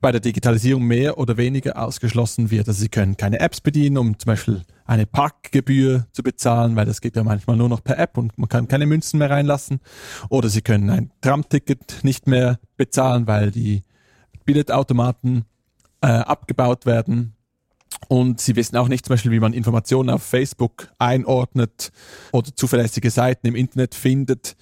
bei 0.00 0.12
der 0.12 0.20
Digitalisierung 0.20 0.84
mehr 0.84 1.18
oder 1.18 1.36
weniger 1.36 1.82
ausgeschlossen 1.82 2.50
wird. 2.50 2.68
Also 2.68 2.80
sie 2.80 2.88
können 2.88 3.16
keine 3.16 3.40
Apps 3.40 3.60
bedienen, 3.60 3.98
um 3.98 4.18
zum 4.18 4.26
Beispiel 4.26 4.62
eine 4.84 5.06
Parkgebühr 5.06 6.06
zu 6.12 6.22
bezahlen, 6.22 6.76
weil 6.76 6.86
das 6.86 7.00
geht 7.00 7.16
ja 7.16 7.24
manchmal 7.24 7.56
nur 7.56 7.68
noch 7.68 7.82
per 7.82 7.98
App 7.98 8.18
und 8.18 8.36
man 8.38 8.48
kann 8.48 8.68
keine 8.68 8.86
Münzen 8.86 9.18
mehr 9.18 9.30
reinlassen. 9.30 9.80
Oder 10.28 10.48
sie 10.48 10.62
können 10.62 10.90
ein 10.90 11.10
Tramticket 11.20 12.00
nicht 12.02 12.26
mehr 12.26 12.58
bezahlen, 12.76 13.26
weil 13.26 13.50
die 13.50 13.82
Billetautomaten 14.44 15.44
äh, 16.02 16.08
abgebaut 16.08 16.86
werden. 16.86 17.32
Und 18.08 18.40
sie 18.40 18.56
wissen 18.56 18.76
auch 18.76 18.88
nicht 18.88 19.06
zum 19.06 19.14
Beispiel, 19.14 19.32
wie 19.32 19.40
man 19.40 19.54
Informationen 19.54 20.10
auf 20.10 20.22
Facebook 20.22 20.88
einordnet 20.98 21.90
oder 22.30 22.54
zuverlässige 22.54 23.10
Seiten 23.10 23.46
im 23.46 23.56
Internet 23.56 23.94
findet 23.94 24.56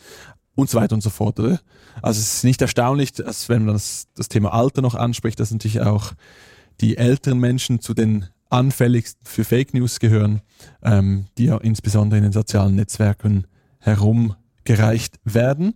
und 0.54 0.70
so 0.70 0.78
weiter 0.78 0.94
und 0.94 1.00
so 1.00 1.10
fort. 1.10 1.40
Oder? 1.40 1.60
Also 2.02 2.20
es 2.20 2.34
ist 2.34 2.44
nicht 2.44 2.62
erstaunlich, 2.62 3.12
dass 3.12 3.48
wenn 3.48 3.64
man 3.64 3.74
das, 3.74 4.08
das 4.14 4.28
Thema 4.28 4.52
Alter 4.52 4.82
noch 4.82 4.94
anspricht, 4.94 5.40
dass 5.40 5.50
natürlich 5.50 5.80
auch 5.80 6.12
die 6.80 6.96
älteren 6.96 7.38
Menschen 7.38 7.80
zu 7.80 7.94
den 7.94 8.26
anfälligsten 8.50 9.26
für 9.26 9.44
Fake 9.44 9.74
News 9.74 9.98
gehören, 9.98 10.40
ähm, 10.82 11.26
die 11.38 11.46
ja 11.46 11.56
insbesondere 11.58 12.18
in 12.18 12.24
den 12.24 12.32
sozialen 12.32 12.76
Netzwerken 12.76 13.46
herumgereicht 13.78 15.18
werden. 15.24 15.74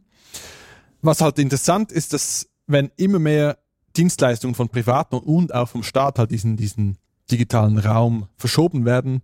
Was 1.03 1.20
halt 1.20 1.39
interessant 1.39 1.93
ist, 1.93 2.12
dass 2.12 2.49
wenn 2.66 2.91
immer 2.97 3.18
mehr 3.18 3.59
Dienstleistungen 3.97 4.55
von 4.55 4.68
Privaten 4.68 5.16
und 5.16 5.55
auch 5.55 5.68
vom 5.68 5.83
Staat 5.83 6.18
halt 6.18 6.31
diesen, 6.31 6.57
diesen 6.57 6.99
digitalen 7.31 7.79
Raum 7.79 8.29
verschoben 8.37 8.85
werden, 8.85 9.22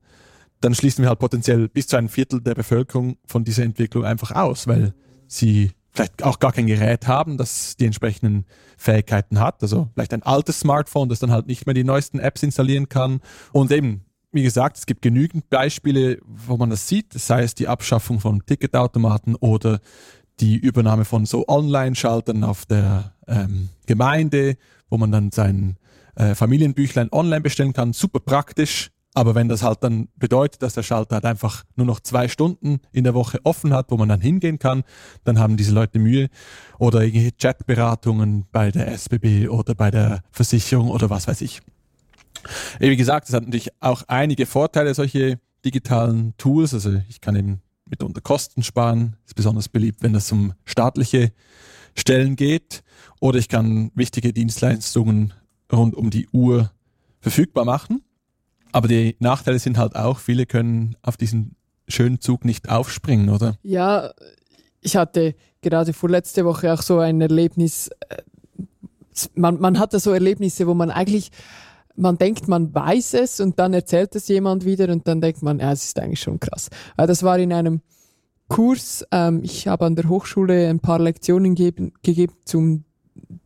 dann 0.61 0.75
schließen 0.75 1.03
wir 1.03 1.09
halt 1.11 1.19
potenziell 1.19 1.69
bis 1.69 1.87
zu 1.87 1.97
einem 1.97 2.09
Viertel 2.09 2.41
der 2.41 2.55
Bevölkerung 2.55 3.19
von 3.27 3.45
dieser 3.45 3.65
Entwicklung 3.65 4.05
einfach 4.05 4.33
aus, 4.33 4.67
weil 4.67 4.95
sie 5.37 5.72
vielleicht 5.95 6.24
auch 6.24 6.41
gar 6.41 6.53
kein 6.53 6.66
Gerät 6.66 7.07
haben, 7.07 7.39
das 7.39 7.76
die 7.76 7.87
entsprechenden 7.87 8.47
Fähigkeiten 8.76 9.39
hat. 9.39 9.62
Also 9.62 9.89
vielleicht 9.95 10.12
ein 10.12 10.24
altes 10.24 10.61
Smartphone, 10.61 11.09
das 11.09 11.20
dann 11.20 11.30
halt 11.30 11.47
nicht 11.47 11.66
mehr 11.66 11.74
die 11.74 11.85
neuesten 11.85 12.18
Apps 12.18 12.43
installieren 12.43 12.89
kann. 12.89 13.20
Und 13.53 13.70
eben, 13.70 14.05
wie 14.32 14.43
gesagt, 14.43 14.76
es 14.76 14.87
gibt 14.87 15.03
genügend 15.03 15.49
Beispiele, 15.51 16.18
wo 16.26 16.57
man 16.57 16.70
das 16.70 16.89
sieht, 16.89 17.12
sei 17.12 17.45
es 17.45 17.55
die 17.55 17.68
Abschaffung 17.68 18.18
von 18.18 18.45
Ticketautomaten 18.45 19.37
oder 19.37 19.80
die 20.41 20.57
Übernahme 20.57 21.05
von 21.05 21.26
so 21.26 21.47
Online-Schaltern 21.47 22.43
auf 22.43 22.66
der 22.66 23.14
ähm, 23.28 23.68
Gemeinde, 23.87 24.57
wo 24.89 24.99
man 24.99 25.12
dann 25.12 25.30
sein 25.30 25.76
äh, 26.16 26.35
Familienbüchlein 26.35 27.12
online 27.12 27.41
bestellen 27.41 27.72
kann. 27.72 27.93
Super 27.93 28.18
praktisch. 28.18 28.91
Aber 29.15 29.37
wenn 29.37 29.49
das 29.49 29.62
halt 29.62 29.83
dann 29.83 30.09
bedeutet, 30.17 30.62
dass 30.62 30.75
der 30.75 30.83
Schalter 30.83 31.15
halt 31.15 31.25
einfach 31.25 31.65
nur 31.77 31.87
noch 31.87 32.01
zwei 32.01 32.27
Stunden 32.27 32.81
in 32.91 33.05
der 33.05 33.15
Woche 33.15 33.39
offen 33.45 33.73
hat, 33.73 33.91
wo 33.91 33.97
man 33.97 34.09
dann 34.09 34.21
hingehen 34.21 34.59
kann, 34.59 34.83
dann 35.23 35.39
haben 35.39 35.57
diese 35.57 35.73
Leute 35.73 36.01
Mühe. 36.01 36.29
Oder 36.79 37.03
irgendwelche 37.03 37.33
Chatberatungen 37.33 38.47
bei 38.51 38.73
der 38.73 38.89
SBB 38.89 39.49
oder 39.49 39.77
bei 39.77 39.93
der 39.93 40.23
Versicherung 40.33 40.91
oder 40.91 41.11
was 41.11 41.29
weiß 41.29 41.43
ich. 41.43 41.62
Wie 42.81 42.97
gesagt, 42.97 43.29
es 43.29 43.35
hat 43.35 43.45
natürlich 43.45 43.71
auch 43.81 44.03
einige 44.09 44.47
Vorteile, 44.47 44.93
solche 44.95 45.39
digitalen 45.65 46.35
Tools. 46.37 46.75
Also 46.75 47.01
ich 47.09 47.21
kann 47.21 47.37
eben 47.37 47.62
mitunter 47.89 48.21
Kosten 48.21 48.65
sparen. 48.65 49.17
Ist 49.27 49.37
besonders 49.37 49.69
beliebt, 49.69 50.03
wenn 50.03 50.15
es 50.17 50.31
um 50.33 50.55
staatliche 50.65 51.33
Stellen 51.95 52.35
geht. 52.35 52.83
Oder 53.21 53.39
ich 53.39 53.49
kann 53.49 53.93
wichtige 53.95 54.33
Dienstleistungen 54.33 55.33
rund 55.73 55.95
um 55.95 56.11
die 56.11 56.29
Uhr 56.33 56.73
verfügbar 57.21 57.65
machen. 57.65 58.04
Aber 58.75 58.89
die 58.89 59.14
Nachteile 59.20 59.61
sind 59.61 59.79
halt 59.79 59.95
auch, 59.95 60.18
viele 60.18 60.47
können 60.47 60.97
auf 61.01 61.16
diesen 61.16 61.55
schönen 61.87 62.20
Zug 62.20 62.45
nicht 62.45 62.70
aufspringen, 62.70 63.29
oder? 63.29 63.57
Ja, 63.62 64.11
ich 64.81 64.97
hatte 64.97 65.37
gerade 65.62 65.93
vorletzte 65.93 66.45
Woche 66.45 66.75
auch 66.75 66.83
so 66.83 66.99
ein 66.99 67.20
Erlebnis. 67.20 67.89
Äh, 68.09 68.22
man, 69.37 69.61
man 69.61 69.79
hatte 69.79 70.01
so 70.01 70.11
Erlebnisse, 70.11 70.66
wo 70.66 70.75
man 70.75 70.91
eigentlich, 70.91 71.31
man 71.95 72.18
denkt, 72.18 72.49
man 72.49 72.75
weiß 72.75 73.14
es 73.14 73.39
und 73.39 73.61
dann 73.61 73.75
erzählt 73.75 74.16
es 74.16 74.27
jemand 74.27 74.64
wieder 74.64 74.89
und 74.89 75.07
dann 75.07 75.20
denkt 75.20 75.41
man, 75.43 75.61
ja, 75.61 75.70
es 75.70 75.85
ist 75.85 76.01
eigentlich 76.01 76.20
schon 76.20 76.41
krass. 76.41 76.68
Das 76.97 77.22
war 77.22 77.39
in 77.39 77.53
einem 77.53 77.81
Kurs. 78.49 79.07
Ähm, 79.12 79.43
ich 79.45 79.68
habe 79.68 79.87
an 79.87 79.95
der 79.95 80.09
Hochschule 80.09 80.68
ein 80.68 80.81
paar 80.81 80.99
Lektionen 80.99 81.55
gegeben, 81.55 81.93
gegeben 82.03 82.35
zum 82.45 82.83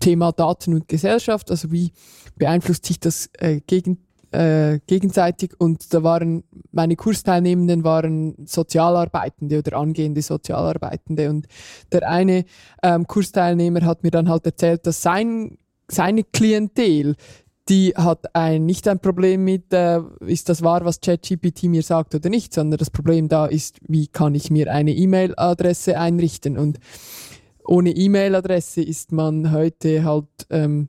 Thema 0.01 0.33
Daten 0.33 0.72
und 0.72 0.89
Gesellschaft. 0.89 1.51
Also 1.51 1.70
wie 1.70 1.93
beeinflusst 2.37 2.87
sich 2.87 2.99
das 2.99 3.29
äh, 3.35 3.61
gegen 3.66 4.08
äh, 4.33 4.81
gegenseitig. 4.87 5.53
Und 5.59 5.93
da 5.95 6.03
waren 6.03 6.45
meine 6.72 6.97
Kursteilnehmenden 6.97 7.85
waren 7.85 8.35
Sozialarbeitende 8.47 9.59
oder 9.59 9.76
angehende 9.76 10.22
Sozialarbeitende. 10.22 11.31
Und 11.31 11.47
der 11.93 12.09
eine 12.09 12.45
ähm, 12.83 13.07
Kursteilnehmer 13.07 13.85
hat 13.85 14.03
mir 14.03 14.11
dann 14.11 14.29
halt 14.29 14.47
erzählt, 14.47 14.87
dass 14.87 15.03
sein 15.03 15.59
seine 15.91 16.22
Klientel 16.22 17.16
die 17.68 17.93
hat 17.95 18.35
ein, 18.35 18.64
nicht 18.64 18.89
ein 18.89 18.99
Problem 18.99 19.45
mit, 19.45 19.72
äh, 19.72 20.01
ist 20.20 20.49
das 20.49 20.62
wahr, 20.62 20.85
was 20.85 21.01
ChatGPT 21.01 21.64
mir 21.64 21.83
sagt 21.83 22.14
oder 22.14 22.31
nicht, 22.31 22.55
sondern 22.55 22.79
das 22.79 22.91
Problem 22.91 23.29
da 23.29 23.47
ist, 23.47 23.79
wie 23.87 24.07
kann 24.07 24.35
ich 24.35 24.51
mir 24.51 24.72
eine 24.72 24.93
E-Mail-Adresse 24.93 25.99
einrichten? 25.99 26.57
Und 26.57 26.79
ohne 27.66 27.91
E-Mail-Adresse 27.91 28.81
ist 28.81 29.12
man 29.12 29.53
heute 29.53 30.05
halt 30.05 30.29
ähm, 30.49 30.89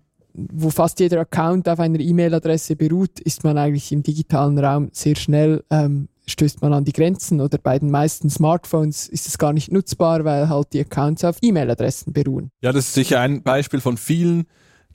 wo 0.52 0.70
fast 0.70 1.00
jeder 1.00 1.22
Account 1.22 1.68
auf 1.68 1.80
einer 1.80 2.00
E-Mail-Adresse 2.00 2.76
beruht, 2.76 3.20
ist 3.20 3.44
man 3.44 3.58
eigentlich 3.58 3.92
im 3.92 4.04
digitalen 4.04 4.58
Raum 4.60 4.90
sehr 4.92 5.16
schnell, 5.16 5.64
ähm, 5.70 6.10
stößt 6.28 6.62
man 6.62 6.74
an 6.74 6.86
die 6.86 6.94
Grenzen 6.94 7.42
oder 7.42 7.58
bei 7.58 7.80
den 7.80 7.90
meisten 7.90 8.30
Smartphones 8.30 9.08
ist 9.08 9.28
es 9.28 9.38
gar 9.38 9.54
nicht 9.54 9.72
nutzbar, 9.72 10.24
weil 10.26 10.48
halt 10.48 10.74
die 10.74 10.80
Accounts 10.80 11.24
auf 11.24 11.38
E-Mail-Adressen 11.42 12.14
beruhen. 12.14 12.52
Ja, 12.62 12.72
das 12.72 12.86
ist 12.86 12.94
sicher 12.94 13.20
ein 13.20 13.42
Beispiel 13.42 13.82
von 13.82 13.98
vielen, 13.98 14.46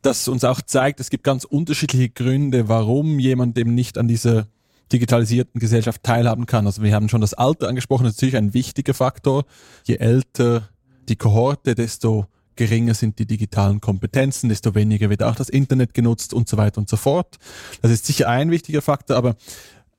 das 0.02 0.28
uns 0.28 0.44
auch 0.44 0.60
zeigt, 0.60 1.00
es 1.00 1.10
gibt 1.10 1.24
ganz 1.24 1.44
unterschiedliche 1.44 2.10
Gründe, 2.10 2.68
warum 2.68 3.18
jemand 3.18 3.58
eben 3.58 3.74
nicht 3.74 3.98
an 3.98 4.06
dieser 4.06 4.46
digitalisierten 4.92 5.60
Gesellschaft 5.60 6.02
teilhaben 6.02 6.46
kann. 6.46 6.66
Also 6.66 6.82
wir 6.82 6.94
haben 6.94 7.08
schon 7.08 7.20
das 7.20 7.34
Alter 7.34 7.68
angesprochen, 7.68 8.04
das 8.04 8.12
ist 8.12 8.18
natürlich 8.18 8.36
ein 8.36 8.54
wichtiger 8.54 8.94
Faktor. 8.94 9.44
Je 9.84 9.96
älter 9.96 10.68
die 11.08 11.16
Kohorte, 11.16 11.74
desto 11.74 12.26
geringer 12.56 12.94
sind 12.94 13.18
die 13.18 13.26
digitalen 13.26 13.80
Kompetenzen, 13.80 14.48
desto 14.48 14.74
weniger 14.74 15.10
wird 15.10 15.22
auch 15.22 15.34
das 15.34 15.48
Internet 15.48 15.94
genutzt 15.94 16.34
und 16.34 16.48
so 16.48 16.56
weiter 16.56 16.78
und 16.78 16.88
so 16.88 16.96
fort. 16.96 17.38
Das 17.82 17.90
ist 17.90 18.06
sicher 18.06 18.28
ein 18.28 18.50
wichtiger 18.50 18.82
Faktor, 18.82 19.16
aber 19.16 19.36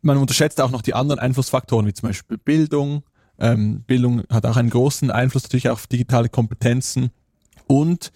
man 0.02 0.18
unterschätzt 0.18 0.62
auch 0.62 0.72
noch 0.72 0.82
die 0.82 0.94
anderen 0.94 1.20
Einflussfaktoren, 1.20 1.88
wie 1.88 1.94
zum 1.94 2.10
Beispiel 2.10 2.38
Bildung. 2.38 3.04
Ähm, 3.40 3.82
Bildung 3.82 4.24
hat 4.30 4.46
auch 4.46 4.58
einen 4.58 4.70
großen 4.70 5.12
Einfluss 5.12 5.44
natürlich 5.44 5.70
auf 5.70 5.88
digitale 5.88 6.30
Kompetenzen 6.30 7.12
und 7.68 8.12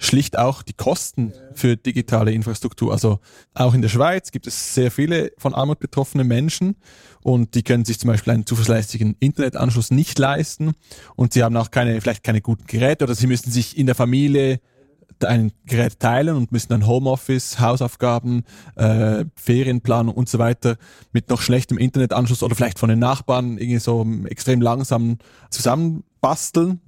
schlicht 0.00 0.38
auch 0.38 0.62
die 0.62 0.72
Kosten 0.72 1.32
für 1.52 1.76
digitale 1.76 2.32
Infrastruktur. 2.32 2.90
Also 2.90 3.20
auch 3.52 3.74
in 3.74 3.82
der 3.82 3.90
Schweiz 3.90 4.32
gibt 4.32 4.46
es 4.46 4.74
sehr 4.74 4.90
viele 4.90 5.30
von 5.36 5.54
Armut 5.54 5.78
betroffene 5.78 6.24
Menschen 6.24 6.76
und 7.22 7.54
die 7.54 7.62
können 7.62 7.84
sich 7.84 8.00
zum 8.00 8.08
Beispiel 8.08 8.32
einen 8.32 8.46
zuverlässigen 8.46 9.14
Internetanschluss 9.20 9.90
nicht 9.90 10.18
leisten 10.18 10.72
und 11.16 11.34
sie 11.34 11.44
haben 11.44 11.56
auch 11.58 11.70
keine, 11.70 12.00
vielleicht 12.00 12.24
keine 12.24 12.40
guten 12.40 12.66
Geräte 12.66 13.04
oder 13.04 13.14
sie 13.14 13.26
müssen 13.26 13.52
sich 13.52 13.76
in 13.76 13.84
der 13.84 13.94
Familie 13.94 14.60
ein 15.22 15.52
Gerät 15.66 16.00
teilen 16.00 16.34
und 16.34 16.50
müssen 16.50 16.70
dann 16.70 16.86
Homeoffice, 16.86 17.60
Hausaufgaben, 17.60 18.44
äh, 18.76 19.26
Ferienplanung 19.36 20.14
und 20.14 20.30
so 20.30 20.38
weiter 20.38 20.78
mit 21.12 21.28
noch 21.28 21.42
schlechtem 21.42 21.76
Internetanschluss 21.76 22.42
oder 22.42 22.54
vielleicht 22.54 22.78
von 22.78 22.88
den 22.88 23.00
Nachbarn 23.00 23.58
irgendwie 23.58 23.80
so 23.80 24.06
extrem 24.24 24.62
langsam 24.62 25.18
zusammenbasteln. 25.50 26.80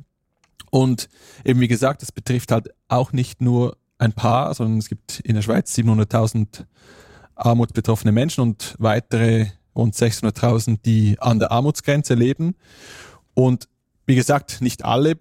Und 0.70 1.08
eben 1.44 1.60
wie 1.60 1.68
gesagt, 1.68 2.02
das 2.02 2.12
betrifft 2.12 2.52
halt 2.52 2.70
auch 2.88 3.12
nicht 3.12 3.40
nur 3.40 3.76
ein 3.98 4.12
paar, 4.12 4.52
sondern 4.54 4.78
es 4.78 4.88
gibt 4.88 5.20
in 5.20 5.34
der 5.34 5.42
Schweiz 5.42 5.76
700.000 5.76 6.64
armutsbetroffene 7.34 8.12
Menschen 8.12 8.40
und 8.42 8.74
weitere 8.78 9.46
rund 9.74 9.94
600.000, 9.94 10.78
die 10.84 11.16
an 11.20 11.38
der 11.38 11.50
Armutsgrenze 11.50 12.14
leben. 12.14 12.56
Und 13.34 13.68
wie 14.06 14.14
gesagt, 14.14 14.60
nicht 14.60 14.84
alle 14.84 15.18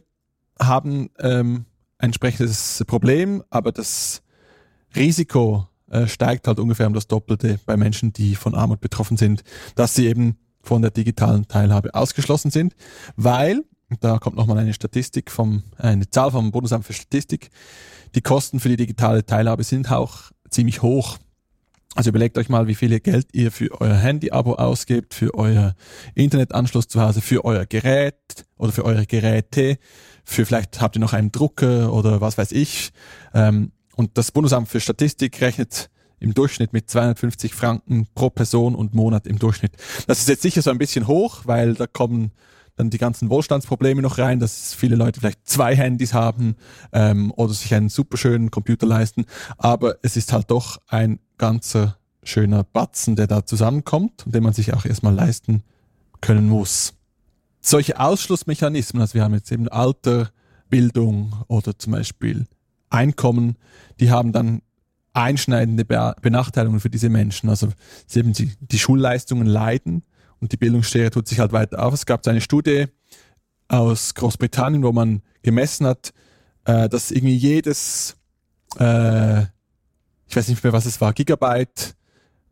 haben 0.59 1.09
ähm, 1.19 1.65
ein 1.97 2.07
entsprechendes 2.07 2.83
Problem, 2.87 3.43
aber 3.49 3.71
das 3.71 4.21
Risiko 4.95 5.67
äh, 5.89 6.07
steigt 6.07 6.47
halt 6.47 6.59
ungefähr 6.59 6.87
um 6.87 6.93
das 6.93 7.07
Doppelte 7.07 7.59
bei 7.65 7.77
Menschen, 7.77 8.13
die 8.13 8.35
von 8.35 8.55
Armut 8.55 8.81
betroffen 8.81 9.17
sind, 9.17 9.43
dass 9.75 9.95
sie 9.95 10.07
eben 10.07 10.37
von 10.63 10.81
der 10.81 10.91
digitalen 10.91 11.47
Teilhabe 11.47 11.93
ausgeschlossen 11.93 12.51
sind, 12.51 12.75
weil, 13.15 13.63
da 13.99 14.19
kommt 14.19 14.37
nochmal 14.37 14.57
eine 14.57 14.73
Statistik 14.73 15.31
vom, 15.31 15.63
eine 15.77 16.09
Zahl 16.09 16.31
vom 16.31 16.51
Bundesamt 16.51 16.85
für 16.85 16.93
Statistik, 16.93 17.49
die 18.15 18.21
Kosten 18.21 18.59
für 18.59 18.69
die 18.69 18.77
digitale 18.77 19.25
Teilhabe 19.25 19.63
sind 19.63 19.91
auch 19.91 20.31
ziemlich 20.49 20.81
hoch. 20.81 21.17
Also 21.93 22.09
überlegt 22.09 22.37
euch 22.37 22.47
mal, 22.47 22.67
wie 22.67 22.75
viel 22.75 22.99
Geld 23.01 23.27
ihr 23.33 23.51
für 23.51 23.81
euer 23.81 23.95
Handy-Abo 23.95 24.53
ausgebt, 24.53 25.13
für 25.13 25.33
euer 25.33 25.75
Internetanschluss 26.15 26.87
zu 26.87 27.01
Hause, 27.01 27.19
für 27.19 27.43
euer 27.43 27.65
Gerät 27.65 28.45
oder 28.57 28.71
für 28.71 28.85
eure 28.85 29.05
Geräte, 29.05 29.77
für 30.23 30.45
vielleicht 30.45 30.79
habt 30.79 30.95
ihr 30.95 31.01
noch 31.01 31.13
einen 31.13 31.33
Drucker 31.33 31.91
oder 31.91 32.21
was 32.21 32.37
weiß 32.37 32.53
ich. 32.53 32.91
Ähm, 33.33 33.71
und 33.97 34.17
das 34.17 34.31
Bundesamt 34.31 34.69
für 34.69 34.79
Statistik 34.79 35.41
rechnet 35.41 35.89
im 36.21 36.33
Durchschnitt 36.33 36.71
mit 36.71 36.89
250 36.89 37.53
Franken 37.53 38.07
pro 38.15 38.29
Person 38.29 38.75
und 38.75 38.93
Monat 38.93 39.27
im 39.27 39.39
Durchschnitt. 39.39 39.73
Das 40.07 40.19
ist 40.19 40.29
jetzt 40.29 40.43
sicher 40.43 40.61
so 40.61 40.69
ein 40.69 40.77
bisschen 40.77 41.07
hoch, 41.07 41.41
weil 41.45 41.73
da 41.73 41.87
kommen 41.87 42.31
dann 42.75 42.89
die 42.89 42.97
ganzen 42.97 43.29
Wohlstandsprobleme 43.29 44.01
noch 44.01 44.17
rein, 44.17 44.39
dass 44.39 44.73
viele 44.73 44.95
Leute 44.95 45.19
vielleicht 45.19 45.47
zwei 45.47 45.75
Handys 45.75 46.13
haben 46.13 46.55
ähm, 46.91 47.31
oder 47.35 47.53
sich 47.53 47.73
einen 47.73 47.89
superschönen 47.89 48.51
Computer 48.51 48.87
leisten. 48.87 49.25
Aber 49.57 49.95
es 50.01 50.17
ist 50.17 50.33
halt 50.33 50.49
doch 50.51 50.79
ein 50.87 51.19
ganzer 51.37 51.97
schöner 52.23 52.63
Batzen, 52.63 53.15
der 53.15 53.27
da 53.27 53.45
zusammenkommt 53.45 54.25
und 54.25 54.35
den 54.35 54.43
man 54.43 54.53
sich 54.53 54.73
auch 54.73 54.85
erstmal 54.85 55.13
leisten 55.13 55.63
können 56.21 56.47
muss. 56.47 56.93
Solche 57.61 57.99
Ausschlussmechanismen, 57.99 59.01
also 59.01 59.15
wir 59.15 59.23
haben 59.23 59.33
jetzt 59.33 59.51
eben 59.51 59.67
Alter, 59.67 60.31
Bildung 60.69 61.33
oder 61.47 61.77
zum 61.77 61.93
Beispiel 61.93 62.45
Einkommen, 62.89 63.55
die 63.99 64.11
haben 64.11 64.31
dann 64.31 64.61
einschneidende 65.13 65.85
Benachteiligungen 65.85 66.79
für 66.79 66.89
diese 66.89 67.09
Menschen. 67.09 67.49
Also 67.49 67.69
eben 68.13 68.33
die, 68.33 68.53
die 68.59 68.79
Schulleistungen 68.79 69.47
leiden 69.47 70.03
und 70.41 70.51
die 70.51 70.57
Bildungsschere 70.57 71.11
tut 71.11 71.27
sich 71.27 71.39
halt 71.39 71.53
weiter 71.53 71.83
auf. 71.85 71.93
Es 71.93 72.05
gab 72.05 72.27
eine 72.27 72.41
Studie 72.41 72.87
aus 73.69 74.13
Großbritannien, 74.15 74.83
wo 74.83 74.91
man 74.91 75.21
gemessen 75.43 75.87
hat, 75.87 76.11
äh, 76.65 76.89
dass 76.89 77.11
irgendwie 77.11 77.35
jedes 77.35 78.17
äh, 78.77 79.43
ich 80.31 80.37
weiß 80.37 80.47
nicht 80.47 80.63
mehr, 80.63 80.71
was 80.71 80.85
es 80.85 81.01
war, 81.01 81.11
Gigabyte 81.11 81.93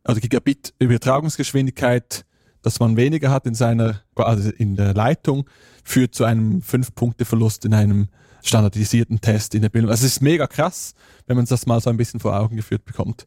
oder 0.06 0.20
Gigabit 0.20 0.74
Übertragungsgeschwindigkeit, 0.78 2.26
dass 2.60 2.78
man 2.78 2.98
weniger 2.98 3.30
hat 3.30 3.46
in 3.46 3.54
seiner, 3.54 4.02
also 4.16 4.50
in 4.50 4.76
der 4.76 4.92
Leitung, 4.92 5.48
führt 5.82 6.14
zu 6.14 6.24
einem 6.24 6.60
Fünf-Punkte-Verlust 6.60 7.64
in 7.64 7.72
einem 7.72 8.08
standardisierten 8.42 9.22
Test 9.22 9.54
in 9.54 9.62
der 9.62 9.70
Bildung. 9.70 9.90
Also 9.90 10.04
es 10.04 10.12
ist 10.12 10.20
mega 10.20 10.46
krass, 10.46 10.92
wenn 11.26 11.36
man 11.36 11.46
das 11.46 11.64
mal 11.64 11.80
so 11.80 11.88
ein 11.88 11.96
bisschen 11.96 12.20
vor 12.20 12.38
Augen 12.38 12.56
geführt 12.56 12.84
bekommt. 12.84 13.26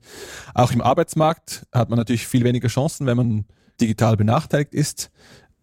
Auch 0.53 0.72
im 0.72 0.82
Arbeitsmarkt 0.82 1.66
hat 1.72 1.89
man 1.89 1.97
natürlich 1.97 2.28
viel 2.28 2.43
weniger 2.43 2.68
Chancen, 2.68 3.07
wenn 3.07 3.18
man 3.18 3.45
digital 3.84 4.17
benachteiligt 4.17 4.73
ist, 4.73 5.11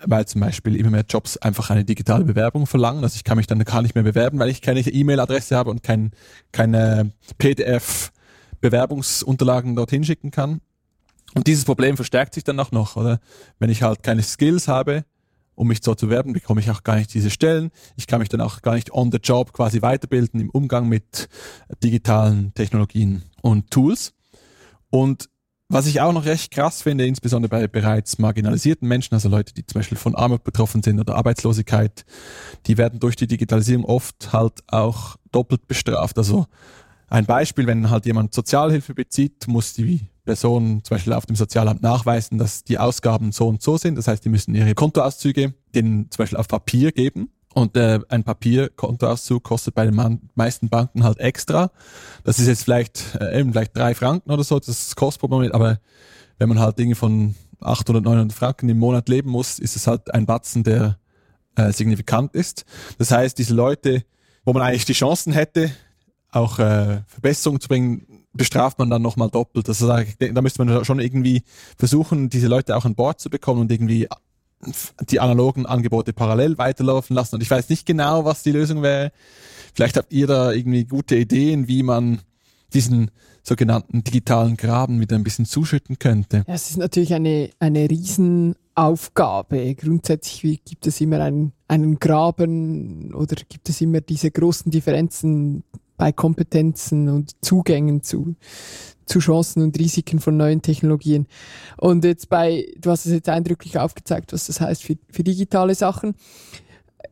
weil 0.05 0.27
zum 0.27 0.41
Beispiel 0.41 0.77
immer 0.77 0.91
mehr 0.91 1.05
Jobs 1.09 1.37
einfach 1.37 1.71
eine 1.71 1.85
digitale 1.85 2.25
Bewerbung 2.25 2.67
verlangen. 2.67 3.03
Also 3.03 3.17
ich 3.17 3.25
kann 3.25 3.37
mich 3.37 3.47
dann 3.47 3.59
gar 3.65 3.83
nicht 3.83 3.95
mehr 3.95 4.05
bewerben, 4.05 4.39
weil 4.39 4.49
ich 4.49 4.63
keine 4.63 4.81
E-Mail-Adresse 4.81 5.57
habe 5.57 5.71
und 5.71 5.83
kein, 5.83 6.13
keine 6.53 7.13
PDF 7.39 8.13
Bewerbungsunterlagen 8.61 9.75
dorthin 9.75 10.05
schicken 10.05 10.31
kann. 10.31 10.61
Und 11.35 11.47
dieses 11.47 11.65
Problem 11.65 11.97
verstärkt 11.97 12.35
sich 12.35 12.45
dann 12.45 12.59
auch 12.61 12.73
noch, 12.73 12.97
oder? 12.97 13.21
Wenn 13.59 13.71
ich 13.71 13.83
halt 13.83 14.03
keine 14.03 14.23
Skills 14.23 14.69
habe, 14.69 15.05
um 15.55 15.69
mich 15.69 15.81
so 15.83 15.95
zu 15.95 16.11
werben, 16.11 16.33
bekomme 16.33 16.61
ich 16.61 16.71
auch 16.71 16.83
gar 16.83 16.97
nicht 16.97 17.13
diese 17.15 17.31
Stellen. 17.31 17.71
Ich 17.97 18.07
kann 18.07 18.21
mich 18.21 18.29
dann 18.29 18.41
auch 18.41 18.63
gar 18.63 18.75
nicht 18.75 18.93
on 18.93 19.13
the 19.13 19.19
job 19.19 19.53
quasi 19.53 19.83
weiterbilden 19.83 20.41
im 20.41 20.51
Umgang 20.51 20.89
mit 20.89 21.29
digitalen 21.83 22.53
Technologien 22.55 23.23
und 23.43 23.71
Tools. 23.71 24.13
Und 24.91 25.30
was 25.71 25.87
ich 25.87 26.01
auch 26.01 26.13
noch 26.13 26.25
recht 26.25 26.51
krass 26.51 26.83
finde, 26.83 27.07
insbesondere 27.07 27.49
bei 27.49 27.69
bereits 27.69 28.19
marginalisierten 28.19 28.89
Menschen, 28.89 29.15
also 29.15 29.29
Leute, 29.29 29.55
die 29.55 29.65
zum 29.65 29.79
Beispiel 29.79 29.97
von 29.97 30.17
Armut 30.17 30.43
betroffen 30.43 30.83
sind 30.83 30.99
oder 30.99 31.15
Arbeitslosigkeit, 31.15 32.05
die 32.67 32.77
werden 32.77 32.99
durch 32.99 33.15
die 33.15 33.29
Digitalisierung 33.29 33.85
oft 33.85 34.33
halt 34.33 34.65
auch 34.67 35.17
doppelt 35.31 35.69
bestraft. 35.69 36.19
Also 36.19 36.47
ein 37.09 37.25
Beispiel, 37.25 37.69
wenn 37.69 37.89
halt 37.89 38.05
jemand 38.05 38.35
Sozialhilfe 38.35 38.95
bezieht, 38.95 39.47
muss 39.47 39.73
die 39.73 40.01
Person 40.25 40.83
zum 40.83 40.97
Beispiel 40.97 41.13
auf 41.13 41.27
dem 41.27 41.37
Sozialamt 41.37 41.83
nachweisen, 41.83 42.37
dass 42.39 42.65
die 42.65 42.79
Ausgaben 42.79 43.31
so 43.31 43.47
und 43.47 43.63
so 43.63 43.77
sind. 43.77 43.97
Das 43.97 44.09
heißt, 44.09 44.25
die 44.25 44.29
müssen 44.29 44.55
ihre 44.57 44.75
Kontoauszüge 44.75 45.55
den 45.75 46.11
zum 46.11 46.23
Beispiel 46.23 46.39
auf 46.39 46.49
Papier 46.49 46.91
geben. 46.91 47.31
Und 47.53 47.77
äh, 47.77 47.99
ein 48.09 48.23
Papierkontoauszug 48.23 49.43
kostet 49.43 49.75
bei 49.75 49.85
den 49.85 50.21
meisten 50.35 50.69
Banken 50.69 51.03
halt 51.03 51.19
extra. 51.19 51.71
Das 52.23 52.39
ist 52.39 52.47
jetzt 52.47 52.63
vielleicht 52.63 53.17
äh, 53.21 53.41
eben 53.41 53.53
vielleicht 53.53 53.77
drei 53.77 53.95
Franken 53.95 54.31
oder 54.31 54.45
so, 54.45 54.59
das 54.59 54.69
ist 54.69 54.89
das 54.89 54.97
Kostproblem. 54.97 55.51
Aber 55.53 55.79
wenn 56.39 56.49
man 56.49 56.61
halt 56.61 56.79
Dinge 56.79 56.95
von 56.95 57.35
800, 57.61 58.05
900 58.05 58.33
Franken 58.33 58.69
im 58.69 58.79
Monat 58.79 59.09
leben 59.09 59.31
muss, 59.31 59.59
ist 59.59 59.77
es 59.77 59.87
halt 59.87 60.15
ein 60.15 60.27
Batzen, 60.27 60.63
der 60.63 60.99
äh, 61.57 61.73
signifikant 61.73 62.35
ist. 62.35 62.65
Das 62.99 63.11
heißt, 63.11 63.37
diese 63.37 63.55
Leute, 63.55 64.05
wo 64.45 64.53
man 64.53 64.63
eigentlich 64.63 64.85
die 64.85 64.93
Chancen 64.93 65.33
hätte, 65.33 65.73
auch 66.31 66.61
äh, 66.61 67.03
Verbesserungen 67.09 67.61
zu 67.61 67.69
bringen, 67.69 68.25
bestraft 68.33 68.79
man 68.79 68.91
dann 68.91 69.03
nochmal 69.03 69.29
doppelt. 69.29 69.69
Also 69.69 69.89
da, 69.89 70.03
da 70.03 70.41
müsste 70.41 70.65
man 70.65 70.85
schon 70.85 71.01
irgendwie 71.01 71.43
versuchen, 71.77 72.31
diese 72.31 72.47
Leute 72.47 72.77
auch 72.77 72.85
an 72.85 72.95
Bord 72.95 73.21
zu 73.21 73.29
bekommen 73.29 73.63
und 73.63 73.73
irgendwie 73.73 74.09
die 75.09 75.21
analogen 75.21 75.67
Angebote 75.67 76.13
parallel 76.13 76.59
weiterlaufen 76.59 77.15
lassen. 77.17 77.37
Und 77.37 77.43
ich 77.43 77.51
weiß 77.51 77.69
nicht 77.69 77.87
genau, 77.87 78.25
was 78.25 78.43
die 78.43 78.53
Lösung 78.53 78.83
wäre. 78.83 79.13
Vielleicht 79.75 79.97
habt 79.97 80.13
ihr 80.13 80.27
da 80.27 80.53
irgendwie 80.53 80.85
gute 80.85 81.17
Ideen, 81.17 81.69
wie 81.69 81.83
man 81.83 82.21
diesen 82.73 83.11
sogenannten 83.43 84.05
digitalen 84.05 84.57
Graben 84.57 85.01
wieder 85.01 85.17
ein 85.17 85.25
bisschen 85.25 85.47
zuschütten 85.47 85.99
könnte. 85.99 86.45
Es 86.47 86.71
ist 86.71 86.77
natürlich 86.77 87.15
eine, 87.15 87.51
eine 87.59 87.89
Riesenaufgabe. 87.89 89.75
Grundsätzlich 89.75 90.63
gibt 90.65 90.87
es 90.87 91.01
immer 91.01 91.21
einen, 91.21 91.53
einen 91.67 91.99
Graben 91.99 93.15
oder 93.15 93.37
gibt 93.49 93.69
es 93.69 93.81
immer 93.81 94.01
diese 94.01 94.31
großen 94.31 94.71
Differenzen 94.71 95.65
bei 95.97 96.13
Kompetenzen 96.13 97.09
und 97.09 97.33
Zugängen 97.43 98.03
zu, 98.03 98.35
zu 99.11 99.19
Chancen 99.19 99.63
und 99.63 99.79
Risiken 99.79 100.21
von 100.21 100.37
neuen 100.37 100.63
Technologien. 100.63 101.27
Und 101.77 102.05
jetzt 102.05 102.29
bei, 102.29 102.73
du 102.79 102.91
hast 102.91 103.07
es 103.07 103.13
jetzt 103.13 103.29
eindrücklich 103.29 103.79
aufgezeigt, 103.79 104.33
was 104.33 104.47
das 104.47 104.61
heißt 104.61 104.83
für, 104.83 104.97
für 105.11 105.25
digitale 105.25 105.75
Sachen. 105.75 106.15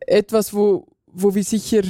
Etwas, 0.07 0.53
wo, 0.53 0.87
wo 1.07 1.35
wir 1.35 1.43
sicher 1.43 1.81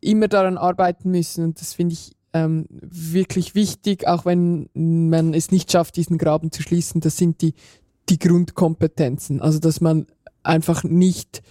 immer 0.00 0.28
daran 0.28 0.58
arbeiten 0.58 1.10
müssen, 1.10 1.44
und 1.44 1.60
das 1.60 1.74
finde 1.74 1.94
ich 1.94 2.12
ähm, 2.32 2.66
wirklich 2.70 3.54
wichtig, 3.54 4.08
auch 4.08 4.24
wenn 4.24 4.68
man 4.74 5.34
es 5.34 5.52
nicht 5.52 5.70
schafft, 5.70 5.96
diesen 5.96 6.18
Graben 6.18 6.50
zu 6.50 6.62
schließen, 6.62 7.00
das 7.00 7.16
sind 7.16 7.42
die, 7.42 7.54
die 8.08 8.18
Grundkompetenzen. 8.18 9.40
Also, 9.40 9.60
dass 9.60 9.80
man 9.80 10.06
einfach 10.42 10.82
nicht 10.82 11.42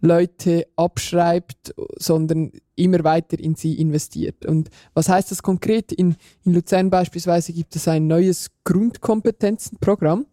Leute 0.00 0.66
abschreibt, 0.76 1.74
sondern 1.96 2.52
immer 2.76 3.02
weiter 3.04 3.38
in 3.38 3.54
sie 3.54 3.80
investiert. 3.80 4.46
Und 4.46 4.70
was 4.94 5.08
heißt 5.08 5.30
das 5.30 5.42
konkret? 5.42 5.92
In, 5.92 6.16
in 6.44 6.54
Luzern 6.54 6.90
beispielsweise 6.90 7.52
gibt 7.52 7.74
es 7.76 7.88
ein 7.88 8.06
neues 8.06 8.50
Grundkompetenzenprogramm. 8.64 10.26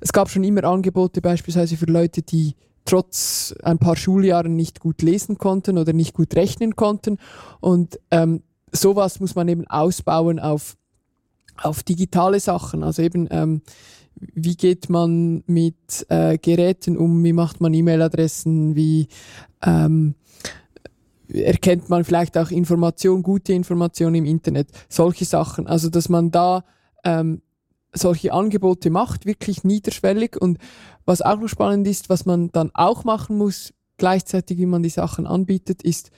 Es 0.00 0.12
gab 0.12 0.28
schon 0.28 0.44
immer 0.44 0.64
Angebote 0.64 1.22
beispielsweise 1.22 1.76
für 1.76 1.86
Leute, 1.86 2.22
die 2.22 2.54
trotz 2.84 3.54
ein 3.62 3.78
paar 3.78 3.96
Schuljahren 3.96 4.54
nicht 4.54 4.80
gut 4.80 5.02
lesen 5.02 5.38
konnten 5.38 5.78
oder 5.78 5.92
nicht 5.92 6.14
gut 6.14 6.36
rechnen 6.36 6.76
konnten. 6.76 7.18
Und 7.60 7.98
ähm, 8.10 8.42
sowas 8.70 9.20
muss 9.20 9.34
man 9.34 9.48
eben 9.48 9.66
ausbauen 9.66 10.38
auf, 10.38 10.76
auf 11.56 11.82
digitale 11.82 12.40
Sachen. 12.40 12.84
Also 12.84 13.02
eben 13.02 13.26
ähm, 13.30 13.62
wie 14.20 14.56
geht 14.56 14.88
man 14.88 15.42
mit 15.46 16.06
äh, 16.08 16.38
Geräten 16.38 16.96
um, 16.96 17.22
wie 17.24 17.32
macht 17.32 17.60
man 17.60 17.74
E-Mail-Adressen, 17.74 18.74
wie 18.74 19.08
ähm, 19.62 20.14
erkennt 21.28 21.88
man 21.90 22.04
vielleicht 22.04 22.38
auch 22.38 22.50
Information, 22.50 23.22
gute 23.22 23.52
Information 23.52 24.14
im 24.14 24.24
Internet, 24.24 24.68
solche 24.88 25.24
Sachen. 25.24 25.66
Also 25.66 25.90
dass 25.90 26.08
man 26.08 26.30
da 26.30 26.64
ähm, 27.04 27.42
solche 27.92 28.32
Angebote 28.32 28.90
macht, 28.90 29.26
wirklich 29.26 29.64
niederschwellig. 29.64 30.40
Und 30.40 30.58
was 31.04 31.22
auch 31.22 31.38
noch 31.38 31.48
spannend 31.48 31.86
ist, 31.86 32.08
was 32.08 32.26
man 32.26 32.50
dann 32.52 32.70
auch 32.74 33.04
machen 33.04 33.36
muss, 33.38 33.72
gleichzeitig 33.96 34.58
wie 34.58 34.66
man 34.66 34.82
die 34.82 34.88
Sachen 34.90 35.26
anbietet, 35.26 35.82
ist 35.82 36.10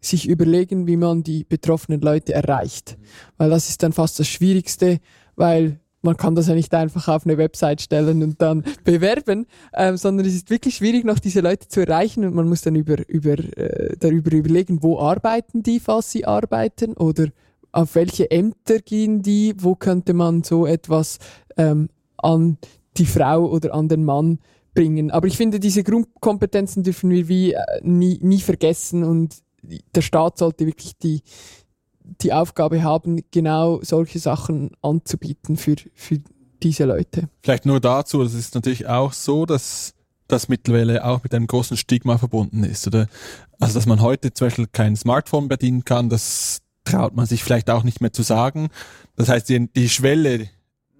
sich 0.00 0.28
überlegen, 0.28 0.86
wie 0.86 0.96
man 0.96 1.22
die 1.22 1.44
betroffenen 1.44 2.00
Leute 2.00 2.32
erreicht. 2.34 2.96
Weil 3.36 3.50
das 3.50 3.68
ist 3.68 3.82
dann 3.82 3.92
fast 3.92 4.18
das 4.18 4.28
Schwierigste, 4.28 5.00
weil 5.34 5.80
man 6.06 6.16
kann 6.16 6.34
das 6.34 6.46
ja 6.46 6.54
nicht 6.54 6.72
einfach 6.72 7.08
auf 7.08 7.26
eine 7.26 7.36
Website 7.36 7.82
stellen 7.82 8.22
und 8.22 8.40
dann 8.40 8.64
bewerben, 8.84 9.46
ähm, 9.74 9.96
sondern 9.98 10.24
es 10.24 10.34
ist 10.34 10.48
wirklich 10.48 10.76
schwierig, 10.76 11.04
noch 11.04 11.18
diese 11.18 11.40
Leute 11.40 11.68
zu 11.68 11.80
erreichen 11.80 12.24
und 12.24 12.34
man 12.34 12.48
muss 12.48 12.62
dann 12.62 12.76
über, 12.76 13.06
über, 13.08 13.32
äh, 13.32 13.96
darüber 13.98 14.32
überlegen, 14.32 14.82
wo 14.82 14.98
arbeiten 14.98 15.62
die, 15.62 15.80
falls 15.80 16.10
sie 16.10 16.24
arbeiten 16.24 16.94
oder 16.94 17.26
auf 17.72 17.94
welche 17.94 18.30
Ämter 18.30 18.78
gehen 18.78 19.20
die, 19.20 19.54
wo 19.58 19.74
könnte 19.74 20.14
man 20.14 20.42
so 20.42 20.66
etwas 20.66 21.18
ähm, 21.58 21.90
an 22.16 22.56
die 22.96 23.04
Frau 23.04 23.50
oder 23.50 23.74
an 23.74 23.88
den 23.88 24.04
Mann 24.04 24.38
bringen. 24.74 25.10
Aber 25.10 25.26
ich 25.26 25.36
finde, 25.36 25.60
diese 25.60 25.82
Grundkompetenzen 25.82 26.82
dürfen 26.84 27.10
wir 27.10 27.28
wie 27.28 27.52
äh, 27.52 27.60
nie, 27.82 28.18
nie 28.22 28.40
vergessen 28.40 29.04
und 29.04 29.34
der 29.94 30.02
Staat 30.02 30.38
sollte 30.38 30.66
wirklich 30.66 30.96
die, 30.96 31.22
die 32.20 32.32
Aufgabe 32.32 32.82
haben, 32.82 33.22
genau 33.30 33.80
solche 33.82 34.18
Sachen 34.18 34.70
anzubieten 34.82 35.56
für, 35.56 35.76
für 35.94 36.20
diese 36.62 36.84
Leute. 36.84 37.28
Vielleicht 37.42 37.66
nur 37.66 37.80
dazu, 37.80 38.22
es 38.22 38.34
ist 38.34 38.54
natürlich 38.54 38.86
auch 38.86 39.12
so, 39.12 39.46
dass 39.46 39.94
das 40.28 40.48
mittlerweile 40.48 41.04
auch 41.04 41.22
mit 41.22 41.34
einem 41.34 41.46
großen 41.46 41.76
Stigma 41.76 42.18
verbunden 42.18 42.64
ist. 42.64 42.86
Oder 42.86 43.06
also 43.60 43.74
dass 43.74 43.86
man 43.86 44.00
heute 44.00 44.32
zum 44.32 44.46
Beispiel 44.46 44.66
kein 44.66 44.96
Smartphone 44.96 45.48
bedienen 45.48 45.84
kann, 45.84 46.08
das 46.08 46.62
traut 46.84 47.14
man 47.14 47.26
sich 47.26 47.42
vielleicht 47.44 47.70
auch 47.70 47.82
nicht 47.82 48.00
mehr 48.00 48.12
zu 48.12 48.22
sagen. 48.22 48.68
Das 49.16 49.28
heißt, 49.28 49.48
die, 49.48 49.72
die 49.72 49.88
Schwelle, 49.88 50.48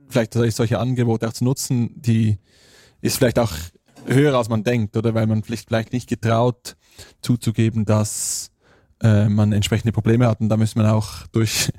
vielleicht 0.09 0.35
solche 0.35 0.79
Angebote 0.79 1.29
auch 1.29 1.33
zu 1.33 1.45
nutzen, 1.45 1.91
die 2.01 2.39
ist 3.01 3.19
vielleicht 3.19 3.39
auch 3.39 3.53
höher 4.07 4.37
als 4.37 4.49
man 4.49 4.63
denkt, 4.63 4.97
oder 4.97 5.15
weil 5.15 5.27
man 5.27 5.43
vielleicht, 5.43 5.69
vielleicht 5.69 5.93
nicht 5.93 6.09
getraut 6.09 6.77
zuzugeben, 7.21 7.85
dass 7.85 8.51
äh, 9.03 9.29
man 9.29 9.53
entsprechende 9.53 9.93
Probleme 9.93 10.27
hat. 10.27 10.41
Und 10.41 10.49
da 10.49 10.57
müssen 10.57 10.81
wir 10.81 10.95
auch 10.95 11.27
durch 11.33 11.71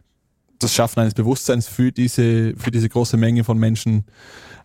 das 0.58 0.74
Schaffen 0.74 1.00
eines 1.00 1.14
Bewusstseins 1.14 1.66
für 1.66 1.92
diese, 1.92 2.54
für 2.56 2.70
diese 2.70 2.88
große 2.88 3.16
Menge 3.16 3.44
von 3.44 3.58
Menschen 3.58 4.04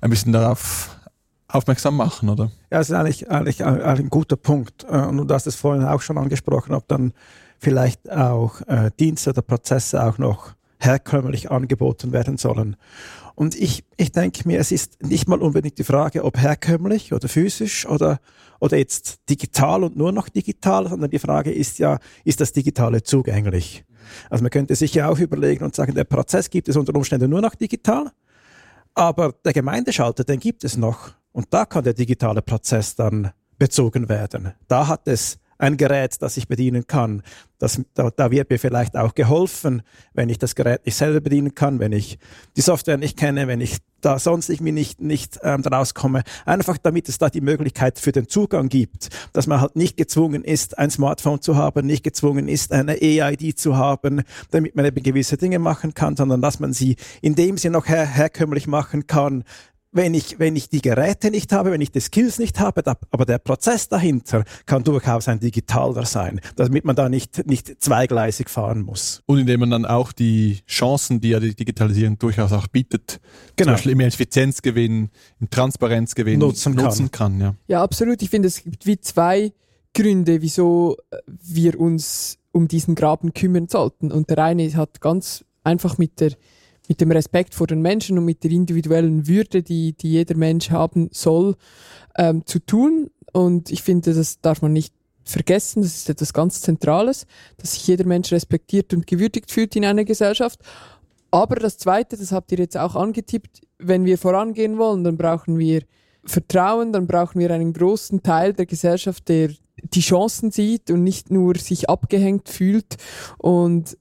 ein 0.01 0.09
bisschen 0.09 0.33
darauf 0.33 0.99
aufmerksam 1.47 1.95
machen, 1.95 2.29
oder? 2.29 2.51
Ja, 2.71 2.79
das 2.79 2.89
ist 2.89 2.95
eigentlich, 2.95 3.31
eigentlich, 3.31 3.63
eigentlich 3.63 4.05
ein 4.05 4.09
guter 4.09 4.35
Punkt. 4.35 4.83
Äh, 4.89 4.97
und 4.97 5.27
du 5.27 5.33
hast 5.33 5.47
es 5.47 5.55
vorhin 5.55 5.85
auch 5.85 6.01
schon 6.01 6.17
angesprochen, 6.17 6.73
ob 6.73 6.87
dann 6.87 7.13
vielleicht 7.59 8.11
auch 8.11 8.61
äh, 8.67 8.91
Dienste 8.99 9.31
oder 9.31 9.41
Prozesse 9.41 10.03
auch 10.03 10.17
noch 10.17 10.53
herkömmlich 10.79 11.51
angeboten 11.51 12.11
werden 12.11 12.37
sollen. 12.37 12.75
Und 13.35 13.55
ich, 13.55 13.83
ich 13.97 14.13
denke 14.13 14.47
mir, 14.47 14.59
es 14.59 14.71
ist 14.71 15.03
nicht 15.03 15.27
mal 15.27 15.41
unbedingt 15.41 15.77
die 15.77 15.83
Frage, 15.83 16.23
ob 16.23 16.37
herkömmlich 16.37 17.11
oder 17.11 17.27
physisch 17.27 17.85
oder, 17.85 18.19
oder 18.61 18.77
jetzt 18.77 19.29
digital 19.29 19.83
und 19.83 19.97
nur 19.97 20.13
noch 20.13 20.29
digital, 20.29 20.87
sondern 20.87 21.09
die 21.09 21.19
Frage 21.19 21.51
ist 21.51 21.77
ja, 21.77 21.99
ist 22.23 22.39
das 22.39 22.53
Digitale 22.53 23.03
zugänglich? 23.03 23.83
Also 24.29 24.41
man 24.43 24.51
könnte 24.51 24.75
sich 24.75 24.93
ja 24.93 25.09
auch 25.09 25.19
überlegen 25.19 25.65
und 25.65 25.75
sagen, 25.75 25.93
der 25.93 26.05
Prozess 26.05 26.49
gibt 26.49 26.69
es 26.69 26.77
unter 26.77 26.95
Umständen 26.95 27.29
nur 27.29 27.41
noch 27.41 27.55
digital, 27.55 28.11
aber 28.93 29.33
der 29.43 29.51
Gemeindeschalter, 29.51 30.23
den 30.23 30.39
gibt 30.39 30.63
es 30.63 30.77
noch. 30.77 31.11
Und 31.33 31.47
da 31.53 31.65
kann 31.65 31.83
der 31.83 31.93
digitale 31.93 32.41
Prozess 32.41 32.95
dann 32.95 33.31
bezogen 33.57 34.07
werden. 34.07 34.53
Da 34.69 34.87
hat 34.87 35.07
es 35.07 35.37
ein 35.57 35.77
Gerät, 35.77 36.21
das 36.21 36.37
ich 36.37 36.47
bedienen 36.47 36.87
kann. 36.87 37.21
Das, 37.59 37.81
da, 37.93 38.09
da 38.09 38.31
wird 38.31 38.49
mir 38.49 38.59
vielleicht 38.59 38.97
auch 38.97 39.15
geholfen, 39.15 39.81
wenn 40.13 40.29
ich 40.29 40.37
das 40.37 40.55
Gerät 40.55 40.85
nicht 40.85 40.95
selber 40.95 41.21
bedienen 41.21 41.55
kann, 41.55 41.79
wenn 41.79 41.93
ich 41.93 42.19
die 42.57 42.61
Software 42.61 42.97
nicht 42.97 43.17
kenne, 43.17 43.47
wenn 43.47 43.61
ich 43.61 43.77
da 44.01 44.19
sonst 44.19 44.49
irgendwie 44.49 44.71
nicht, 44.71 45.01
nicht 45.01 45.39
ähm, 45.41 45.61
rauskomme. 45.61 46.23
Einfach 46.45 46.77
damit 46.77 47.09
es 47.09 47.17
da 47.17 47.29
die 47.29 47.41
Möglichkeit 47.41 47.97
für 47.97 48.11
den 48.11 48.27
Zugang 48.27 48.69
gibt, 48.69 49.09
dass 49.33 49.47
man 49.47 49.61
halt 49.61 49.75
nicht 49.75 49.97
gezwungen 49.97 50.43
ist, 50.43 50.77
ein 50.77 50.91
Smartphone 50.91 51.41
zu 51.41 51.55
haben, 51.55 51.87
nicht 51.87 52.03
gezwungen 52.03 52.47
ist, 52.47 52.71
eine 52.71 53.01
EID 53.01 53.57
zu 53.57 53.77
haben, 53.77 54.21
damit 54.51 54.75
man 54.75 54.85
eben 54.85 55.01
gewisse 55.01 55.37
Dinge 55.37 55.57
machen 55.57 55.93
kann, 55.95 56.15
sondern 56.15 56.41
dass 56.41 56.59
man 56.59 56.71
sie, 56.73 56.97
indem 57.21 57.57
sie 57.57 57.69
noch 57.69 57.87
her 57.87 58.05
herkömmlich 58.05 58.67
machen 58.67 59.07
kann, 59.07 59.43
wenn 59.95 60.13
ich, 60.13 60.39
wenn 60.39 60.55
ich 60.55 60.69
die 60.69 60.81
Geräte 60.81 61.31
nicht 61.31 61.53
habe, 61.53 61.71
wenn 61.71 61.79
ich 61.79 61.91
die 61.91 62.01
Skills 62.01 62.37
nicht 62.37 62.59
habe, 62.59 62.83
da, 62.83 62.97
aber 63.11 63.25
der 63.25 63.37
Prozess 63.37 63.87
dahinter 63.87 64.43
kann 64.65 64.83
durchaus 64.83 65.29
ein 65.29 65.39
digitaler 65.39 66.05
sein, 66.05 66.41
damit 66.57 66.83
man 66.83 66.95
da 66.95 67.07
nicht, 67.07 67.47
nicht 67.47 67.81
zweigleisig 67.81 68.49
fahren 68.49 68.81
muss. 68.81 69.23
Und 69.25 69.39
indem 69.39 69.61
man 69.61 69.69
dann 69.69 69.85
auch 69.85 70.11
die 70.11 70.59
Chancen, 70.67 71.21
die 71.21 71.29
ja 71.29 71.39
die 71.39 71.55
Digitalisierung 71.55 72.19
durchaus 72.19 72.51
auch 72.51 72.67
bietet, 72.67 73.21
genau. 73.55 73.69
zum 73.69 73.73
Beispiel 73.75 73.91
im 73.93 73.99
Effizienzgewinn, 74.01 75.09
im 75.39 75.49
Transparenzgewinn 75.49 76.39
nutzen 76.39 76.75
kann. 76.75 76.85
Nutzen 76.85 77.11
kann 77.11 77.39
ja. 77.39 77.55
ja, 77.67 77.81
absolut. 77.81 78.21
Ich 78.21 78.29
finde, 78.29 78.49
es 78.49 78.63
gibt 78.63 78.85
wie 78.85 78.99
zwei 78.99 79.53
Gründe, 79.93 80.41
wieso 80.41 80.97
wir 81.25 81.79
uns 81.79 82.37
um 82.51 82.67
diesen 82.67 82.95
Graben 82.95 83.33
kümmern 83.33 83.69
sollten. 83.69 84.11
Und 84.11 84.29
der 84.29 84.39
eine 84.39 84.73
hat 84.75 84.99
ganz 84.99 85.45
einfach 85.63 85.97
mit 85.97 86.19
der 86.19 86.33
mit 86.89 87.01
dem 87.01 87.11
Respekt 87.11 87.55
vor 87.55 87.67
den 87.67 87.81
Menschen 87.81 88.17
und 88.17 88.25
mit 88.25 88.43
der 88.43 88.51
individuellen 88.51 89.27
Würde, 89.27 89.63
die, 89.63 89.93
die 89.93 90.11
jeder 90.11 90.35
Mensch 90.35 90.71
haben 90.71 91.09
soll, 91.11 91.55
ähm, 92.17 92.45
zu 92.45 92.59
tun. 92.59 93.09
Und 93.33 93.71
ich 93.71 93.83
finde, 93.83 94.13
das 94.13 94.39
darf 94.41 94.61
man 94.61 94.73
nicht 94.73 94.93
vergessen. 95.23 95.81
Das 95.81 95.95
ist 95.95 96.09
etwas 96.09 96.33
ganz 96.33 96.61
Zentrales, 96.61 97.25
dass 97.57 97.73
sich 97.73 97.87
jeder 97.87 98.05
Mensch 98.05 98.31
respektiert 98.31 98.93
und 98.93 99.07
gewürdigt 99.07 99.51
fühlt 99.51 99.75
in 99.75 99.85
einer 99.85 100.05
Gesellschaft. 100.05 100.59
Aber 101.31 101.55
das 101.55 101.77
Zweite, 101.77 102.15
das 102.15 102.31
habt 102.31 102.51
ihr 102.51 102.59
jetzt 102.59 102.77
auch 102.77 102.95
angetippt, 102.95 103.61
wenn 103.77 104.05
wir 104.05 104.17
vorangehen 104.17 104.77
wollen, 104.77 105.03
dann 105.03 105.17
brauchen 105.17 105.59
wir 105.59 105.81
Vertrauen, 106.23 106.93
dann 106.93 107.07
brauchen 107.07 107.39
wir 107.39 107.51
einen 107.51 107.73
großen 107.73 108.23
Teil 108.23 108.53
der 108.53 108.65
Gesellschaft, 108.65 109.27
der 109.27 109.51
die 109.83 109.99
Chancen 109.99 110.51
sieht 110.51 110.89
und 110.89 111.03
nicht 111.03 111.31
nur 111.31 111.55
sich 111.55 111.89
abgehängt 111.89 112.49
fühlt. 112.49 112.95
Und 113.37 113.97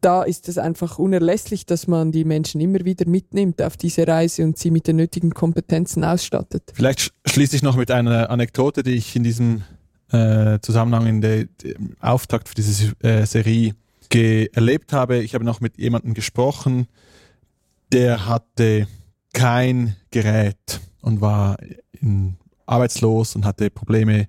da 0.00 0.22
ist 0.22 0.48
es 0.48 0.58
einfach 0.58 0.98
unerlässlich, 0.98 1.66
dass 1.66 1.86
man 1.86 2.12
die 2.12 2.24
Menschen 2.24 2.60
immer 2.60 2.84
wieder 2.84 3.08
mitnimmt 3.08 3.60
auf 3.62 3.76
diese 3.76 4.06
Reise 4.06 4.44
und 4.44 4.58
sie 4.58 4.70
mit 4.70 4.86
den 4.86 4.96
nötigen 4.96 5.30
Kompetenzen 5.30 6.04
ausstattet. 6.04 6.62
Vielleicht 6.74 7.12
schließe 7.26 7.56
ich 7.56 7.62
noch 7.62 7.76
mit 7.76 7.90
einer 7.90 8.30
Anekdote, 8.30 8.82
die 8.82 8.92
ich 8.92 9.16
in 9.16 9.24
diesem 9.24 9.62
äh, 10.12 10.58
Zusammenhang 10.60 11.06
in 11.06 11.20
der, 11.20 11.44
dem 11.44 11.96
Auftakt 12.00 12.48
für 12.48 12.54
diese 12.54 12.92
äh, 13.02 13.26
Serie 13.26 13.74
erlebt 14.10 14.92
habe. 14.92 15.18
Ich 15.18 15.34
habe 15.34 15.44
noch 15.44 15.60
mit 15.60 15.76
jemandem 15.76 16.14
gesprochen, 16.14 16.86
der 17.92 18.26
hatte 18.26 18.86
kein 19.34 19.96
Gerät 20.10 20.80
und 21.02 21.20
war 21.20 21.58
in, 22.00 22.36
arbeitslos 22.66 23.36
und 23.36 23.44
hatte 23.44 23.70
Probleme, 23.70 24.26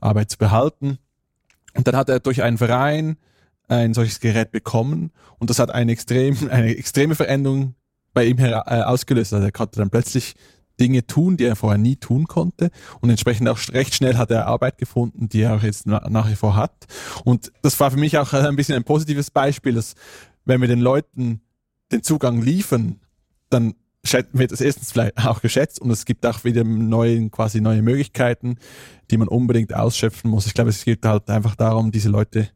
Arbeit 0.00 0.30
zu 0.30 0.38
behalten. 0.38 0.98
Und 1.74 1.88
dann 1.88 1.96
hat 1.96 2.08
er 2.08 2.20
durch 2.20 2.42
einen 2.42 2.58
Verein 2.58 3.16
ein 3.68 3.94
solches 3.94 4.20
Gerät 4.20 4.50
bekommen 4.50 5.10
und 5.38 5.50
das 5.50 5.58
hat 5.58 5.70
eine, 5.70 5.92
extrem, 5.92 6.36
eine 6.50 6.76
extreme 6.76 7.14
Veränderung 7.14 7.74
bei 8.12 8.26
ihm 8.26 8.38
äh, 8.38 8.52
ausgelöst. 8.52 9.32
Also 9.32 9.44
er 9.44 9.52
konnte 9.52 9.78
dann 9.78 9.90
plötzlich 9.90 10.34
Dinge 10.80 11.06
tun, 11.06 11.36
die 11.36 11.44
er 11.44 11.56
vorher 11.56 11.78
nie 11.78 11.96
tun 11.96 12.26
konnte 12.26 12.70
und 13.00 13.10
entsprechend 13.10 13.48
auch 13.48 13.58
recht 13.72 13.94
schnell 13.94 14.16
hat 14.16 14.30
er 14.30 14.46
Arbeit 14.46 14.78
gefunden, 14.78 15.28
die 15.28 15.42
er 15.42 15.54
auch 15.54 15.62
jetzt 15.62 15.86
na, 15.86 16.04
nach 16.08 16.28
wie 16.28 16.34
vor 16.34 16.56
hat. 16.56 16.86
Und 17.24 17.52
das 17.62 17.78
war 17.78 17.90
für 17.90 17.96
mich 17.96 18.18
auch 18.18 18.32
ein 18.32 18.56
bisschen 18.56 18.74
ein 18.74 18.84
positives 18.84 19.30
Beispiel, 19.30 19.74
dass 19.74 19.94
wenn 20.44 20.60
wir 20.60 20.68
den 20.68 20.80
Leuten 20.80 21.40
den 21.92 22.02
Zugang 22.02 22.42
liefern, 22.42 23.00
dann 23.50 23.74
wird 24.32 24.52
es 24.52 24.60
erstens 24.60 24.92
vielleicht 24.92 25.16
auch 25.24 25.40
geschätzt 25.40 25.80
und 25.80 25.90
es 25.90 26.04
gibt 26.04 26.26
auch 26.26 26.44
wieder 26.44 26.64
neue, 26.64 27.30
quasi 27.30 27.60
neue 27.60 27.82
Möglichkeiten, 27.82 28.58
die 29.10 29.16
man 29.16 29.28
unbedingt 29.28 29.74
ausschöpfen 29.74 30.30
muss. 30.30 30.46
Ich 30.46 30.54
glaube, 30.54 30.70
es 30.70 30.84
geht 30.84 31.06
halt 31.06 31.30
einfach 31.30 31.54
darum, 31.54 31.90
diese 31.90 32.10
Leute 32.10 32.48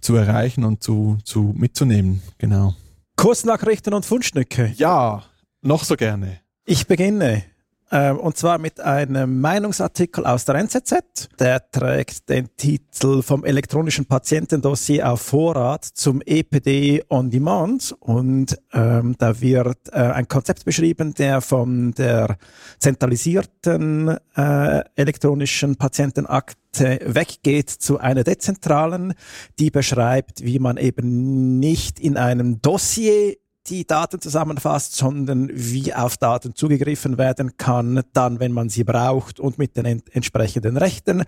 zu 0.00 0.14
erreichen 0.16 0.64
und 0.64 0.82
zu, 0.82 1.18
zu 1.24 1.54
mitzunehmen. 1.56 2.22
Genau. 2.38 2.74
Kursnachrichten 3.16 3.94
und 3.94 4.04
Fundstücke. 4.04 4.72
Ja, 4.76 5.24
noch 5.62 5.84
so 5.84 5.96
gerne. 5.96 6.40
Ich 6.64 6.86
beginne. 6.86 7.44
Ähm, 7.92 8.18
und 8.18 8.36
zwar 8.36 8.58
mit 8.58 8.80
einem 8.80 9.40
Meinungsartikel 9.40 10.26
aus 10.26 10.44
der 10.44 10.56
NZZ. 10.56 11.28
Der 11.38 11.70
trägt 11.70 12.28
den 12.28 12.48
Titel 12.56 13.22
vom 13.22 13.44
elektronischen 13.44 14.06
Patientendossier 14.06 15.08
auf 15.08 15.20
Vorrat 15.20 15.84
zum 15.84 16.20
EPD 16.24 17.04
on 17.08 17.30
Demand. 17.30 17.94
Und 18.00 18.58
ähm, 18.72 19.14
da 19.18 19.40
wird 19.40 19.78
äh, 19.92 19.98
ein 19.98 20.26
Konzept 20.26 20.64
beschrieben, 20.64 21.14
der 21.14 21.40
von 21.40 21.92
der 21.92 22.38
zentralisierten 22.80 24.16
äh, 24.36 24.82
elektronischen 24.96 25.76
Patientenakte 25.76 27.00
weggeht 27.04 27.70
zu 27.70 27.98
einer 27.98 28.24
dezentralen, 28.24 29.14
die 29.58 29.70
beschreibt, 29.70 30.44
wie 30.44 30.58
man 30.58 30.76
eben 30.76 31.58
nicht 31.60 32.00
in 32.00 32.16
einem 32.16 32.60
Dossier 32.60 33.36
die 33.68 33.86
Daten 33.86 34.20
zusammenfasst, 34.20 34.96
sondern 34.96 35.48
wie 35.52 35.94
auf 35.94 36.16
Daten 36.16 36.54
zugegriffen 36.54 37.18
werden 37.18 37.56
kann, 37.56 38.02
dann, 38.12 38.38
wenn 38.40 38.52
man 38.52 38.68
sie 38.68 38.84
braucht 38.84 39.40
und 39.40 39.58
mit 39.58 39.76
den 39.76 40.02
entsprechenden 40.12 40.76
Rechten. 40.76 41.24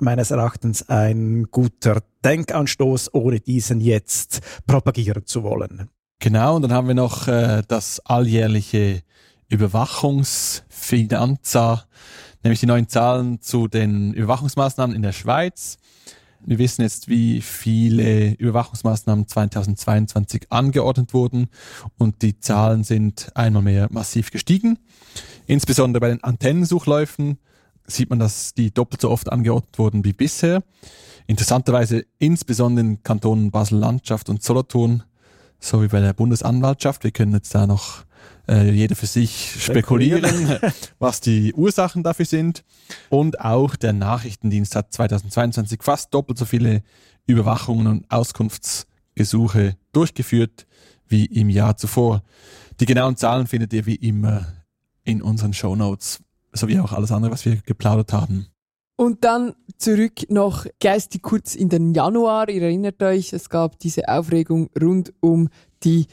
Meines 0.00 0.30
Erachtens 0.30 0.88
ein 0.88 1.48
guter 1.50 2.02
Denkanstoß, 2.24 3.12
ohne 3.14 3.40
diesen 3.40 3.80
jetzt 3.80 4.40
propagieren 4.66 5.26
zu 5.26 5.42
wollen. 5.42 5.88
Genau, 6.20 6.54
und 6.56 6.62
dann 6.62 6.72
haben 6.72 6.88
wir 6.88 6.94
noch 6.94 7.28
äh, 7.28 7.62
das 7.66 8.00
alljährliche 8.00 9.02
Überwachungsfinanza, 9.48 11.84
nämlich 12.44 12.60
die 12.60 12.66
neuen 12.66 12.88
Zahlen 12.88 13.40
zu 13.40 13.68
den 13.68 14.12
Überwachungsmaßnahmen 14.12 14.94
in 14.94 15.00
der 15.02 15.12
Schweiz. 15.12 15.78
Wir 16.46 16.58
wissen 16.58 16.82
jetzt, 16.82 17.08
wie 17.08 17.42
viele 17.42 18.32
Überwachungsmaßnahmen 18.32 19.28
2022 19.28 20.46
angeordnet 20.50 21.12
wurden 21.12 21.48
und 21.98 22.22
die 22.22 22.40
Zahlen 22.40 22.82
sind 22.82 23.30
einmal 23.34 23.62
mehr 23.62 23.88
massiv 23.90 24.30
gestiegen. 24.30 24.78
Insbesondere 25.46 26.00
bei 26.00 26.08
den 26.08 26.24
Antennensuchläufen 26.24 27.38
sieht 27.86 28.08
man, 28.08 28.18
dass 28.18 28.54
die 28.54 28.72
doppelt 28.72 29.02
so 29.02 29.10
oft 29.10 29.30
angeordnet 29.30 29.78
wurden 29.78 30.04
wie 30.04 30.12
bisher. 30.12 30.62
Interessanterweise 31.26 32.04
insbesondere 32.18 32.86
in 32.86 33.02
Kantonen 33.02 33.50
Basel-Landschaft 33.50 34.28
und 34.30 34.42
Solothurn 34.42 35.02
sowie 35.58 35.88
bei 35.88 36.00
der 36.00 36.14
Bundesanwaltschaft. 36.14 37.04
Wir 37.04 37.10
können 37.10 37.34
jetzt 37.34 37.54
da 37.54 37.66
noch 37.66 38.04
äh, 38.50 38.70
jeder 38.70 38.96
für 38.96 39.06
sich 39.06 39.62
spekulieren, 39.62 40.58
was 40.98 41.20
die 41.20 41.54
Ursachen 41.54 42.02
dafür 42.02 42.26
sind. 42.26 42.64
Und 43.08 43.40
auch 43.40 43.76
der 43.76 43.92
Nachrichtendienst 43.92 44.74
hat 44.74 44.92
2022 44.92 45.82
fast 45.82 46.12
doppelt 46.12 46.36
so 46.36 46.44
viele 46.44 46.82
Überwachungen 47.26 47.86
und 47.86 48.10
Auskunftsgesuche 48.10 49.76
durchgeführt 49.92 50.66
wie 51.06 51.26
im 51.26 51.48
Jahr 51.48 51.76
zuvor. 51.76 52.22
Die 52.80 52.86
genauen 52.86 53.16
Zahlen 53.16 53.46
findet 53.46 53.72
ihr 53.72 53.86
wie 53.86 53.96
immer 53.96 54.46
in 55.04 55.22
unseren 55.22 55.52
Show 55.52 55.76
Notes, 55.76 56.20
sowie 56.52 56.80
auch 56.80 56.92
alles 56.92 57.12
andere, 57.12 57.30
was 57.30 57.44
wir 57.44 57.56
geplaudert 57.56 58.12
haben. 58.12 58.46
Und 58.96 59.24
dann 59.24 59.54
zurück 59.78 60.28
noch 60.28 60.66
geistig 60.78 61.22
kurz 61.22 61.54
in 61.54 61.68
den 61.68 61.94
Januar. 61.94 62.48
Ihr 62.50 62.62
erinnert 62.62 63.02
euch, 63.02 63.32
es 63.32 63.48
gab 63.48 63.78
diese 63.78 64.08
Aufregung 64.08 64.68
rund 64.80 65.12
um 65.20 65.48
die 65.84 66.06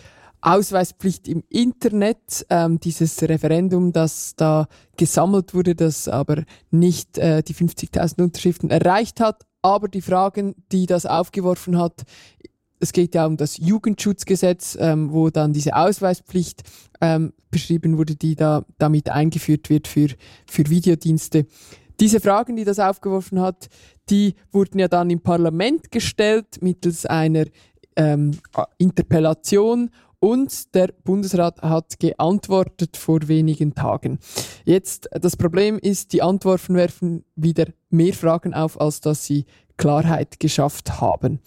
Ausweispflicht 0.48 1.28
im 1.28 1.44
Internet, 1.50 2.46
ähm, 2.50 2.80
dieses 2.80 3.22
Referendum, 3.22 3.92
das 3.92 4.34
da 4.38 4.68
gesammelt 4.96 5.54
wurde, 5.54 5.76
das 5.76 6.08
aber 6.08 6.44
nicht 6.72 7.18
äh, 7.18 7.44
die 7.44 7.54
50.000 7.54 8.24
Unterschriften 8.24 8.70
erreicht 8.70 9.20
hat. 9.20 9.46
Aber 9.62 9.90
die 9.90 10.02
Fragen, 10.02 10.56
die 10.72 10.86
das 10.86 11.06
aufgeworfen 11.06 11.78
hat, 11.78 12.04
es 12.80 12.94
geht 12.94 13.14
ja 13.14 13.26
um 13.26 13.36
das 13.36 13.58
Jugendschutzgesetz, 13.58 14.78
ähm, 14.80 15.12
wo 15.12 15.30
dann 15.30 15.52
diese 15.52 15.76
Ausweispflicht 15.76 16.64
ähm, 17.02 17.34
beschrieben 17.52 17.98
wurde, 17.98 18.16
die 18.16 18.36
da 18.36 18.64
damit 18.78 19.10
eingeführt 19.10 19.70
wird 19.70 19.90
für, 19.90 20.08
für 20.46 20.70
Videodienste. 20.70 21.46
Diese 22.00 22.22
Fragen, 22.22 22.56
die 22.56 22.64
das 22.64 22.80
aufgeworfen 22.80 23.42
hat, 23.42 23.68
die 24.10 24.36
wurden 24.52 24.80
ja 24.80 24.88
dann 24.88 25.10
im 25.10 25.20
Parlament 25.20 25.92
gestellt 25.92 26.62
mittels 26.62 27.06
einer 27.06 27.46
ähm, 27.98 28.32
Interpellation 28.78 29.90
und 30.20 30.74
der 30.76 30.90
Bundesrat 31.04 31.62
hat 31.62 32.00
geantwortet 32.00 32.98
vor 32.98 33.28
wenigen 33.28 33.76
Tagen. 33.76 34.20
Jetzt, 34.66 35.10
das 35.12 35.38
Problem 35.38 35.78
ist, 35.80 36.14
die 36.14 36.22
Antworten 36.22 36.76
werfen 36.76 37.24
wieder 37.36 37.66
mehr 37.90 38.14
Fragen 38.14 38.54
auf, 38.54 38.80
als 38.80 39.02
dass 39.02 39.26
sie 39.26 39.46
Klarheit 39.78 40.40
geschafft 40.40 41.00
haben. 41.00 41.40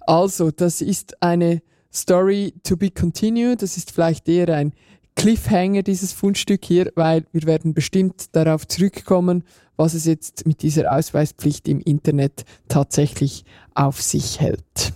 Also, 0.00 0.50
das 0.50 0.80
ist 0.80 1.22
eine 1.22 1.62
Story 1.92 2.54
to 2.64 2.76
be 2.76 2.90
continued. 2.90 3.62
Das 3.62 3.76
ist 3.76 3.92
vielleicht 3.92 4.28
eher 4.28 4.48
ein 4.48 4.72
Cliffhanger, 5.14 5.82
dieses 5.82 6.12
Fundstück 6.12 6.64
hier, 6.64 6.90
weil 6.94 7.26
wir 7.32 7.42
werden 7.42 7.74
bestimmt 7.74 8.34
darauf 8.34 8.66
zurückkommen, 8.66 9.44
was 9.76 9.94
es 9.94 10.04
jetzt 10.04 10.46
mit 10.46 10.62
dieser 10.62 10.92
Ausweispflicht 10.92 11.68
im 11.68 11.80
Internet 11.80 12.44
tatsächlich 12.68 13.44
auf 13.74 14.00
sich 14.00 14.40
hält. 14.40 14.92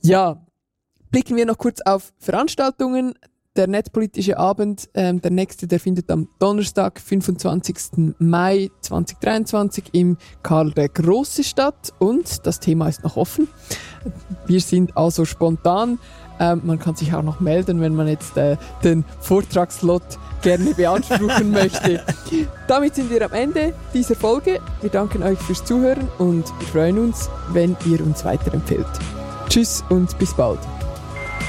Ja, 0.00 0.44
blicken 1.12 1.36
wir 1.36 1.46
noch 1.46 1.58
kurz 1.58 1.80
auf 1.82 2.12
Veranstaltungen. 2.18 3.14
Der 3.54 3.66
netzpolitische 3.66 4.38
Abend, 4.38 4.88
ähm, 4.94 5.20
der 5.20 5.30
nächste, 5.30 5.66
der 5.66 5.78
findet 5.78 6.10
am 6.10 6.26
Donnerstag, 6.38 6.98
25. 6.98 8.14
Mai 8.18 8.70
2023 8.80 9.90
im 9.92 10.16
Karl 10.42 10.70
der 10.70 10.88
Große 10.88 11.44
statt 11.44 11.92
und 11.98 12.46
das 12.46 12.60
Thema 12.60 12.88
ist 12.88 13.04
noch 13.04 13.18
offen. 13.18 13.46
Wir 14.46 14.62
sind 14.62 14.96
also 14.96 15.26
spontan. 15.26 15.98
Ähm, 16.40 16.62
man 16.64 16.78
kann 16.78 16.96
sich 16.96 17.12
auch 17.12 17.22
noch 17.22 17.40
melden, 17.40 17.82
wenn 17.82 17.94
man 17.94 18.08
jetzt 18.08 18.38
äh, 18.38 18.56
den 18.82 19.04
Vortragslot 19.20 20.02
gerne 20.40 20.72
beanspruchen 20.72 21.50
möchte. 21.52 22.02
Damit 22.66 22.94
sind 22.94 23.10
wir 23.10 23.22
am 23.22 23.32
Ende 23.32 23.74
dieser 23.92 24.14
Folge. 24.14 24.60
Wir 24.80 24.88
danken 24.88 25.22
euch 25.22 25.38
fürs 25.38 25.62
Zuhören 25.62 26.08
und 26.16 26.46
wir 26.58 26.68
freuen 26.68 26.98
uns, 26.98 27.28
wenn 27.50 27.76
ihr 27.84 28.00
uns 28.00 28.24
weiterempfehlt. 28.24 28.86
Tschüss 29.50 29.84
und 29.90 30.18
bis 30.18 30.32
bald. 30.32 30.58